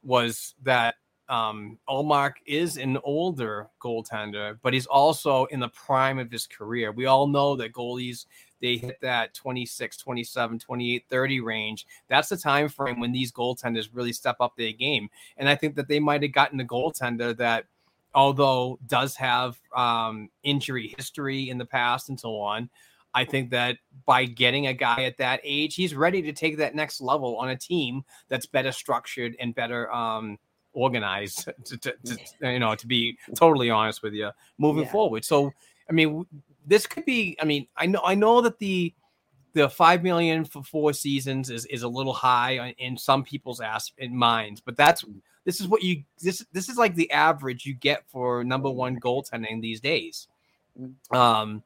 [0.02, 0.96] was that
[1.28, 6.90] um Ullmark is an older goaltender, but he's also in the prime of his career.
[6.90, 8.26] We all know that goalies
[8.60, 11.86] they hit that 26, 27, 28, 30 range.
[12.08, 15.08] That's the time frame when these goaltenders really step up their game.
[15.36, 17.66] And I think that they might have gotten a goaltender that
[18.14, 22.68] although does have um, injury history in the past and so on.
[23.14, 26.74] I think that by getting a guy at that age, he's ready to take that
[26.74, 30.38] next level on a team that's better structured and better um,
[30.72, 31.48] organized.
[31.64, 34.92] To, to, to, you know, to be totally honest with you, moving Yeah.
[34.92, 35.24] forward.
[35.24, 35.52] So,
[35.88, 36.26] I mean,
[36.66, 37.36] this could be.
[37.40, 38.94] I mean, I know, I know that the
[39.54, 43.92] the five million for four seasons is is a little high in some people's ass
[43.98, 45.04] in minds, but that's
[45.44, 49.00] this is what you this this is like the average you get for number one
[49.00, 50.28] goaltending these days.
[51.10, 51.62] Um,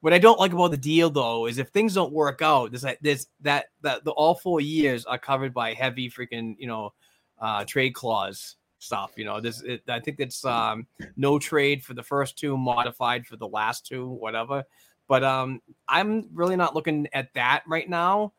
[0.00, 2.82] what I don't like about the deal though is if things don't work out, there's
[2.82, 6.92] that there's that that the all four years are covered by heavy freaking you know
[7.40, 9.12] uh trade clause stuff.
[9.16, 10.86] You know, this it, I think it's um
[11.16, 14.64] no trade for the first two, modified for the last two, whatever.
[15.08, 18.32] But um, I'm really not looking at that right now.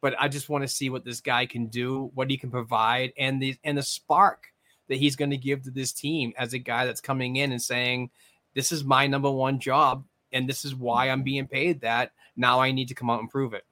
[0.00, 3.12] But I just want to see what this guy can do, what he can provide,
[3.18, 4.46] and the and the spark
[4.88, 7.60] that he's going to give to this team as a guy that's coming in and
[7.60, 8.10] saying,
[8.54, 12.12] "This is my number one job, and this is why I'm being paid that.
[12.36, 13.65] Now I need to come out and prove it."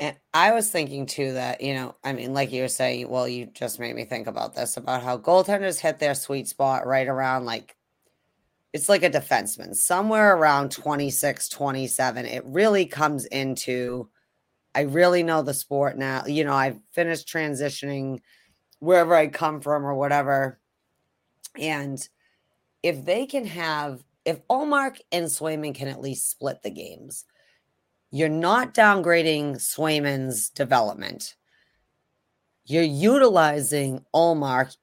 [0.00, 3.26] And I was thinking too that, you know, I mean, like you were saying, well,
[3.26, 7.08] you just made me think about this about how goaltenders hit their sweet spot right
[7.08, 7.76] around like
[8.72, 12.26] it's like a defenseman, somewhere around 26, 27.
[12.26, 14.08] It really comes into
[14.74, 16.24] I really know the sport now.
[16.26, 18.20] You know, I've finished transitioning
[18.78, 20.60] wherever I come from or whatever.
[21.58, 21.98] And
[22.82, 27.24] if they can have, if Ullmark and Swayman can at least split the games,
[28.10, 31.36] you're not downgrading Swayman's development.
[32.64, 34.76] You're utilizing Ullmark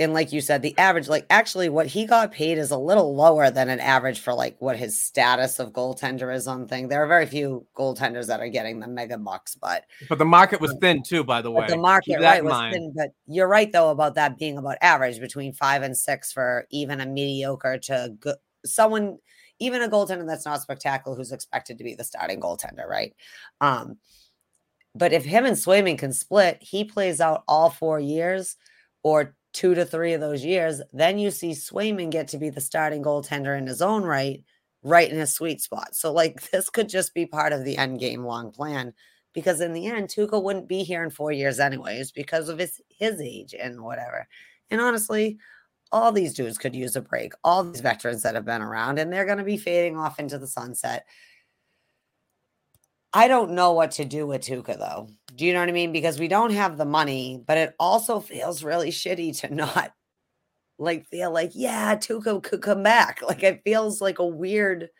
[0.00, 3.16] and like you said, the average, like actually what he got paid is a little
[3.16, 6.86] lower than an average for like what his status of goaltender is on thing.
[6.88, 10.60] There are very few goaltenders that are getting the mega bucks, but but the market
[10.60, 11.66] was um, thin too, by the way.
[11.66, 12.74] the market right was mind.
[12.74, 12.92] thin.
[12.94, 17.00] But you're right though about that being about average between five and six for even
[17.00, 19.18] a mediocre to good someone,
[19.58, 23.14] even a goaltender that's not spectacular who's expected to be the starting goaltender, right?
[23.60, 23.98] Um,
[24.94, 28.56] but if him and Swayman can split, he plays out all four years
[29.02, 32.60] or two to three of those years, then you see Swayman get to be the
[32.60, 34.42] starting goaltender in his own right,
[34.82, 35.94] right in his sweet spot.
[35.94, 38.92] So, like, this could just be part of the end game long plan
[39.32, 42.80] because in the end, Tuukka wouldn't be here in four years anyways because of his
[42.88, 44.26] his age and whatever.
[44.70, 45.38] And honestly,
[45.92, 47.32] all these dudes could use a break.
[47.44, 50.38] All these veterans that have been around, and they're going to be fading off into
[50.38, 51.06] the sunset.
[53.12, 55.08] I don't know what to do with Tuukka though.
[55.34, 55.92] Do you know what I mean?
[55.92, 59.92] Because we don't have the money, but it also feels really shitty to not
[60.78, 63.20] like feel like, yeah, Tuukka could come back.
[63.26, 64.90] Like it feels like a weird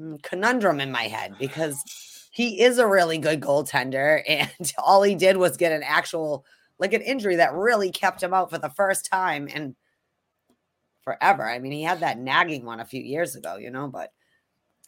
[0.00, 1.82] mm, conundrum in my head because
[2.32, 6.44] he is a really good goaltender and all he did was get an actual
[6.78, 9.74] like an injury that really kept him out for the first time and
[11.06, 11.48] forever.
[11.48, 14.12] I mean, he had that nagging one a few years ago, you know, but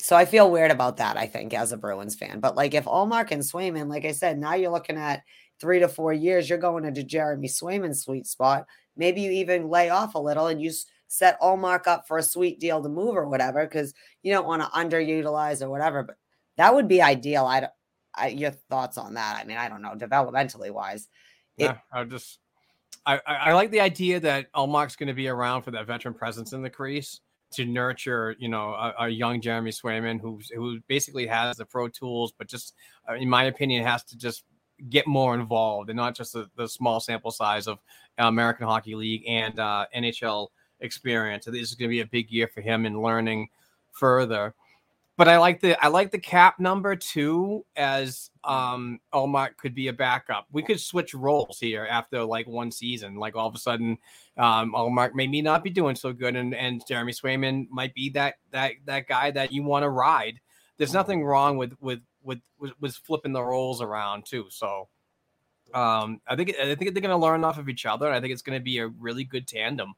[0.00, 2.40] so I feel weird about that, I think, as a Bruins fan.
[2.40, 5.22] But like if Ullmark and Swayman, like I said, now you're looking at
[5.60, 8.66] three to four years, you're going into Jeremy Swayman's sweet spot.
[8.96, 10.72] Maybe you even lay off a little and you
[11.06, 14.62] set Ullmark up for a sweet deal to move or whatever, because you don't want
[14.62, 16.02] to underutilize or whatever.
[16.02, 16.16] But
[16.56, 17.44] that would be ideal.
[17.44, 17.68] I,
[18.12, 19.38] I your thoughts on that?
[19.40, 21.06] I mean, I don't know, developmentally wise.
[21.56, 22.40] It, yeah, I just
[23.06, 26.52] I, I like the idea that Ullmark's going to be around for that veteran presence
[26.52, 27.20] in the crease
[27.52, 31.88] to nurture, you know, a, a, young Jeremy Swayman who who basically has the pro
[31.88, 32.74] tools, but just,
[33.08, 34.44] uh, in my opinion, has to just
[34.90, 37.78] get more involved and not just the, the small sample size of
[38.18, 40.48] American Hockey League and uh, NHL
[40.80, 41.46] experience.
[41.46, 43.48] This is going to be a big year for him in learning
[43.92, 44.54] further
[45.18, 49.88] but I like the I like the cap number too, as um Ullmark could be
[49.88, 50.46] a backup.
[50.52, 53.16] We could switch roles here after like one season.
[53.16, 53.98] Like all of a sudden,
[54.36, 58.36] um Ullmark maybe not be doing so good, and and Jeremy Swayman might be that
[58.52, 60.38] that that guy that you want to ride.
[60.76, 62.38] There's nothing wrong with with with
[62.80, 64.46] with, flipping the roles around too.
[64.50, 64.88] So
[65.74, 68.06] um I think I think they're going to learn off of each other.
[68.06, 69.94] and I think it's going to be a really good tandem.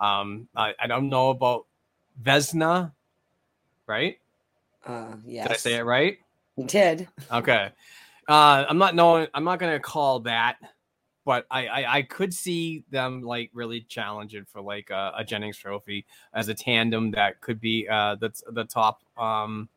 [0.00, 1.66] Um I, I don't know about
[2.22, 2.92] Vesna,
[3.86, 4.16] right?
[4.84, 5.46] Uh, yes.
[5.46, 6.18] Did I say it right?
[6.56, 7.08] You did.
[7.30, 7.70] Okay.
[8.28, 9.26] Uh, I'm not knowing.
[9.34, 10.56] I'm not going to call that,
[11.24, 15.56] but I, I, I could see them like really challenging for like a, a, Jennings
[15.56, 19.68] Trophy as a tandem that could be uh the the top um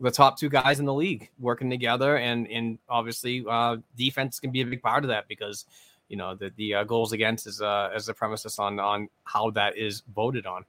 [0.00, 4.50] the top two guys in the league working together and and obviously uh defense can
[4.50, 5.66] be a big part of that because
[6.08, 9.50] you know the the uh, goals against is uh as the premises on on how
[9.50, 10.64] that is voted on.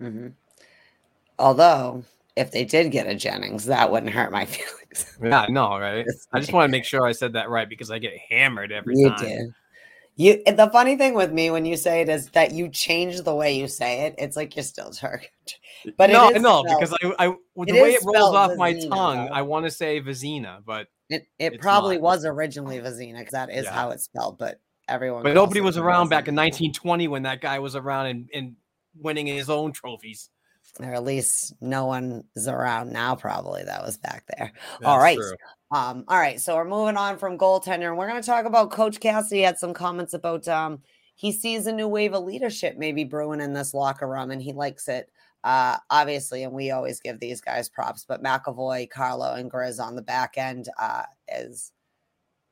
[0.00, 0.28] Mm-hmm.
[1.38, 2.04] Although
[2.38, 5.18] if they did get a Jennings, that wouldn't hurt my feelings.
[5.22, 6.06] Yeah, no, right?
[6.32, 8.94] I just want to make sure I said that right because I get hammered every
[8.96, 9.18] you time.
[9.18, 9.54] Did.
[10.16, 13.34] You the funny thing with me when you say it is that you change the
[13.34, 14.16] way you say it.
[14.18, 15.30] It's like you're still Turkish.
[15.96, 18.72] But no, no, spelled, because I, I the it way it rolls off Vizina, my
[18.72, 19.32] tongue, though.
[19.32, 22.02] I want to say Vizina, but it, it probably not.
[22.02, 23.72] was originally Vizina because that is yeah.
[23.72, 24.38] how it's spelled.
[24.38, 28.28] But everyone, but nobody was around back in 1920 when that guy was around and,
[28.34, 28.56] and
[29.00, 30.30] winning his own trophies
[30.80, 34.98] or at least no one is around now probably that was back there That's all
[34.98, 35.32] right true.
[35.70, 38.70] um all right so we're moving on from goaltender and we're going to talk about
[38.70, 40.80] coach cassidy had some comments about um
[41.16, 44.52] he sees a new wave of leadership maybe brewing in this locker room and he
[44.52, 45.10] likes it
[45.44, 49.96] uh obviously and we always give these guys props but mcavoy carlo and grizz on
[49.96, 51.72] the back end uh is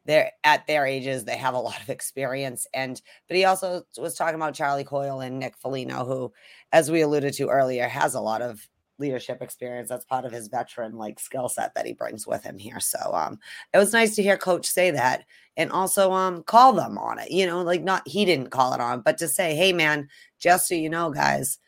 [0.07, 4.15] they're at their ages they have a lot of experience and but he also was
[4.15, 6.32] talking about charlie coyle and nick foligno who
[6.72, 8.66] as we alluded to earlier has a lot of
[8.98, 12.56] leadership experience that's part of his veteran like skill set that he brings with him
[12.59, 12.80] here.
[12.80, 13.38] So um
[13.72, 15.24] it was nice to hear coach say that
[15.56, 18.80] and also um call them on it you know like not he didn't call it
[18.80, 21.59] on but to say hey man just so you know guys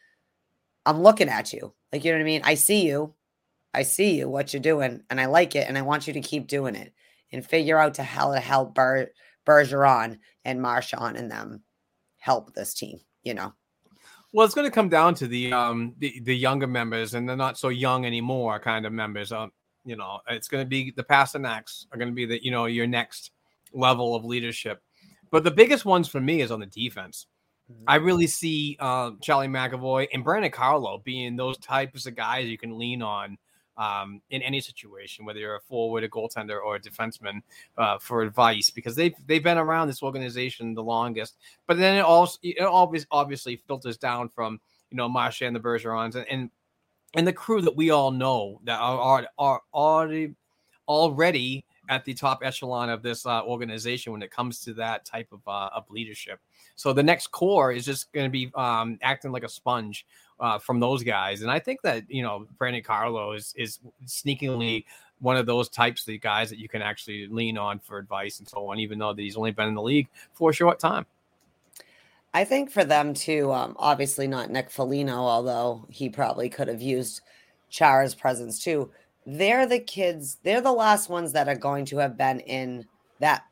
[0.87, 1.75] i'm looking at you.
[1.93, 2.43] Like you know what i mean?
[2.45, 3.15] I see you.
[3.75, 6.21] I see you what you're doing and i like it and i want you to
[6.21, 6.93] keep doing it
[7.33, 9.13] and figure out to how to help Ber-
[9.47, 11.63] Bergeron and Marchand and them
[12.19, 12.99] help this team.
[13.23, 13.53] You know,
[14.33, 17.37] Well, it's going to come down to the um the, the younger members and they're
[17.37, 19.33] not so young anymore kind of members.
[19.33, 19.53] Um,
[19.85, 22.67] you know, it's going to be the Pastrnaks are going to be the you know
[22.67, 23.31] your next
[23.73, 24.83] level of leadership.
[25.31, 27.27] But the biggest ones for me is on the defense.
[27.87, 32.57] I really see uh, Charlie McAvoy and Brandon Carlo being those types of guys you
[32.57, 33.37] can lean on
[33.79, 37.41] um, in any situation, whether you're a forward, a goaltender, or a defenseman,
[37.79, 41.37] uh, for advice because they've they've been around this organization the longest.
[41.67, 44.61] But then it also it always obviously filters down from
[44.91, 46.51] you know Marsha and the Bergerons and, and
[47.15, 50.35] and the crew that we all know that are are, are already
[50.89, 55.29] already at the top echelon of this uh, organization when it comes to that type
[55.33, 56.41] of uh, of leadership.
[56.77, 60.07] So the next core is just going to be um, acting like a sponge
[60.41, 64.85] uh, from those guys, and I think that you know Brandon Carlo is is sneakily
[65.21, 68.49] one of those types of guys that you can actually lean on for advice and
[68.49, 71.07] so on, even though that he's only been in the league for a short time.
[72.35, 76.83] I think for them too, um, obviously not Nick Foligno, although he probably could have
[76.83, 77.23] used
[77.71, 78.91] Chara's presence too.
[79.27, 82.87] They're the kids, they're the last ones that are going to have been in
[83.19, 83.45] that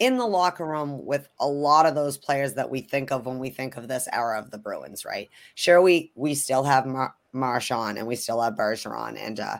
[0.00, 3.38] in the locker room with a lot of those players that we think of when
[3.38, 5.28] we think of this era of the Bruins, right?
[5.54, 9.58] Sure, we we still have Mar- Marchand and we still have Bergeron and uh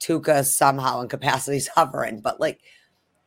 [0.00, 2.60] Tuukka somehow in capacities hovering, but like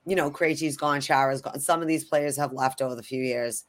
[0.05, 1.59] you know, Krejci's gone, Chara's gone.
[1.59, 3.65] Some of these players have left over the few years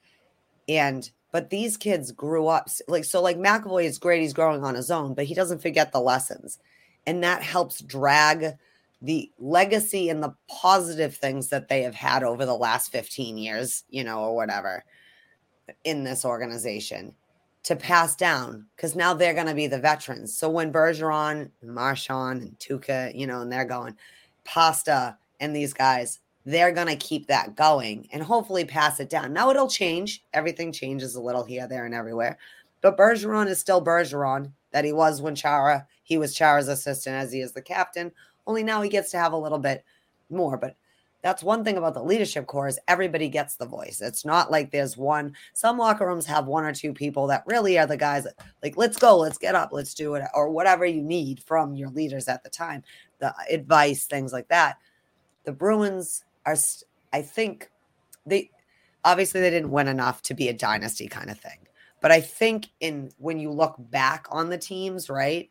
[0.69, 4.75] and but these kids grew up like so like McAvoy is great he's growing on
[4.75, 6.59] his own but he doesn't forget the lessons
[7.07, 8.57] and that helps drag
[9.01, 13.85] the legacy and the positive things that they have had over the last 15 years
[13.89, 14.85] you know or whatever
[15.85, 17.15] in this organization
[17.62, 21.75] to pass down because now they're going to be the veterans so when Bergeron and
[21.75, 23.95] Marchand and Tuukka you know and they're going
[24.45, 29.35] Pasta and these guys they're going to keep that going and hopefully pass it down.
[29.35, 30.25] Now it'll change.
[30.33, 32.39] Everything changes a little here, there, and everywhere.
[32.81, 37.33] But Bergeron is still Bergeron that he was when Chara, he was Chara's assistant as
[37.33, 38.12] he is the captain.
[38.49, 39.85] Only now he gets to have a little bit
[40.31, 40.57] more.
[40.57, 40.75] But
[41.23, 44.01] that's one thing about the leadership core is everybody gets the voice.
[44.01, 45.35] It's not like there's one.
[45.53, 48.77] Some locker rooms have one or two people that really are the guys that like,
[48.77, 52.27] let's go, let's get up, let's do it, or whatever you need from your leaders
[52.27, 52.83] at the time,
[53.19, 54.79] the advice, things like that.
[55.45, 56.57] The Bruins are
[57.12, 57.70] I think
[58.27, 58.51] they
[59.05, 61.59] obviously they didn't win enough to be a dynasty kind of thing.
[62.01, 65.51] But I think in when you look back on the teams, right?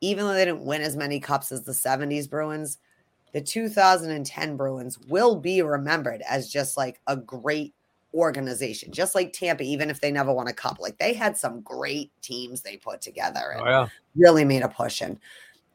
[0.00, 2.78] Even though they didn't win as many cups as the 70s Bruins,
[3.32, 7.74] the 2010 Bruins will be remembered as just like a great
[8.14, 10.78] organization, just like Tampa, even if they never won a cup.
[10.80, 13.88] Like they had some great teams they put together and Oh, yeah.
[14.16, 15.02] really made a push.
[15.02, 15.18] And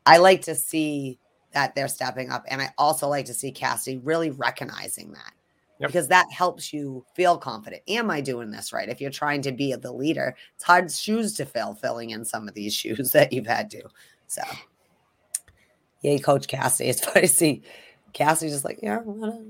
[0.06, 1.20] I like to see
[1.54, 2.44] that they're stepping up.
[2.48, 5.34] And I also like to see Cassidy really recognizing that
[5.80, 5.90] Yep.
[5.90, 7.82] because that helps you feel confident.
[7.88, 8.90] Am I doing this right?
[8.90, 12.48] If you're trying to be the leader, it's hard shoes to fill, filling in some
[12.48, 13.84] of these shoes that you've had to.
[14.34, 14.42] So,
[16.02, 16.90] yay, Coach Cassidy.
[16.90, 17.62] It's funny to see
[18.14, 19.00] Cassidy's just like, yeah,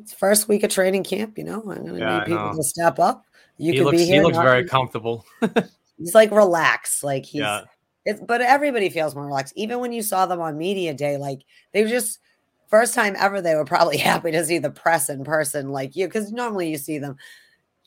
[0.02, 1.38] it's first week of training camp.
[1.38, 3.24] You know, I'm going to Yeah, need people to step up.
[3.58, 4.16] You he could looks be here.
[4.16, 5.26] he looks very comfortable.
[5.98, 7.02] He's like relaxed.
[7.02, 7.62] Like he's Yeah.
[8.04, 9.54] it's but everybody feels more relaxed.
[9.56, 12.20] Even when you saw them on media day, like they were just
[12.68, 16.08] first time ever they were probably happy to see the press in person like you
[16.08, 17.16] because normally you see them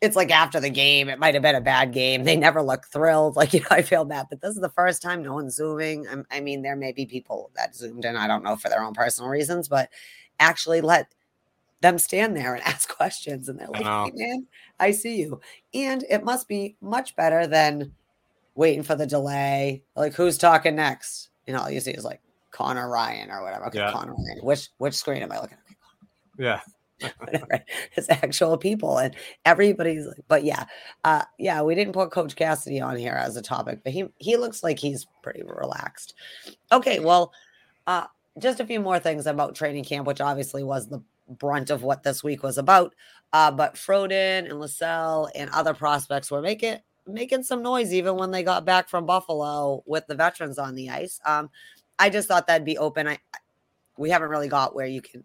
[0.03, 2.25] it's like after the game it might have been a bad game.
[2.25, 3.35] They never look thrilled.
[3.37, 6.07] Like you know i feel bad but this is the first time no one's zooming.
[6.09, 8.83] I'm- i mean there may be people that zoomed in i don't know for their
[8.83, 9.89] own personal reasons but
[10.39, 11.13] actually let
[11.81, 14.05] them stand there and ask questions and they're like know.
[14.05, 14.47] hey man
[14.81, 15.41] i see you.
[15.75, 17.93] And it must be much better than
[18.55, 21.31] waiting for the delay like who's talking next?
[21.47, 22.21] You know all you see is like
[22.51, 23.67] connor ryan or whatever.
[23.69, 23.93] Okay Yeah.
[23.93, 24.39] connor ryan.
[24.43, 25.77] Which which screen am i looking at?
[26.39, 26.61] Yeah.
[27.19, 27.63] whatever
[27.95, 29.15] it's actual people and
[29.45, 30.65] everybody's like but yeah
[31.05, 34.37] uh yeah we didn't put coach cassidy on here as a topic but he he
[34.37, 36.15] looks like he's pretty relaxed.
[36.73, 37.33] Okay well
[37.87, 38.07] uh
[38.39, 42.03] just a few more things about training camp which obviously was the brunt of what
[42.03, 42.95] this week was about
[43.33, 48.31] uh but Froden and Lysell and other prospects were making making some noise even when
[48.31, 51.21] they got back from Buffalo with the veterans on the ice.
[51.27, 51.51] Um
[51.99, 53.07] I just thought that'd be open.
[53.07, 53.19] I
[53.99, 55.25] we haven't really got where you can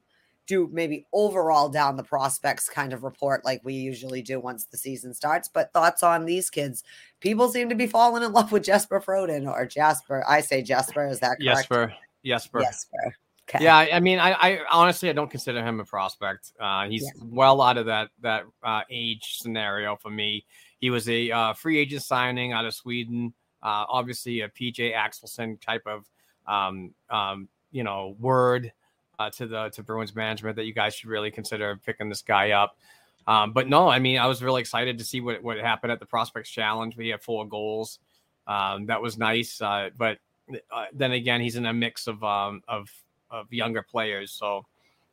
[0.51, 4.77] do maybe overall down the prospects kind of report like we usually do once the
[4.77, 5.47] season starts.
[5.47, 6.83] But thoughts on these kids?
[7.21, 10.25] People seem to be falling in love with Jesper Froden or Jasper.
[10.27, 11.07] I say Jesper.
[11.07, 11.69] Is that correct?
[11.69, 11.93] Jesper.
[12.25, 12.59] Jesper.
[12.61, 13.15] Jesper.
[13.49, 13.63] Okay.
[13.63, 16.51] Yeah, I I mean, I, I honestly I don't consider him a prospect.
[16.59, 17.23] Uh, he's Yeah.
[17.23, 20.45] well out of that that uh, age scenario for me.
[20.79, 23.33] He was a uh, free agent signing out of Sweden.
[23.63, 26.09] Uh, obviously, a PJ Axelsson type of
[26.45, 28.73] um, um, you know word.
[29.21, 32.51] Uh, to the to Bruins management that you guys should really consider picking this guy
[32.51, 32.77] up.
[33.27, 35.99] Um, but no, I mean, I was really excited to see what, what happened at
[35.99, 36.97] the Prospects Challenge.
[36.97, 37.99] We had four goals.
[38.47, 39.61] Um, that was nice.
[39.61, 40.17] Uh, but
[40.71, 42.89] uh, then again, he's in a mix of um, of
[43.29, 44.31] of younger players.
[44.31, 44.65] So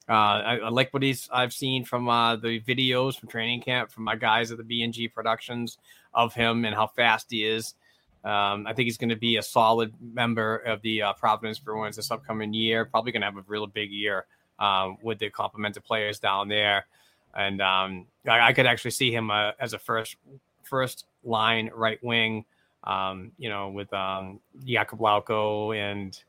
[0.09, 3.91] uh, I, I, like what he's I've seen from uh, the videos from training camp
[3.91, 5.79] from my guys at the BNG Productions
[6.15, 7.75] of him and how fast he is.
[8.24, 11.97] Um, I think he's going to be a solid member of the uh, Providence Bruins
[11.97, 12.85] this upcoming year.
[12.85, 14.27] Probably going to have a real big year
[14.59, 16.86] um, with the complemented players down there,
[17.35, 20.16] and um, I, I, could actually see him uh, as a first
[20.65, 22.45] first line right wing.
[22.85, 26.20] Um, you know, with um, Jakub Lauko and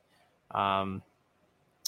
[0.52, 1.02] um,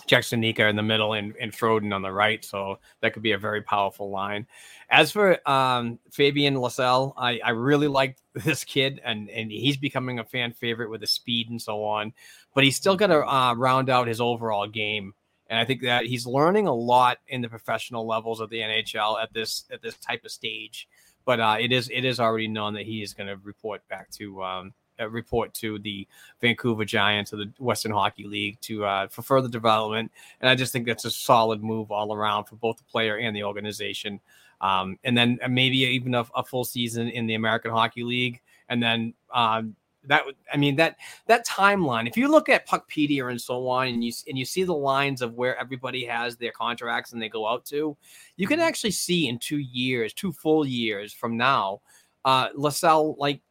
[0.08, 2.44] Jack Studnicka in the middle and, and Froden on the right.
[2.44, 4.48] So that could be a very powerful line.
[4.90, 10.20] As for um, Fabian Lysell, I, I really like this kid and, and he's becoming
[10.20, 12.14] a fan favorite with the speed and so on.
[12.54, 15.14] But he's still got to uh, round out his overall game.
[15.48, 19.22] And I think that he's learning a lot in the professional levels of the NHL
[19.22, 20.88] at this at this type of stage.
[21.26, 24.10] But uh, it is it is already known that he is going to report back
[24.12, 24.74] to um,
[25.10, 26.08] report to the
[26.40, 30.12] Vancouver Giants of the Western Hockey League to uh, for further development.
[30.40, 33.36] And I just think that's a solid move all around for both the player and
[33.36, 34.20] the organization.
[34.62, 38.42] Um, and then uh, maybe even a, a, full season in the American Hockey League,
[38.70, 39.76] and then um,
[40.06, 40.98] that I mean that
[41.28, 42.08] that timeline.
[42.08, 45.22] If you look at Puckpedia and so on, and you and you see the lines
[45.22, 47.96] of where everybody has their contracts and they go out to,
[48.38, 48.68] you can mm-hmm.
[48.68, 51.82] actually see in two years, two full years from now,
[52.26, 53.42] uh, Lysell like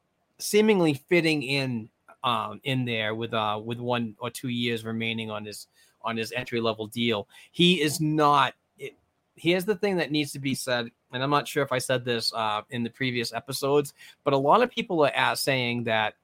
[0.40, 1.88] seemingly fitting in
[2.22, 5.68] um, in there with uh, with one or two years remaining on his
[6.02, 7.28] on his entry level deal.
[7.52, 8.54] He is not.
[8.78, 8.94] It,
[9.36, 12.04] here's the thing that needs to be said, and I'm not sure if I said
[12.04, 13.94] this uh, in the previous episodes,
[14.24, 16.14] but a lot of people are saying that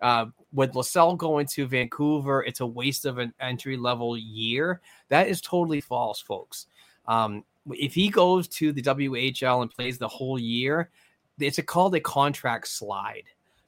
[0.00, 4.80] uh, with Lysell going to Vancouver, it's a waste of an entry level year.
[5.08, 6.66] That is totally false, folks.
[7.06, 10.90] Um, if he goes to the WHL and plays the whole year,
[11.38, 13.24] it's a, called a contract slide.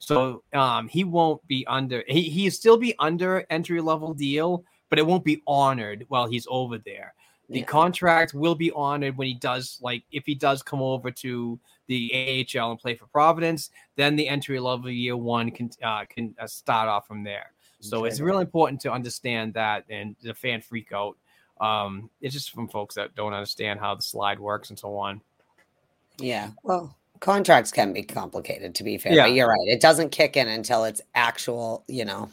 [0.06, 2.04] So um, he won't be under.
[2.06, 6.46] He he still be under entry level deal, but it won't be honored while he's
[6.48, 7.12] over there.
[7.48, 7.64] The yeah.
[7.64, 11.58] contract will be honored when he does like if he does come over to
[11.88, 16.36] the AHL and play for Providence, then the entry level year one can uh, can
[16.38, 17.50] uh, start off from there.
[17.80, 18.08] So okay.
[18.08, 21.16] it's really important to understand that and the fan freak out.
[21.60, 25.20] Um, it's just from folks that don't understand how the slide works and so on.
[26.18, 26.50] Yeah.
[26.62, 29.24] Well, contracts can be complicated to be fair yeah.
[29.24, 32.28] but you're right it doesn't kick in until it's actual you know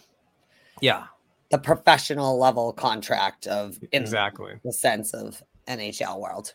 [0.81, 1.05] yeah
[1.51, 6.53] the professional level contract of exactly the sense of nhl world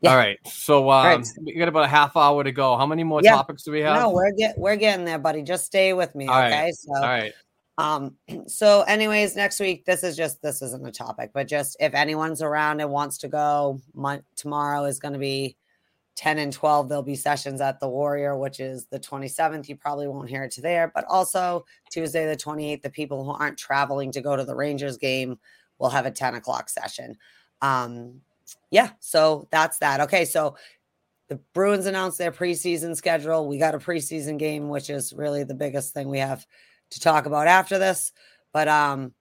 [0.00, 0.10] yeah.
[0.12, 0.38] All right.
[0.46, 1.26] So um, right.
[1.44, 2.76] we got about a half hour to go.
[2.76, 3.32] How many more yeah.
[3.32, 4.00] topics do we have?
[4.00, 5.42] No, we're get we're getting there, buddy.
[5.42, 6.28] Just stay with me.
[6.28, 6.64] All okay.
[6.66, 6.74] Right.
[6.74, 7.32] So all right.
[7.78, 8.16] Um,
[8.46, 12.42] so anyways, next week, this is just this isn't a topic, but just if anyone's
[12.42, 15.56] around and wants to go, my, tomorrow is going to be
[16.18, 20.08] 10 and 12 there'll be sessions at the warrior which is the 27th you probably
[20.08, 24.10] won't hear it to there but also tuesday the 28th the people who aren't traveling
[24.10, 25.38] to go to the rangers game
[25.78, 27.16] will have a 10 o'clock session.
[27.62, 28.20] Um
[28.70, 30.00] yeah so that's that.
[30.02, 30.56] Okay so
[31.28, 33.46] the bruins announced their preseason schedule.
[33.46, 36.46] We got a preseason game which is really the biggest thing we have
[36.90, 38.12] to talk about after this
[38.52, 39.12] but um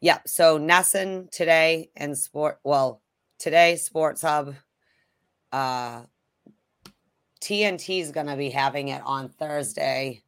[0.00, 3.02] yeah so NESN today and sport well
[3.38, 4.54] today sports hub
[5.52, 6.02] uh,
[7.40, 10.22] TNT is going to be having it on Thursday,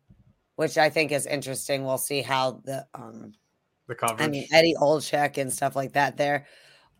[0.56, 1.84] which I think is interesting.
[1.84, 3.34] We'll see how the um
[3.86, 4.26] the coverage.
[4.26, 6.16] I mean Eddie Olczyk and stuff like that.
[6.16, 6.46] There,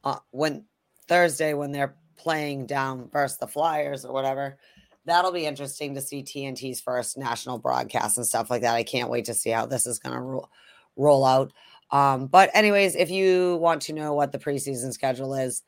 [0.05, 0.65] uh, when
[1.09, 4.59] Thursday when they're playing down versus the Flyers or whatever,
[5.07, 8.75] that'll be interesting to see TNT's first national broadcast and stuff like that.
[8.75, 10.49] I can't wait to see how this is going to ro-
[10.97, 11.53] roll out.
[11.91, 15.63] Um, but anyways, if you want to know what the preseason schedule is,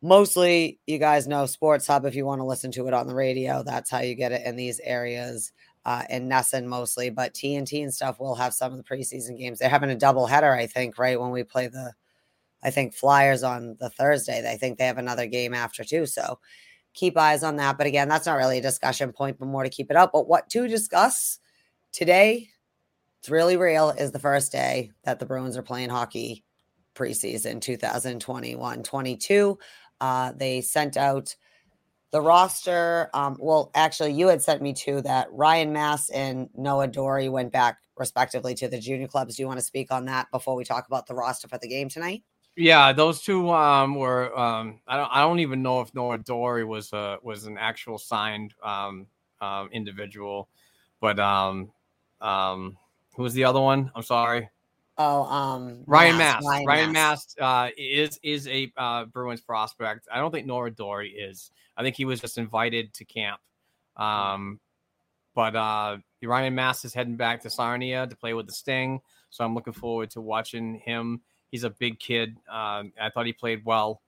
[0.00, 3.14] mostly you guys know sports hub if you want to listen to it on the
[3.14, 5.52] radio that's how you get it in these areas
[5.84, 9.58] uh in NESN mostly but tnt and stuff will have some of the preseason games.
[9.58, 11.92] They're having a double header i think right when we play the
[12.62, 14.48] i think flyers on the thursday.
[14.48, 16.38] I think they have another game after too so
[16.94, 17.76] keep eyes on that.
[17.76, 20.12] But again that's not really a discussion point but more to keep it up.
[20.12, 21.40] But what to discuss
[21.90, 22.50] today
[23.18, 26.44] it's really real is the first day that the bruins are playing hockey
[26.94, 29.58] preseason 2021 22
[30.00, 31.34] uh, they sent out
[32.10, 33.10] the roster.
[33.14, 37.52] Um, well, actually, you had sent me to that Ryan Mast and Noah Dory went
[37.52, 39.36] back respectively to the junior clubs.
[39.36, 41.68] Do you want to speak on that before we talk about the roster for the
[41.68, 42.22] game tonight?
[42.56, 44.36] Yeah, those two um, were.
[44.36, 45.10] Um, I don't.
[45.12, 49.06] I don't even know if Noah Dory was a was an actual signed um,
[49.40, 50.48] um, individual,
[51.00, 51.70] but um,
[52.20, 52.76] um,
[53.14, 53.92] who was the other one?
[53.94, 54.50] I'm sorry.
[55.00, 56.44] Oh, um, Ryan Mast.
[56.66, 60.08] Ryan, Mast uh, is is a uh, Bruins prospect.
[60.12, 61.52] I don't think Nora Dory is.
[61.76, 63.40] I think he was just invited to camp.
[63.96, 64.58] Um,
[65.36, 69.00] but uh, Ryan Mast is heading back to Sarnia to play with the Sting,
[69.30, 71.20] so I'm looking forward to watching him.
[71.52, 72.36] He's a big kid.
[72.50, 74.02] Um, I thought he played well,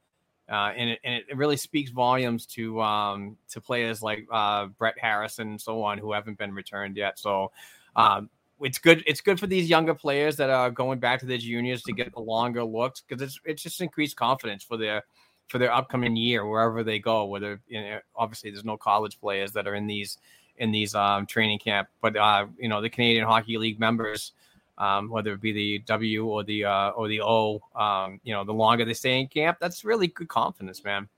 [0.51, 4.99] uh, and, it, and it really speaks volumes to um, to players like uh, Brett
[4.99, 7.17] Harrison and so on who haven't been returned yet.
[7.17, 7.53] So
[7.95, 8.29] um,
[8.61, 9.03] it's good.
[9.07, 12.13] It's good for these younger players that are going back to their juniors to get
[12.13, 15.05] the longer looks because it's it's just increased confidence for their
[15.49, 17.25] for their upcoming year wherever they go.
[17.25, 20.19] Whether you know, obviously there's no college players that are in these
[20.59, 24.33] in these um, training camp, but uh, you know the Canadian Hockey League members,
[24.79, 28.45] um, whether it be the W or the uh, or the O, um, you know
[28.45, 31.09] the longer they stay in camp, that's really good confidence, man.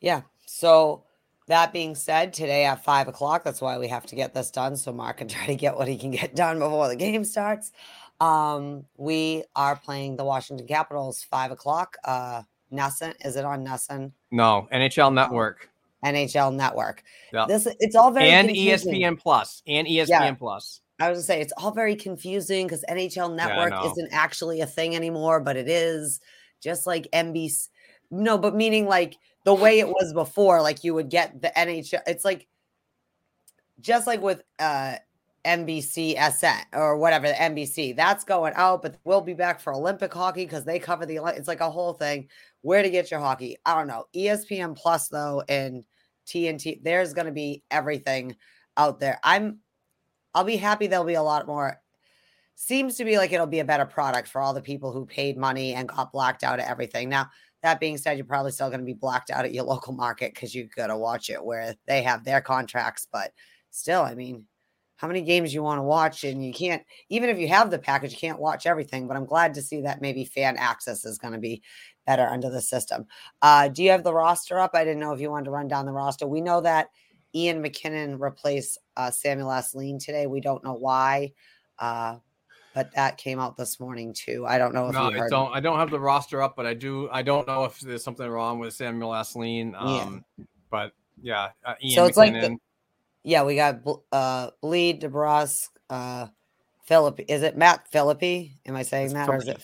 [0.00, 0.22] Yeah.
[0.46, 1.04] So
[1.52, 4.74] that being said, today at five o'clock, that's why we have to get this done
[4.74, 7.72] so Mark can try to get what he can get done before the game starts.
[8.20, 11.96] Um, we are playing the Washington Capitals five o'clock.
[12.04, 12.42] Uh,
[12.72, 14.12] NESN, is it on NESN?
[14.30, 15.68] No, NHL Network.
[16.04, 17.02] NHL Network.
[17.32, 17.44] Yeah.
[17.46, 18.94] This it's all very and confusing.
[18.94, 20.34] ESPN Plus and ESPN Yeah.
[20.34, 20.80] Plus.
[21.00, 23.90] I was gonna say it's all very confusing because NHL Network know.
[23.90, 26.20] isn't actually a thing anymore, but it is
[26.62, 27.68] just like NBC.
[28.10, 32.02] No, but meaning like the way it was before, like you would get the NHL.
[32.06, 32.46] It's like
[33.80, 34.96] just like with uh
[35.44, 40.12] NBC SN or whatever the NBC that's going out, but we'll be back for Olympic
[40.12, 41.20] hockey because they cover the.
[41.36, 42.28] It's like a whole thing.
[42.60, 43.56] Where to get your hockey?
[43.66, 44.06] I don't know.
[44.14, 45.84] ESPN Plus though and
[46.26, 48.36] TNT, there's going to be everything
[48.76, 49.18] out there.
[49.24, 49.58] I'm
[50.34, 51.80] I'll be happy there'll be a lot more.
[52.54, 55.36] Seems to be like it'll be a better product for all the people who paid
[55.36, 57.08] money and got blacked out of everything.
[57.08, 57.30] Now,
[57.62, 60.34] that being said, you're probably still going to be blocked out at your local market
[60.34, 63.06] because you got to watch it where they have their contracts.
[63.10, 63.32] But
[63.70, 64.46] still, I mean,
[64.96, 66.24] how many games you want to watch?
[66.24, 69.08] And you can't, even if you have the package, you can't watch everything.
[69.08, 71.62] But I'm glad to see that maybe fan access is going to be
[72.06, 73.06] better under the system.
[73.42, 74.72] Uh, do you have the roster up?
[74.74, 76.26] I didn't know if you wanted to run down the roster.
[76.26, 76.88] We know that
[77.34, 80.26] Ian McKinnon replaced uh, Samuel Asselin today.
[80.26, 81.32] We don't know why,
[81.78, 82.16] uh,
[82.74, 84.46] but that came out this morning too.
[84.46, 85.52] I don't know if No, I don't.
[85.54, 87.08] I don't have the roster up, but I do.
[87.10, 89.74] I don't know if there's something wrong with Samuel Asselin.
[89.80, 90.24] Um,
[90.70, 90.92] but
[91.22, 92.56] yeah, uh, Ian So it's like the- McKinnon.
[93.24, 93.80] Yeah, we got
[94.10, 96.26] uh, Blidh, DeBrusk, uh,
[96.84, 97.20] Philip.
[97.28, 98.58] Is it Matt Philippi?
[98.66, 99.62] Am I saying It's that, or is it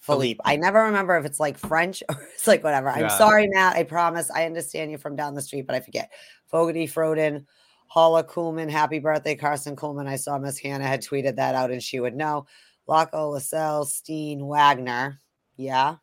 [0.00, 0.38] Philippe.
[0.38, 0.40] Philippe?
[0.44, 2.88] I never remember if it's like French or it's like whatever.
[2.88, 3.08] I'm Yeah.
[3.18, 3.76] sorry, Matt.
[3.76, 4.30] I promise.
[4.30, 6.12] I understand you from down the street, but I forget.
[6.46, 7.44] Fogarty, Froden,
[7.92, 8.70] Haula Kuhlman.
[8.70, 10.06] Happy birthday, Karson Kuhlman.
[10.06, 12.46] I saw Miss Hannah had tweeted that out, and she would know.
[12.88, 15.20] Lauko, Lascelles, Steen, Wagner.
[15.56, 15.96] Yeah.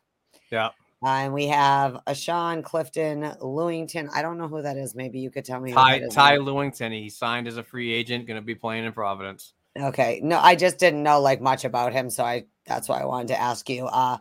[0.50, 0.70] Yeah.
[1.04, 4.08] Uh, and we have Ashawn, Clifton, Lewington.
[4.14, 4.94] I don't know who that is.
[4.94, 5.70] Maybe you could tell me.
[5.70, 6.14] who Ty that is.
[6.14, 6.92] Ty Lewington.
[6.92, 9.54] He signed as a free agent, going to be playing in Providence.
[9.78, 10.20] Okay.
[10.22, 13.28] No, I just didn't know like much about him, so I that's why I wanted
[13.28, 13.86] to ask you.
[13.86, 14.18] Uh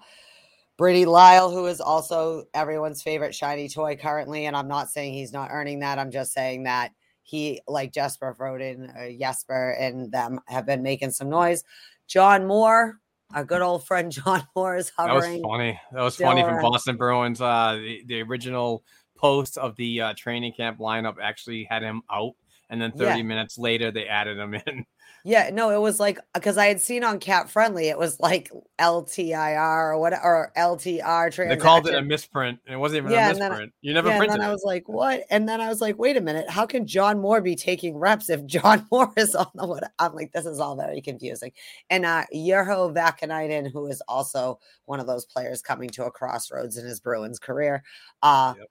[0.78, 5.34] Brady Lyle, who is also everyone's favorite shiny toy currently, and I'm not saying he's
[5.34, 6.00] not earning that.
[6.00, 6.92] I'm just saying that
[7.24, 11.64] he, like Jesper Froden, uh, Jesper, and them have been making some noise.
[12.08, 13.00] John Moore,
[13.34, 15.80] our good old friend John Moore is That was funny.
[15.94, 16.62] That was funny from.
[16.62, 17.42] Boston Bruins.
[17.42, 18.84] Uh, the, the original
[19.18, 22.34] post of the uh, training camp lineup actually had him out,
[22.70, 23.24] and then 30 Yeah.
[23.24, 24.86] minutes later they added him in.
[25.24, 29.94] Yeah, no, it was like because I had seen on CapFriendly, it was like LTIR
[29.94, 31.50] or what or LTR transaction.
[31.50, 32.60] They called it a misprint.
[32.66, 33.74] and It wasn't even Yeah, a and then I- misprint.
[33.82, 35.24] You never yeah, and printed then I was like, what?
[35.30, 38.30] And then I was like, wait a minute, how can John Moore be taking reps
[38.30, 39.92] if John Moore is on the what?
[40.00, 41.52] I'm like, this is all very confusing.
[41.90, 46.78] And uh Urho Vaakanainen, who is also one of those players coming to a crossroads
[46.78, 47.84] in his Bruins career.
[48.22, 48.68] Uh Yep.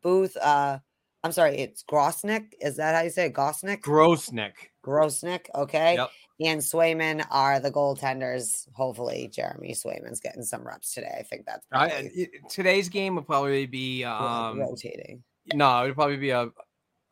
[0.00, 0.78] Booth, uh,
[1.22, 2.54] I'm sorry, it's Grosenick.
[2.60, 3.34] Is that how you say it?
[3.34, 3.80] Gosnick?
[3.82, 4.71] Grosenick.
[4.84, 5.94] Grosenick, okay.
[5.94, 6.10] Yep.
[6.40, 8.66] And Swayman are the goaltenders.
[8.74, 11.14] Hopefully, Jeremy Swayman's getting some reps today.
[11.18, 15.22] I think that's I, probably it- today's game will probably be um rotating.
[15.54, 16.48] no, it'll probably be a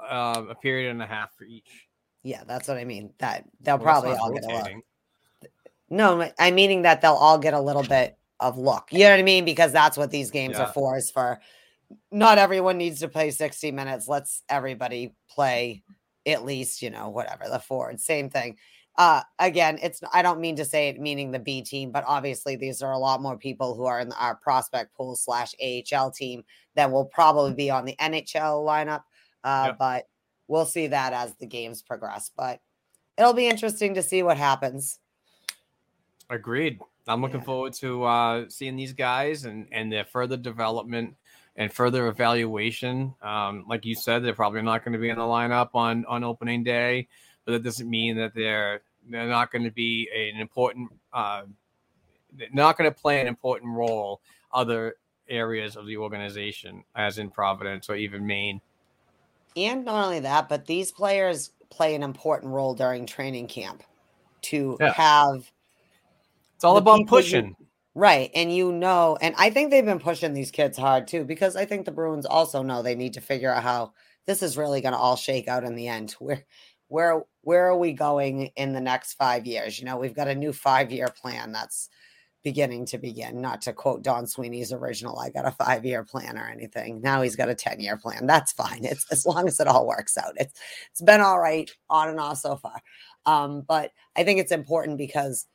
[0.00, 1.86] uh, a period and a half for each.
[2.22, 3.12] Yeah, that's what I mean.
[3.18, 5.50] That they'll Well, probably all get a look.
[5.90, 8.88] No, I'm meaning that they'll all get a little bit of look.
[8.92, 9.44] You know what I mean?
[9.44, 10.64] Because that's what these games Yeah.
[10.64, 10.96] are for.
[10.96, 11.40] Is for
[12.10, 14.08] not everyone needs to play 60 minutes.
[14.08, 15.82] Let's everybody play
[16.26, 18.00] at least, you know, whatever the forward.
[18.00, 18.56] Same thing.
[18.96, 22.56] Uh again, it's I don't mean to say it meaning the B team, but obviously
[22.56, 26.42] these are a lot more people who are in our prospect pool slash AHL team
[26.74, 29.04] that will probably be on the NHL lineup.
[29.44, 29.78] Uh, Yep.
[29.78, 30.08] but
[30.48, 32.30] we'll see that as the games progress.
[32.36, 32.60] But
[33.16, 34.98] it'll be interesting to see what happens.
[36.28, 36.80] Agreed.
[37.06, 37.46] I'm looking Yeah.
[37.46, 41.16] forward to uh, seeing these guys and and their further development
[41.60, 43.14] and further evaluation.
[43.20, 46.24] Um, like you said, they're probably not going to be in the lineup on on
[46.24, 47.06] opening day,
[47.44, 51.42] but that doesn't mean that they're they're not going to be an important, uh,
[52.52, 54.20] not going to play an important role
[54.52, 54.94] other
[55.28, 58.60] areas of the organization, as in Providence or even Maine.
[59.54, 63.82] And not only that, but these players play an important role during training camp
[64.42, 64.92] to Yeah.
[64.94, 65.50] have
[66.54, 67.56] It's all about you- pushing.
[67.94, 68.30] Right.
[68.34, 71.64] And you know, and I think they've been pushing these kids hard too, because I
[71.64, 73.92] think the Bruins also know they need to figure out how
[74.26, 76.12] this is really going to all shake out in the end.
[76.20, 76.44] Where,
[76.88, 79.78] where, where are we going in the next five years?
[79.78, 81.88] You know, we've got a new five year plan that's
[82.42, 83.40] beginning to begin.
[83.40, 87.00] Not to quote Don Sweeney's original, I got a five year plan or anything.
[87.00, 88.26] Now he's got a 10 year plan.
[88.26, 88.84] That's fine.
[88.84, 90.32] It's as long as it all works out.
[90.36, 90.58] It's,
[90.90, 92.80] it's been all right on and off so far.
[93.26, 95.46] Um, but I think it's important because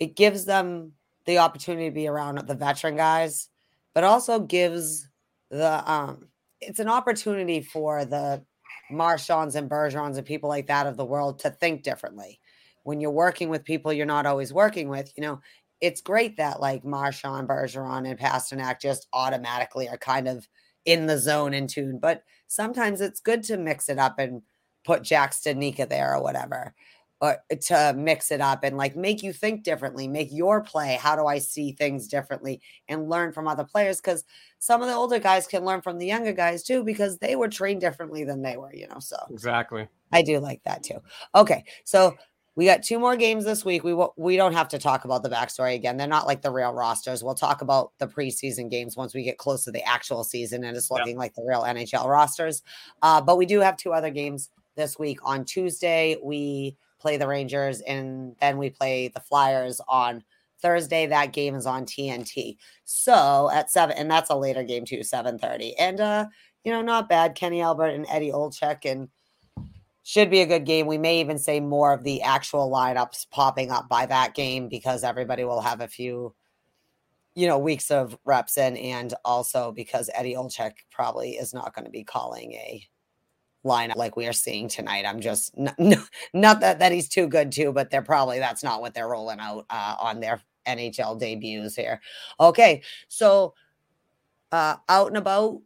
[0.00, 0.92] it gives them
[1.26, 3.48] the opportunity to be around the veteran guys,
[3.94, 5.08] but also gives
[5.50, 6.28] the um
[6.60, 8.44] it's an opportunity for the
[8.90, 12.40] Marchands and Bergerons and people like that of the world to think differently.
[12.84, 15.40] When you're working with people you're not always working with, you know,
[15.80, 20.48] it's great that like Marchand, Bergeron, and Pastrnak just automatically are kind of
[20.84, 21.98] in the zone in tune.
[22.00, 24.42] But sometimes it's good to mix it up and
[24.84, 26.74] put Jack Studnicka there or whatever
[27.22, 30.98] or to mix it up and like make you think differently, make your play.
[31.00, 34.00] How do I see things differently and learn from other players?
[34.00, 34.24] Because
[34.58, 37.48] some of the older guys can learn from the younger guys too, because they were
[37.48, 38.98] trained differently than they were, you know.
[38.98, 39.88] So Exactly.
[40.10, 40.98] I do like that too.
[41.32, 42.16] Okay, so
[42.56, 43.84] we got two more games this week.
[43.84, 45.96] We will, we don't have to talk about the backstory again.
[45.96, 47.22] They're not like the real rosters.
[47.22, 50.76] We'll talk about the preseason games once we get close to the actual season and
[50.76, 50.98] it's Yeah.
[50.98, 52.62] looking like the real NHL rosters.
[53.00, 55.20] Uh, but we do have two other games this week.
[55.22, 60.24] On Tuesday, we play the Rangers, and then we play the Flyers on
[60.62, 61.06] Thursday.
[61.06, 62.56] That game is on TNT.
[62.84, 65.76] So at seven, and that's a later game too, seven thirty.
[65.76, 66.26] And uh,
[66.64, 67.34] you know, not bad.
[67.34, 69.08] Kenny Albert and Eddie Olczyk and
[70.04, 70.86] should be a good game.
[70.86, 75.04] We may even say more of the actual lineups popping up by that game because
[75.04, 76.34] everybody will have a few,
[77.34, 81.84] you know, weeks of reps in, and also because Eddie Olczyk probably is not going
[81.84, 82.86] to be calling a
[83.64, 85.04] lineup like we are seeing tonight.
[85.06, 88.62] I'm just n- n- not that that he's too good too, but they're probably that's
[88.64, 92.00] not what they're rolling out uh, on their NHL debuts here.
[92.40, 93.54] Okay, so
[94.52, 95.60] uh, out and about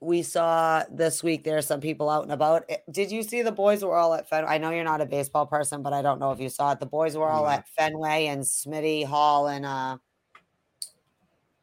[0.00, 2.64] we saw this week there are some people out and about.
[2.68, 4.48] Eh, Did you see the boys were all at Fenway?
[4.50, 6.80] I know you're not a baseball person, but I don't know if you saw it.
[6.80, 7.50] The boys were all No.
[7.50, 9.98] at Fenway and Smitty Hall and uh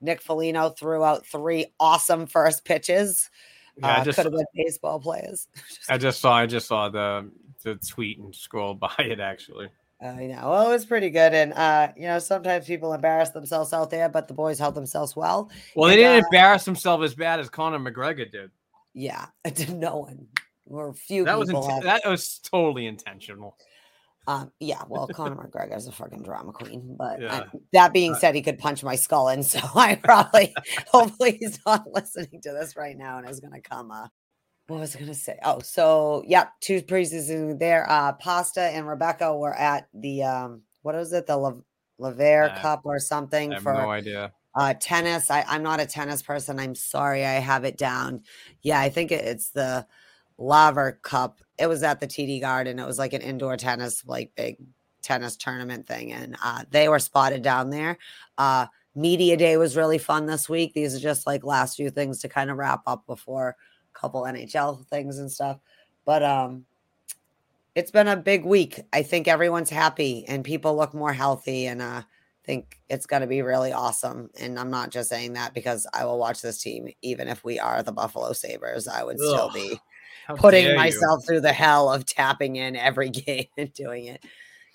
[0.02, 3.30] Nick Foligno threw out three awesome first pitches.
[3.78, 5.48] Yeah, I uh, just could have been baseball players.
[5.90, 7.30] I just saw I just saw the
[7.64, 9.70] the tweet and scrolled by it actually.
[10.02, 10.50] I know.
[10.50, 11.34] Well, it was pretty good.
[11.34, 15.16] And uh, you know, sometimes people embarrass themselves out there, but the boys held themselves
[15.16, 15.50] well.
[15.76, 18.52] Well, they didn't uh, embarrass themselves as bad as Conor McGregor did.
[18.94, 19.28] Yeah,
[19.70, 20.28] no one
[20.68, 23.58] or few That was people int- that was totally intentional.
[24.28, 27.44] Um, yeah, well, Conor McGregor is a fucking drama queen, but Yeah.
[27.74, 30.54] that being Uh, said, he could punch my skull in, so I probably,
[30.88, 33.92] hopefully, he's not listening to this right now and is gonna come.
[33.92, 34.08] Uh,
[34.68, 35.38] what was I gonna say?
[35.44, 37.86] Oh, so yeah, two preseason there.
[37.90, 41.54] Uh, Pasta and Rebecca were at the um, what is it, the La-
[42.00, 44.34] Lavere Uh, Cup or I something have for no idea.
[44.56, 45.30] uh, tennis.
[45.30, 46.60] I, I'm not a tennis person.
[46.60, 47.24] I'm sorry.
[47.24, 48.24] I have it down.
[48.64, 49.86] Yeah, I think it, it's the
[50.40, 51.42] Laver Cup.
[51.58, 52.80] It was at the TD Garden.
[52.80, 54.58] It was like an indoor tennis, like big
[55.02, 56.12] tennis tournament thing.
[56.12, 57.98] And uh, they were spotted down there.
[58.38, 60.74] Uh, Media Day was really fun this week.
[60.74, 64.24] These are just like last few things to kind of wrap up before a couple
[64.24, 65.60] NHL things and stuff.
[66.06, 66.66] But um,
[67.76, 68.82] it's been a big week.
[68.94, 72.04] I think everyone's happy and people look more healthy and uh
[72.46, 74.30] think it's going to be really awesome.
[74.40, 77.60] And I'm not just saying that because I will watch this team, even if we
[77.60, 78.88] are the Buffalo Sabres.
[78.88, 79.80] I would still be
[80.26, 80.78] How putting dare you.
[80.78, 84.24] myself through the hell of tapping in every game and doing it.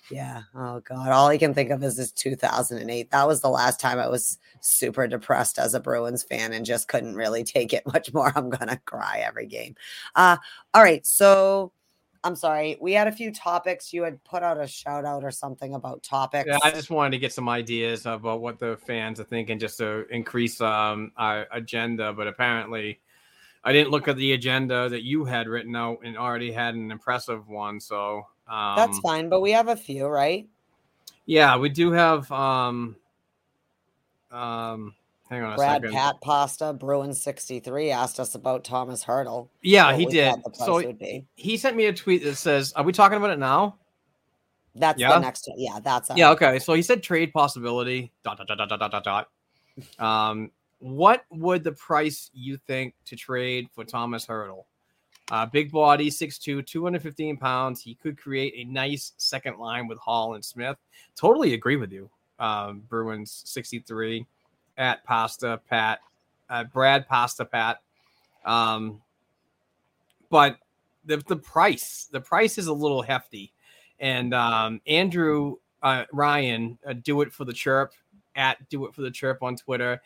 [0.09, 0.43] Yeah.
[0.55, 1.09] Oh God.
[1.09, 3.11] All I can think of is this 2008.
[3.11, 6.87] That was the last time I was super depressed as a Bruins fan and just
[6.87, 8.31] couldn't really take it much more.
[8.35, 9.75] I'm gonna cry every game.
[10.15, 10.37] Uh
[10.73, 11.05] all right.
[11.05, 11.71] So
[12.23, 12.77] I'm sorry.
[12.79, 13.91] We had a few topics.
[13.91, 16.47] You had put out a shout out or something about topics.
[16.47, 19.79] Yeah, I just wanted to get some ideas about what the fans are thinking, just
[19.79, 22.13] to increase um, our agenda.
[22.13, 22.99] But apparently,
[23.63, 26.91] I didn't look at the agenda that you had written out and already had an
[26.91, 27.79] impressive one.
[27.79, 30.47] So um, That's fine, but we have a few, right?
[31.25, 32.31] Yeah, we do have.
[32.31, 32.95] Um,
[34.31, 34.95] um,
[35.29, 35.93] hang on a Brad second.
[35.93, 39.49] Pat Pasta, Bruin 63 asked us about Thomas Hertl.
[39.61, 40.29] yeah, he did.
[40.29, 43.29] thought The price So he sent me a tweet that says, "Are we talking about
[43.29, 43.77] it now?"
[44.73, 45.13] That's yeah?
[45.13, 45.59] the next one.
[45.59, 46.57] Yeah, that's Yeah, okay.
[46.59, 48.11] So he said trade possibility.
[48.23, 49.03] Dot dot dot dot dot dot.
[49.03, 49.29] dot.
[49.99, 50.51] Um,
[50.81, 54.65] what would the price you think to trade for Thomas Hertl?
[55.29, 57.81] Uh, big body, 6'2, 215 pounds.
[57.81, 60.77] He could create a nice second line with Hall and Smith.
[61.15, 62.09] Totally agree with you.
[62.39, 64.25] Um, Bruins 63
[64.77, 65.99] at Pasta Pat,
[66.49, 67.77] uh, Brad Pasta Pat.
[68.43, 69.01] Um,
[70.29, 70.57] but
[71.05, 73.53] the, the price, the price is a little hefty.
[73.99, 77.93] And um, Andrew uh, Ryan, uh, do it for the chirp
[78.35, 80.01] at do it for the chirp on Twitter.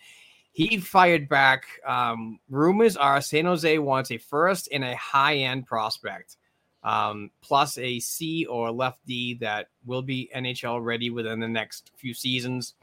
[0.55, 1.65] He fired back.
[1.85, 6.37] Um, rumors are San Jose wants a first and a high end prospect,
[6.81, 11.91] um, plus a C or left D that will be NHL ready within the next
[11.97, 12.75] few seasons.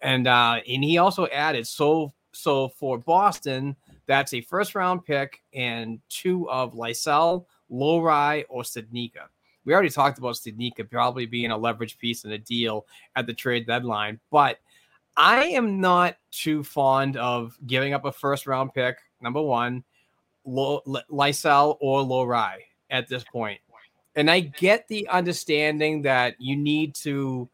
[0.00, 3.74] And uh, and he also added so so for Boston,
[4.06, 9.26] that's a first round pick and two of Lysell, Lohrei, or Studnicka.
[9.64, 12.86] We already talked about Studnicka probably being a leverage piece in a deal
[13.16, 14.60] at the trade deadline, but
[15.18, 19.82] I am not too fond of giving up a first round pick, number one,
[20.46, 22.58] Lysell or Lohrei
[22.88, 23.60] at this point.
[24.14, 27.48] And I get the understanding that you need to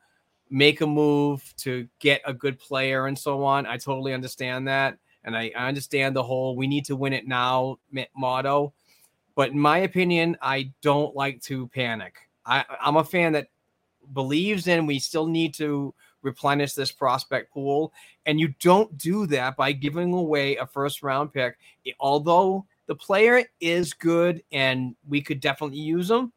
[0.51, 3.67] make a move to get a good player and so on.
[3.67, 4.99] I totally understand that.
[5.25, 7.79] And I, I understand the whole we need to win it now
[8.15, 8.75] motto.
[9.35, 12.17] But in my opinion, I don't like to panic.
[12.45, 13.49] I, I'm a fan that
[14.13, 17.93] believes in we still need to replenish this prospect pool.
[18.27, 21.57] And you don't do that by giving away a first round pick.
[22.01, 26.33] Although the player is good and we could definitely use them,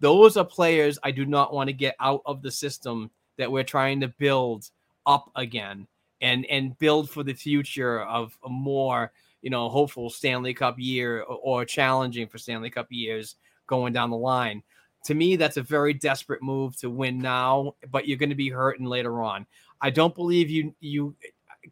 [0.00, 3.64] those are players I do not want to get out of the system that we're
[3.64, 4.68] trying to build
[5.06, 5.86] up again
[6.20, 9.12] and and build for the future of a more
[9.42, 13.36] you know hopeful Stanley Cup year or, or challenging for Stanley Cup years
[13.66, 14.62] going down the line
[15.04, 18.50] to me, that's a very desperate move to win now, but you're going to be
[18.50, 19.46] hurting later on.
[19.80, 21.14] I don't believe you you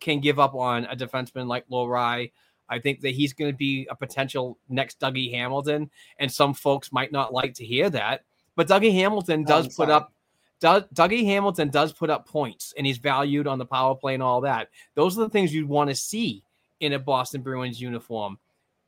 [0.00, 2.32] can give up on a defenseman like Lohrei.
[2.68, 6.92] I think that he's going to be a potential next Dougie Hamilton, and some folks
[6.92, 8.24] might not like to hear that.
[8.56, 10.12] But Dougie Hamilton does oh, put up
[10.60, 14.22] does, Dougie Hamilton does put up points, and he's valued on the power play and
[14.22, 14.68] all that.
[14.94, 16.44] Those are the things you'd want to see
[16.80, 18.38] in a Boston Bruins uniform,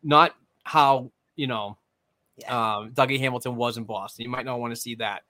[0.03, 1.77] not how you know
[2.43, 2.77] yeah.
[2.77, 4.25] um, Dougie Hamilton was in Boston.
[4.25, 5.23] You might not want to see that.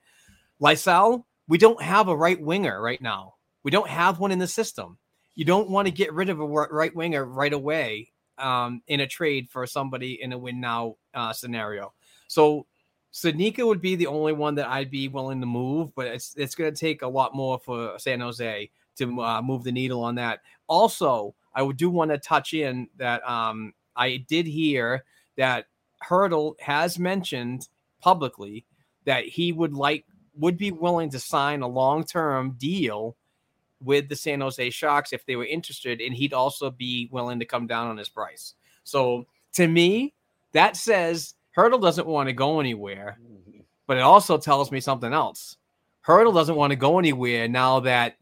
[0.61, 3.35] Lysell, we don't have a right winger right now.
[3.63, 4.97] We don't have one in the system.
[5.35, 9.07] You don't want to get rid of a right winger right away um, in a
[9.07, 11.93] trade for somebody in a win now uh, scenario.
[12.27, 12.65] So
[13.13, 16.55] Studnicka would be the only one that I'd be willing to move, but it's it's
[16.55, 20.15] going to take a lot more for San Jose to uh, move the needle on
[20.15, 20.41] that.
[20.67, 25.03] Also, I would do want to touch in that um, I did hear
[25.37, 25.65] that
[26.07, 27.67] Hertl has mentioned
[28.01, 28.65] publicly
[29.05, 30.05] that he would like
[30.35, 33.15] would be willing to sign a long-term deal
[33.81, 37.45] with the San Jose Sharks if they were interested, and he'd also be willing to
[37.45, 38.55] come down on his price.
[38.83, 40.13] So to me,
[40.53, 43.19] that says Hertl doesn't want to go anywhere,
[43.85, 45.57] but it also tells me something else.
[46.05, 48.17] Hertl doesn't want to go anywhere now that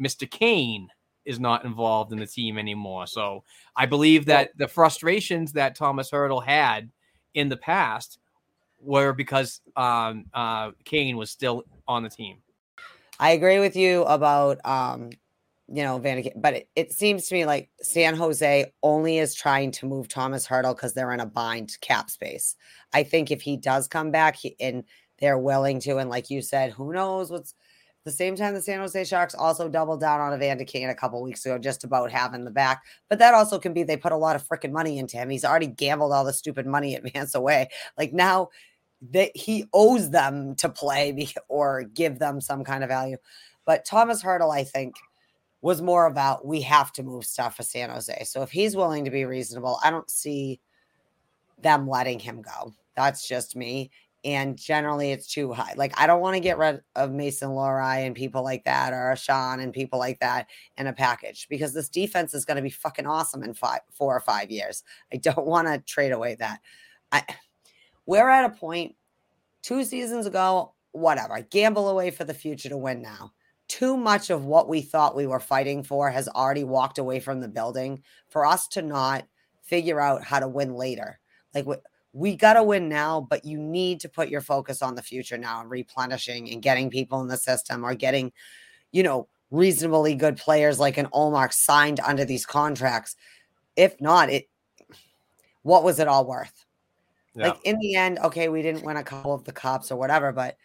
[0.00, 0.30] Mr.
[0.30, 0.88] Kane
[1.30, 3.06] is not involved in the team anymore.
[3.06, 3.44] So
[3.76, 6.90] I believe that the frustrations that Thomas Hertl had
[7.34, 8.18] in the past
[8.80, 12.38] were because um, uh, Kane was still on the team.
[13.20, 15.10] I agree with you about um,
[15.68, 19.70] you know Van, but it, it, seems to me like San Jose only is trying
[19.72, 22.56] to move Thomas Hertl because they're in a bind cap space.
[22.92, 24.84] I think if he does come back he, and
[25.20, 27.54] they're willing to, and like you said, who knows what's
[28.04, 31.22] the same time, the San Jose Sharks also doubled down on Evander Kane a couple
[31.22, 32.82] weeks ago, just about having the back.
[33.08, 35.28] But that also can be they put a lot of freaking money into him.
[35.28, 37.68] He's already gambled all the stupid money at Vance away.
[37.98, 38.48] Like now,
[39.12, 43.16] that he owes them to play or give them some kind of value.
[43.64, 44.94] But Thomas Hertl, I think,
[45.62, 48.24] was more about we have to move stuff for San Jose.
[48.24, 50.60] So if he's willing to be reasonable, I don't see
[51.58, 52.74] them letting him go.
[52.96, 53.90] That's just me
[54.24, 55.72] and generally it's too high.
[55.76, 59.14] Like I don't want to get rid of Mason Lohrei and people like that, or
[59.16, 62.70] Sean and people like that in a package because this defense is going to be
[62.70, 64.82] fucking awesome in five, four or five years.
[65.12, 66.60] I don't want to trade away that.
[67.12, 67.24] I,
[68.06, 68.96] we're at a point
[69.62, 71.40] two seasons ago, whatever.
[71.50, 73.32] Gamble away for the future to win now.
[73.68, 77.40] Too much of what we thought we were fighting for has already walked away from
[77.40, 79.26] the building for us to not
[79.62, 81.20] figure out how to win later.
[81.54, 81.66] Like
[82.12, 85.38] we got to win now, but you need to put your focus on the future
[85.38, 88.32] now and replenishing and getting people in the system or getting,
[88.90, 93.16] you know, reasonably good players like an Ullmark signed under these contracts.
[93.76, 94.48] If not, it
[95.62, 96.64] what was it all worth?
[97.34, 97.48] Yeah.
[97.48, 100.32] Like in the end, okay, we didn't win a couple of the cups or whatever,
[100.32, 100.56] but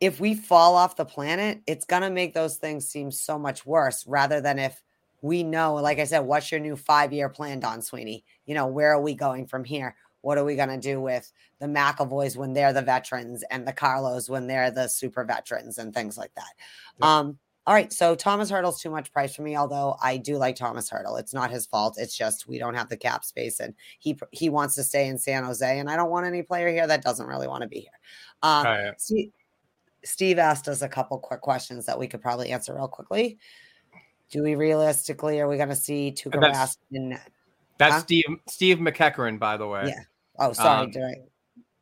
[0.00, 4.04] if we fall off the planet, it's gonna make those things seem so much worse
[4.06, 4.82] rather than if
[5.22, 8.24] we know, like I said, what's your new five year plan, Don Sweeney?
[8.44, 9.96] You know, where are we going from here?
[10.24, 11.30] What are we going to do with
[11.60, 15.94] the McAvoys when they're the veterans and the Carlos when they're the super veterans and
[15.94, 16.52] things like that.
[16.98, 17.18] Yeah.
[17.18, 19.56] Um, all right, so Thomas Hertl's too much price for me.
[19.56, 21.96] Although I do like Thomas Hurdle, it's not his fault.
[21.98, 25.16] It's just we don't have the cap space, and he he wants to stay in
[25.16, 27.80] San Jose, and I don't want any player here that doesn't really want to be
[27.80, 27.98] here.
[28.42, 29.00] Um, right.
[29.00, 29.30] Steve,
[30.04, 33.38] Steve asked us a couple quick questions that we could probably answer real quickly.
[34.30, 37.18] Do we realistically are we going to see Tuukka That's- Rask in?
[37.78, 38.00] That's Huh?
[38.00, 39.84] Steve Steve McEachran, by the way.
[39.86, 40.02] Yeah.
[40.38, 41.14] Oh, sorry, Um, I?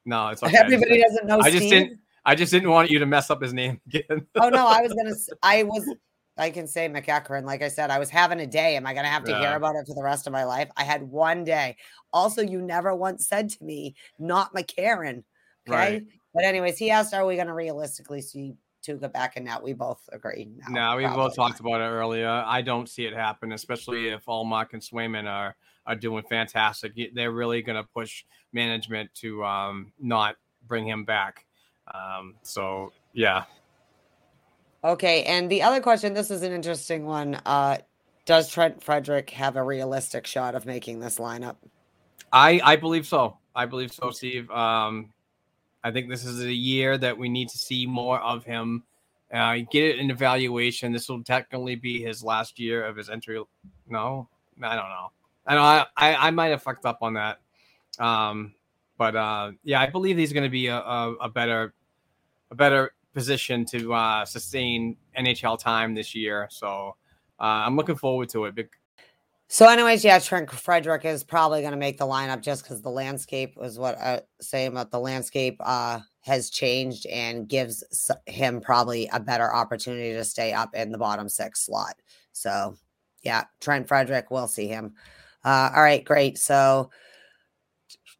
[0.04, 0.56] No, it's okay.
[0.56, 1.70] I just- Everybody doesn't know I just Steve.
[1.70, 1.98] didn't.
[2.24, 4.26] I just didn't want you to mess up his name again.
[4.40, 5.14] oh no, I was gonna.
[5.42, 5.84] I was.
[6.38, 7.44] I can say McEachran.
[7.44, 8.76] Like I said, I was having a day.
[8.76, 10.70] Am I gonna have to hear about it for the rest of my life?
[10.76, 11.76] I had one day.
[12.12, 15.24] Also, you never once said to me, "Not McCarran."
[15.68, 15.76] Okay.
[15.76, 16.02] Right.
[16.34, 20.08] But anyways, he asked, "Are we gonna realistically see Tuukka back and net?" We both
[20.12, 20.48] agree.
[20.68, 22.28] No, we both talked about it earlier.
[22.28, 25.56] I don't see it happen, especially if Ullmark and Swayman are
[25.86, 26.92] are doing fantastic.
[27.14, 30.36] They're really going to push management to um, not
[30.66, 31.46] bring him back.
[31.92, 33.44] Um, so yeah,
[34.84, 36.12] Okay, and the other question.
[36.12, 37.40] This is an interesting one.
[37.46, 37.78] Uh,
[38.24, 41.56] does Trent Frederic have a realistic shot of making this lineup?
[42.32, 43.38] I I believe so.
[43.54, 44.50] I believe so, Steve.
[44.50, 45.12] Um,
[45.84, 48.84] I think this is a year that we need to see more of him.
[49.32, 50.92] Uh, get an evaluation.
[50.92, 53.42] This will technically be his last year of his entry.
[53.88, 54.28] No,
[54.62, 55.10] I don't know.
[55.46, 57.38] I know I, I, I might have fucked up on that.
[57.98, 58.54] Um,
[58.98, 61.74] but uh, yeah, I believe he's going to be a, a, a better
[62.50, 66.46] a better position to uh, sustain NHL time this year.
[66.50, 66.96] So
[67.40, 68.68] uh, I'm looking forward to it.
[69.52, 72.88] So, anyways, yeah, Trent Frederic is probably going to make the lineup just because the
[72.88, 79.10] landscape was what I say about the landscape uh, has changed and gives him probably
[79.12, 81.96] a better opportunity to stay up in the bottom six slot.
[82.32, 82.76] So,
[83.22, 84.94] yeah, Trent Frederic, we'll see him.
[85.44, 86.38] Uh, all right, great.
[86.38, 86.88] So,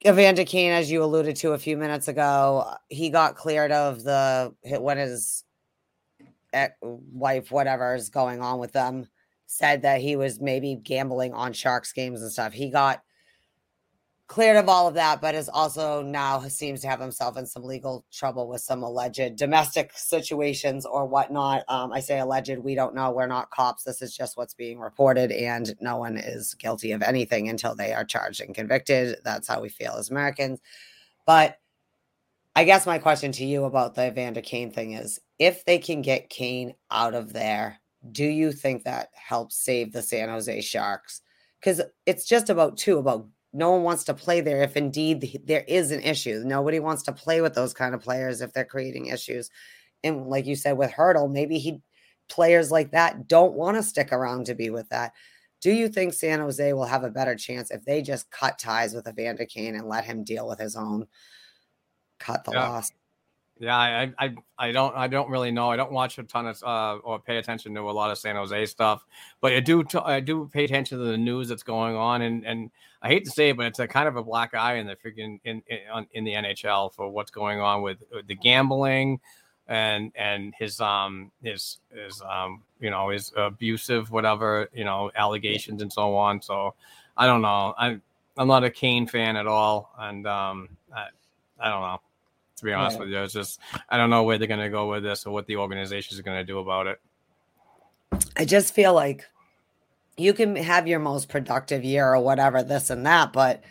[0.07, 4.05] Evander Kane, as you alluded to a few minutes ago, uh, he got cleared of
[4.05, 5.45] the when his
[6.83, 9.09] wife, whatever is going on with them,
[9.53, 12.53] said that he was maybe gambling on Sharks games and stuff.
[12.53, 13.03] He got
[14.27, 17.62] cleared of all of that, but is also now seems to have himself in some
[17.62, 21.65] legal trouble with some alleged domestic situations or whatnot.
[21.69, 23.11] Um, I say alleged, we don't know.
[23.11, 23.85] We're not cops.
[23.85, 27.93] This is just what's being reported, and no one is guilty of anything until they
[27.93, 29.19] are charged and convicted.
[29.23, 30.61] That's how we feel as Americans.
[31.27, 31.59] But
[32.57, 36.01] I guess my question to you about the Evander Kane thing is if they can
[36.01, 41.20] get Kane out of there, do you think that helps save the San Jose Sharks?
[41.61, 45.65] Because it's just about two, about no one wants to play there if indeed there
[45.69, 46.43] is an issue.
[46.45, 49.51] Nobody wants to play with those kind of players if they're creating issues.
[50.03, 51.81] And like you said with Hertl, maybe he
[52.29, 55.12] players like that don't want to stick around to be with that.
[55.61, 58.95] Do you think San Jose will have a better chance if they just cut ties
[58.95, 61.07] with Evander Kane and let him deal with his own
[62.19, 62.69] cut the Yeah.
[62.69, 62.91] loss?
[63.62, 65.70] Yeah, I, I, I don't, I don't really know.
[65.70, 68.34] I don't watch a ton of uh, or pay attention to a lot of San
[68.34, 69.06] Jose stuff,
[69.40, 72.44] but I do, t- I do pay attention to the news that's going on, and
[72.44, 72.72] and
[73.02, 74.97] I hate to say it, but it's a kind of a black eye in the
[74.97, 79.20] freaking in in, in the NHL for what's going on with, the gambling,
[79.68, 85.82] and and his um his his um you know his abusive whatever you know allegations
[85.82, 86.43] and so on.
[86.43, 86.74] So
[87.16, 87.74] I don't know.
[87.78, 88.02] I'm
[88.36, 91.06] I'm not a Kane fan at all, and um I,
[91.60, 92.01] I don't know
[92.62, 93.18] to be honest with you.
[93.18, 93.59] It's just
[93.89, 96.20] I don't know where they're going to go with this or what the organization is
[96.20, 97.01] going to do about it.
[98.36, 99.26] I just feel like
[100.16, 103.64] you can have your most productive year or whatever, this and that, but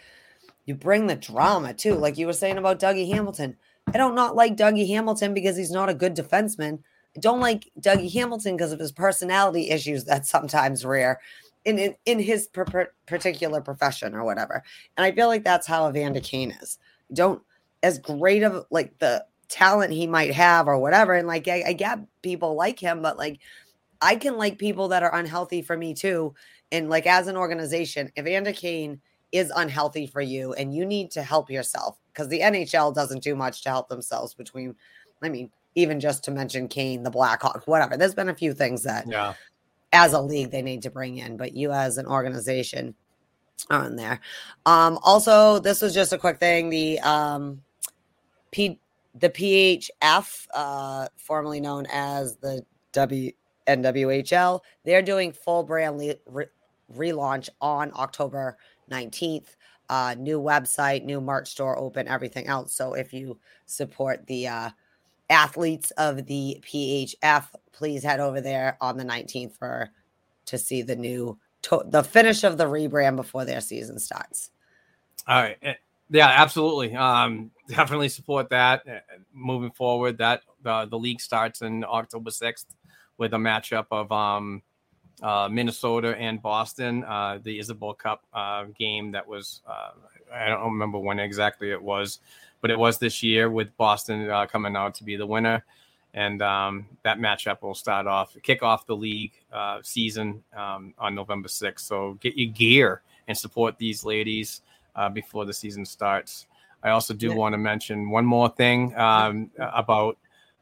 [0.65, 1.95] you bring the drama too.
[1.95, 3.55] Like you were saying about Dougie Hamilton.
[3.93, 6.80] I don't not like Dougie Hamilton because he's not a good defenseman.
[7.15, 11.22] I don't like Dougie Hamilton because of his personality issues that sometimes rare
[11.63, 14.63] in in, in his per- particular profession or whatever.
[14.97, 16.77] And I feel like that's how Evander Kane is.
[17.13, 17.41] Don't
[17.84, 21.14] as great of like the talent he might have or whatever.
[21.14, 23.40] And like I, I get people like him, but like
[24.02, 26.34] I can like people that are unhealthy for me too.
[26.72, 29.02] And like as an organization, Evander Kane
[29.32, 33.36] is unhealthy for you and you need to help yourself because the NHL doesn't do
[33.36, 34.76] much to help themselves between,
[35.22, 37.95] I mean, even just to mention Kane, the Blackhawks, whatever.
[37.95, 39.34] There's been a few things that Yeah.
[39.94, 42.94] as a league they need to bring in, but you as an organization
[43.70, 44.20] are in there.
[44.66, 46.70] Um, also, this was just a quick thing.
[46.70, 47.62] The um,
[48.52, 48.80] P
[49.15, 53.32] the PHF, uh, formerly known as the W
[53.68, 56.45] NWHL, they're doing full brand le- re-
[56.95, 58.57] relaunch on October
[58.90, 59.56] 19th.
[59.90, 62.73] Uh, new website, new merch store open, everything else.
[62.73, 64.69] So if you support the uh,
[65.30, 69.90] athletes of the PHF, please head over there on the 19th for
[70.45, 74.52] to see the new to- the finish of the rebrand before their season starts.
[75.28, 75.78] All right.
[76.12, 76.96] Eh, Yeah, absolutely.
[76.96, 79.00] Um, definitely support that uh,
[79.34, 80.18] moving forward.
[80.18, 82.76] That uh, the league starts in October sixth
[83.18, 84.62] with a matchup of um,
[85.22, 87.04] uh, Minnesota and Boston.
[87.04, 89.92] Uh, the Isobel Cup uh, game that was uh,
[90.34, 92.20] I don't remember when exactly it was,
[92.62, 95.64] but it was this year with Boston uh, coming out to be the winner.
[96.14, 99.32] And um, that matchup will start off, kick off the league
[99.82, 101.80] season um, on November 6th.
[101.80, 104.62] So get your gear and support these ladies
[104.95, 106.47] uh, before the season starts.
[106.84, 107.35] I also do Yeah.
[107.35, 110.18] want to mention one more thing um, about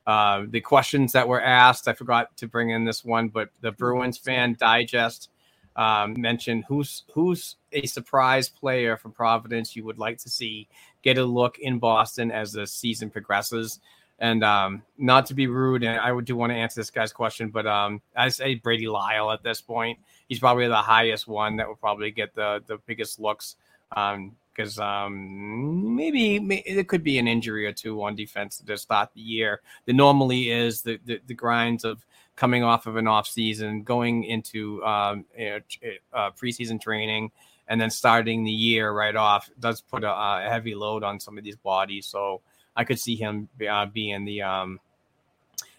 [0.06, 1.88] uh, the questions that were asked.
[1.88, 5.30] I forgot to bring in this one, but the Bruins fan digest
[5.76, 10.68] um, mentioned who's who's a surprise player from Providence you would like to see
[11.04, 13.80] get a look in Boston as the season progresses.
[14.22, 17.14] And um, not to be rude, and I would do want to answer this guy's
[17.14, 19.98] question, but um, I say Brady Lyle at this point.
[20.28, 23.56] He's probably the highest one that will probably get the the biggest looks
[23.90, 29.10] because um, maybe, may it could be an injury or two on defense to start
[29.14, 29.62] the year.
[29.86, 32.06] There normally is the, the, the grinds of
[32.36, 37.32] coming off of an off season, going into um, uh, preseason training,
[37.68, 41.38] and then starting the year right off does put a, a heavy load on some
[41.38, 42.06] of these bodies.
[42.06, 42.42] So
[42.76, 44.80] I could see him uh, being the um,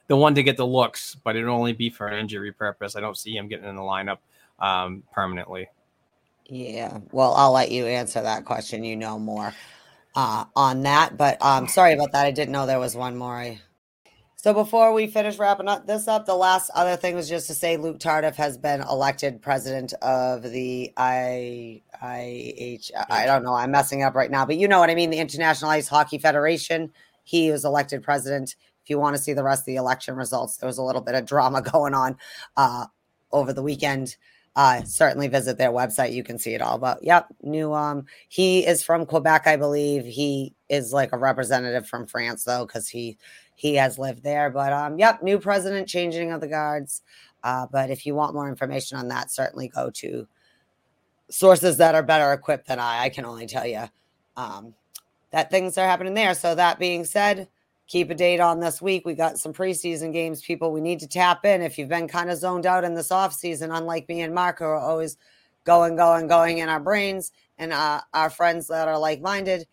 [0.06, 2.96] the one to get the looks, but it'd only be for an injury purpose.
[2.96, 4.18] I don't see him getting in the lineup
[4.58, 5.68] um, permanently.
[6.50, 6.98] Yeah.
[7.12, 8.82] Well, I'll let you answer that question.
[8.82, 9.54] You know more
[10.16, 11.16] uh, on that.
[11.16, 12.26] But um, sorry about that.
[12.26, 13.56] I didn't know there was one more.
[14.34, 17.54] So before we finish wrapping up this up, the last other thing was just to
[17.54, 23.52] say Luc Tardif has been elected president of the I I H I don't know.
[23.54, 25.10] I'm messing up right now, but you know what I mean.
[25.10, 26.90] The International Ice Hockey Federation.
[27.22, 28.56] He was elected president.
[28.82, 31.02] If you want to see the rest of the election results, there was a little
[31.02, 32.16] bit of drama going on
[32.56, 32.86] uh,
[33.30, 34.16] over the weekend
[34.56, 38.66] uh certainly visit their website you can see it all but yep new um he
[38.66, 40.04] is from quebec i believe.
[40.04, 43.16] He is like a representative from france though because he
[43.54, 47.02] he has lived there but um yep new president changing of the guards.
[47.44, 50.26] Uh but if you want more information on that certainly go to
[51.30, 53.04] sources that are better equipped than i.
[53.04, 53.84] I can only tell you
[54.36, 54.74] um
[55.30, 56.34] that things are happening there.
[56.34, 57.48] So that being said
[57.90, 59.04] keep a date on this week.
[59.04, 60.70] We got some preseason games, people.
[60.70, 61.60] We need to tap in.
[61.60, 64.60] If you've been kind of zoned out in this off season, unlike me and Mark,
[64.60, 65.18] who are always
[65.64, 69.66] going, going, going in our brains, and uh, our friends that are like minded,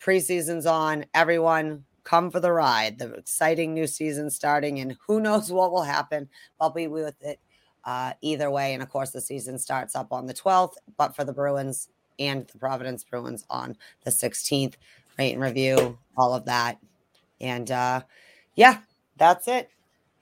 [0.00, 1.04] preseason's on.
[1.14, 3.00] Everyone, come for the ride.
[3.00, 6.28] The exciting new season starting, and who knows what will happen.
[6.60, 7.40] I'll be with it
[7.84, 8.72] uh, either way.
[8.72, 11.88] And of course, the season starts up on the 12th, but for the Bruins
[12.20, 14.74] and the Providence Bruins on the 16th.
[15.18, 16.78] Rate and review, all of that.
[17.42, 18.02] And uh,
[18.54, 18.78] yeah,
[19.18, 19.68] that's it.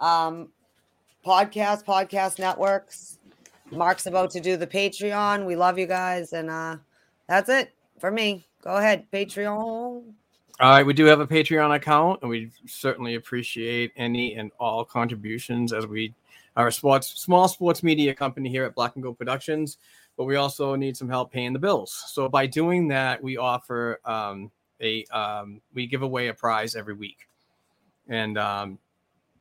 [0.01, 0.49] Um,
[1.25, 3.19] podcast, podcast networks.
[3.71, 5.47] Mark's about to do the Patreon.
[5.47, 6.33] We love you guys.
[6.33, 6.77] And uh,
[7.29, 8.47] that's it for me.
[8.63, 10.03] Go ahead, Patreon.
[10.61, 14.85] All right, we do have a Patreon account, and we certainly appreciate any and all
[14.85, 16.13] contributions as we
[16.55, 19.79] are a sports small sports media company here at Black and Gold Productions,
[20.19, 22.05] but we also need some help paying the bills.
[22.09, 26.95] So by doing that, we offer um, a um, we give away a prize every
[26.95, 27.29] week,
[28.09, 28.79] and um,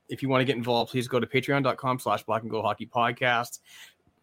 [0.10, 3.60] if you want to get involved, please go to Patreon.com/slash Black and Gold Hockey Podcast.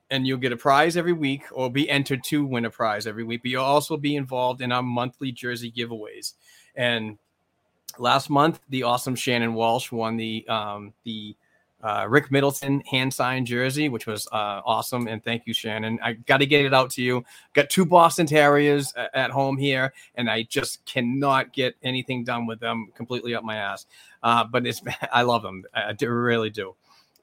[0.09, 3.25] And you'll get a prize every week, or be entered to win a prize every
[3.25, 3.43] week.
[3.43, 6.35] But you'll also be involved in our monthly jersey giveaways.
[6.77, 7.19] And
[7.99, 11.35] last month, the awesome Shannon Walsh won the um, the
[11.87, 15.07] uh, Rick Middleton hand signed jersey, which was uh, awesome.
[15.07, 16.01] And thank you, Shannon.
[16.03, 17.25] I got to get it out to you.
[17.53, 22.45] Got two Boston Terriers a- at home here, and I just cannot get anything done
[22.45, 22.89] with them.
[22.97, 23.87] Completely up my ass.
[24.21, 24.83] Uh, but it's
[25.13, 25.63] I love them.
[25.73, 26.75] I do, really do.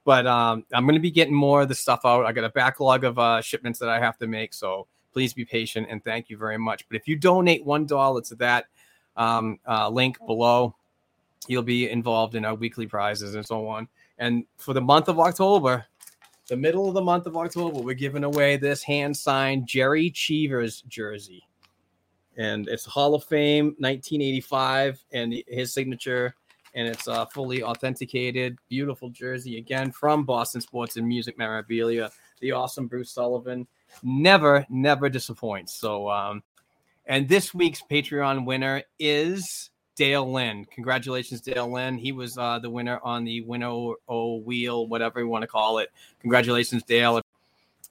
[0.06, 2.26] But um, I'm going to be getting more of the stuff out.
[2.26, 5.44] I got a backlog of uh, shipments that I have to make, so please be
[5.44, 6.88] patient and thank you very much.
[6.88, 8.68] But if you donate one dollar to that
[9.18, 10.74] um, uh, link below,
[11.50, 13.90] you'll be involved in our weekly prizes and so on.
[14.24, 15.86] And for the month of October,
[16.48, 20.82] the middle of the month of October, we're giving away this hand signed Jerry Cheevers
[20.84, 21.46] jersey.
[22.38, 26.36] And it's Hall of Fame 1985 and his signature.
[26.74, 32.10] And it's uh, fully authenticated, beautiful jersey again from Boston Sports and Music Memorabilia.
[32.40, 33.68] The awesome Bruce Sullivan
[34.04, 35.74] never, never disappoints.
[35.74, 36.44] So, um,
[37.08, 40.66] and this week's Patreon winner is Dale Lynn.
[40.66, 41.98] Congratulations, Dale Lynn.
[41.98, 45.90] He was uh, the winner on the winnow wheel, whatever you want to call it.
[46.22, 47.22] Congratulations, Dale.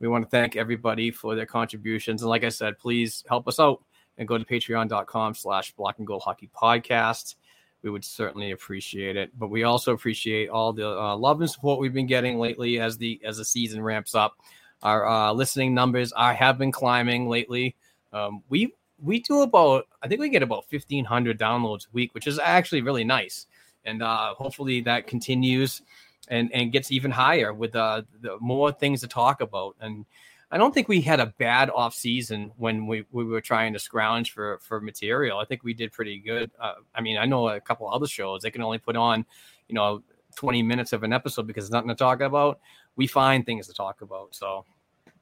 [0.00, 2.22] We want to thank everybody for their contributions.
[2.22, 3.82] And like I said, please help us out
[4.18, 7.36] and go to patreon.com slash black and gold hockey podcast.
[7.82, 9.30] We would certainly appreciate it.
[9.38, 12.96] But we also appreciate all the uh, love and support we've been getting lately as
[12.98, 14.36] the as the season ramps up.
[14.82, 17.76] Our uh, listening numbers are have been climbing lately.
[18.12, 22.14] Um, we we do about I think we get about fifteen hundred downloads a week,
[22.14, 23.46] which is actually really nice,
[23.84, 25.82] and uh, hopefully that continues
[26.28, 29.76] and and gets even higher with uh, the more things to talk about.
[29.80, 30.06] And
[30.50, 33.78] I don't think we had a bad off season when we, we were trying to
[33.78, 35.38] scrounge for for material.
[35.38, 36.50] I think we did pretty good.
[36.60, 39.24] Uh, I mean, I know a couple other shows they can only put on,
[39.68, 40.02] you know,
[40.36, 42.60] twenty minutes of an episode because there's nothing to talk about.
[42.96, 44.34] We find things to talk about.
[44.34, 44.64] So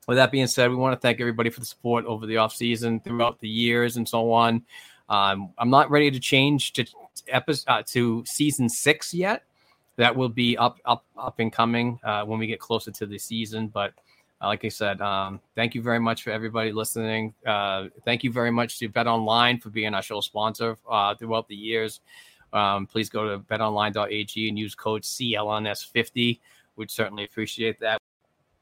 [0.06, 2.54] with that being said, we want to thank everybody for the support over the off
[2.54, 4.62] season, throughout the years, and so on.
[5.08, 6.84] Um, I'm not ready to change to
[7.28, 9.44] episode uh, to season six yet.
[9.96, 13.18] That will be up, up, up and coming uh, when we get closer to the
[13.18, 13.68] season.
[13.68, 13.92] But
[14.40, 17.34] uh, like I said, um, thank you very much for everybody listening.
[17.44, 21.48] Uh, thank you very much to Bet Online for being our show sponsor uh, throughout
[21.48, 22.00] the years.
[22.52, 26.40] Um, please go to betonline.ag and use code CLNS50.
[26.76, 28.00] We'd certainly appreciate that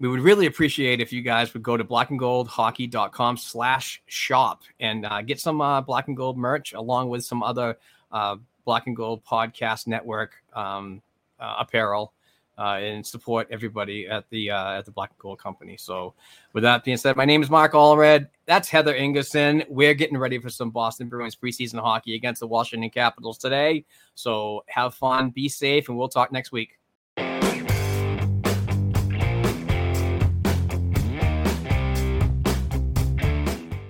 [0.00, 5.22] we would really appreciate if you guys would go to blackandgoldhockey.com slash shop and uh,
[5.22, 7.76] get some uh, black and gold merch along with some other
[8.12, 11.02] uh, black and gold podcast network um,
[11.40, 12.12] uh, apparel
[12.58, 15.76] uh, and support everybody at the uh, at the black and gold company.
[15.76, 16.14] So
[16.52, 18.28] with that being said my name is mark allred.
[18.46, 19.64] That's heather ingerson.
[19.68, 23.84] We're getting ready for some boston bruins preseason hockey against the washington capitals today.
[24.14, 26.78] So have fun be safe and we'll talk next week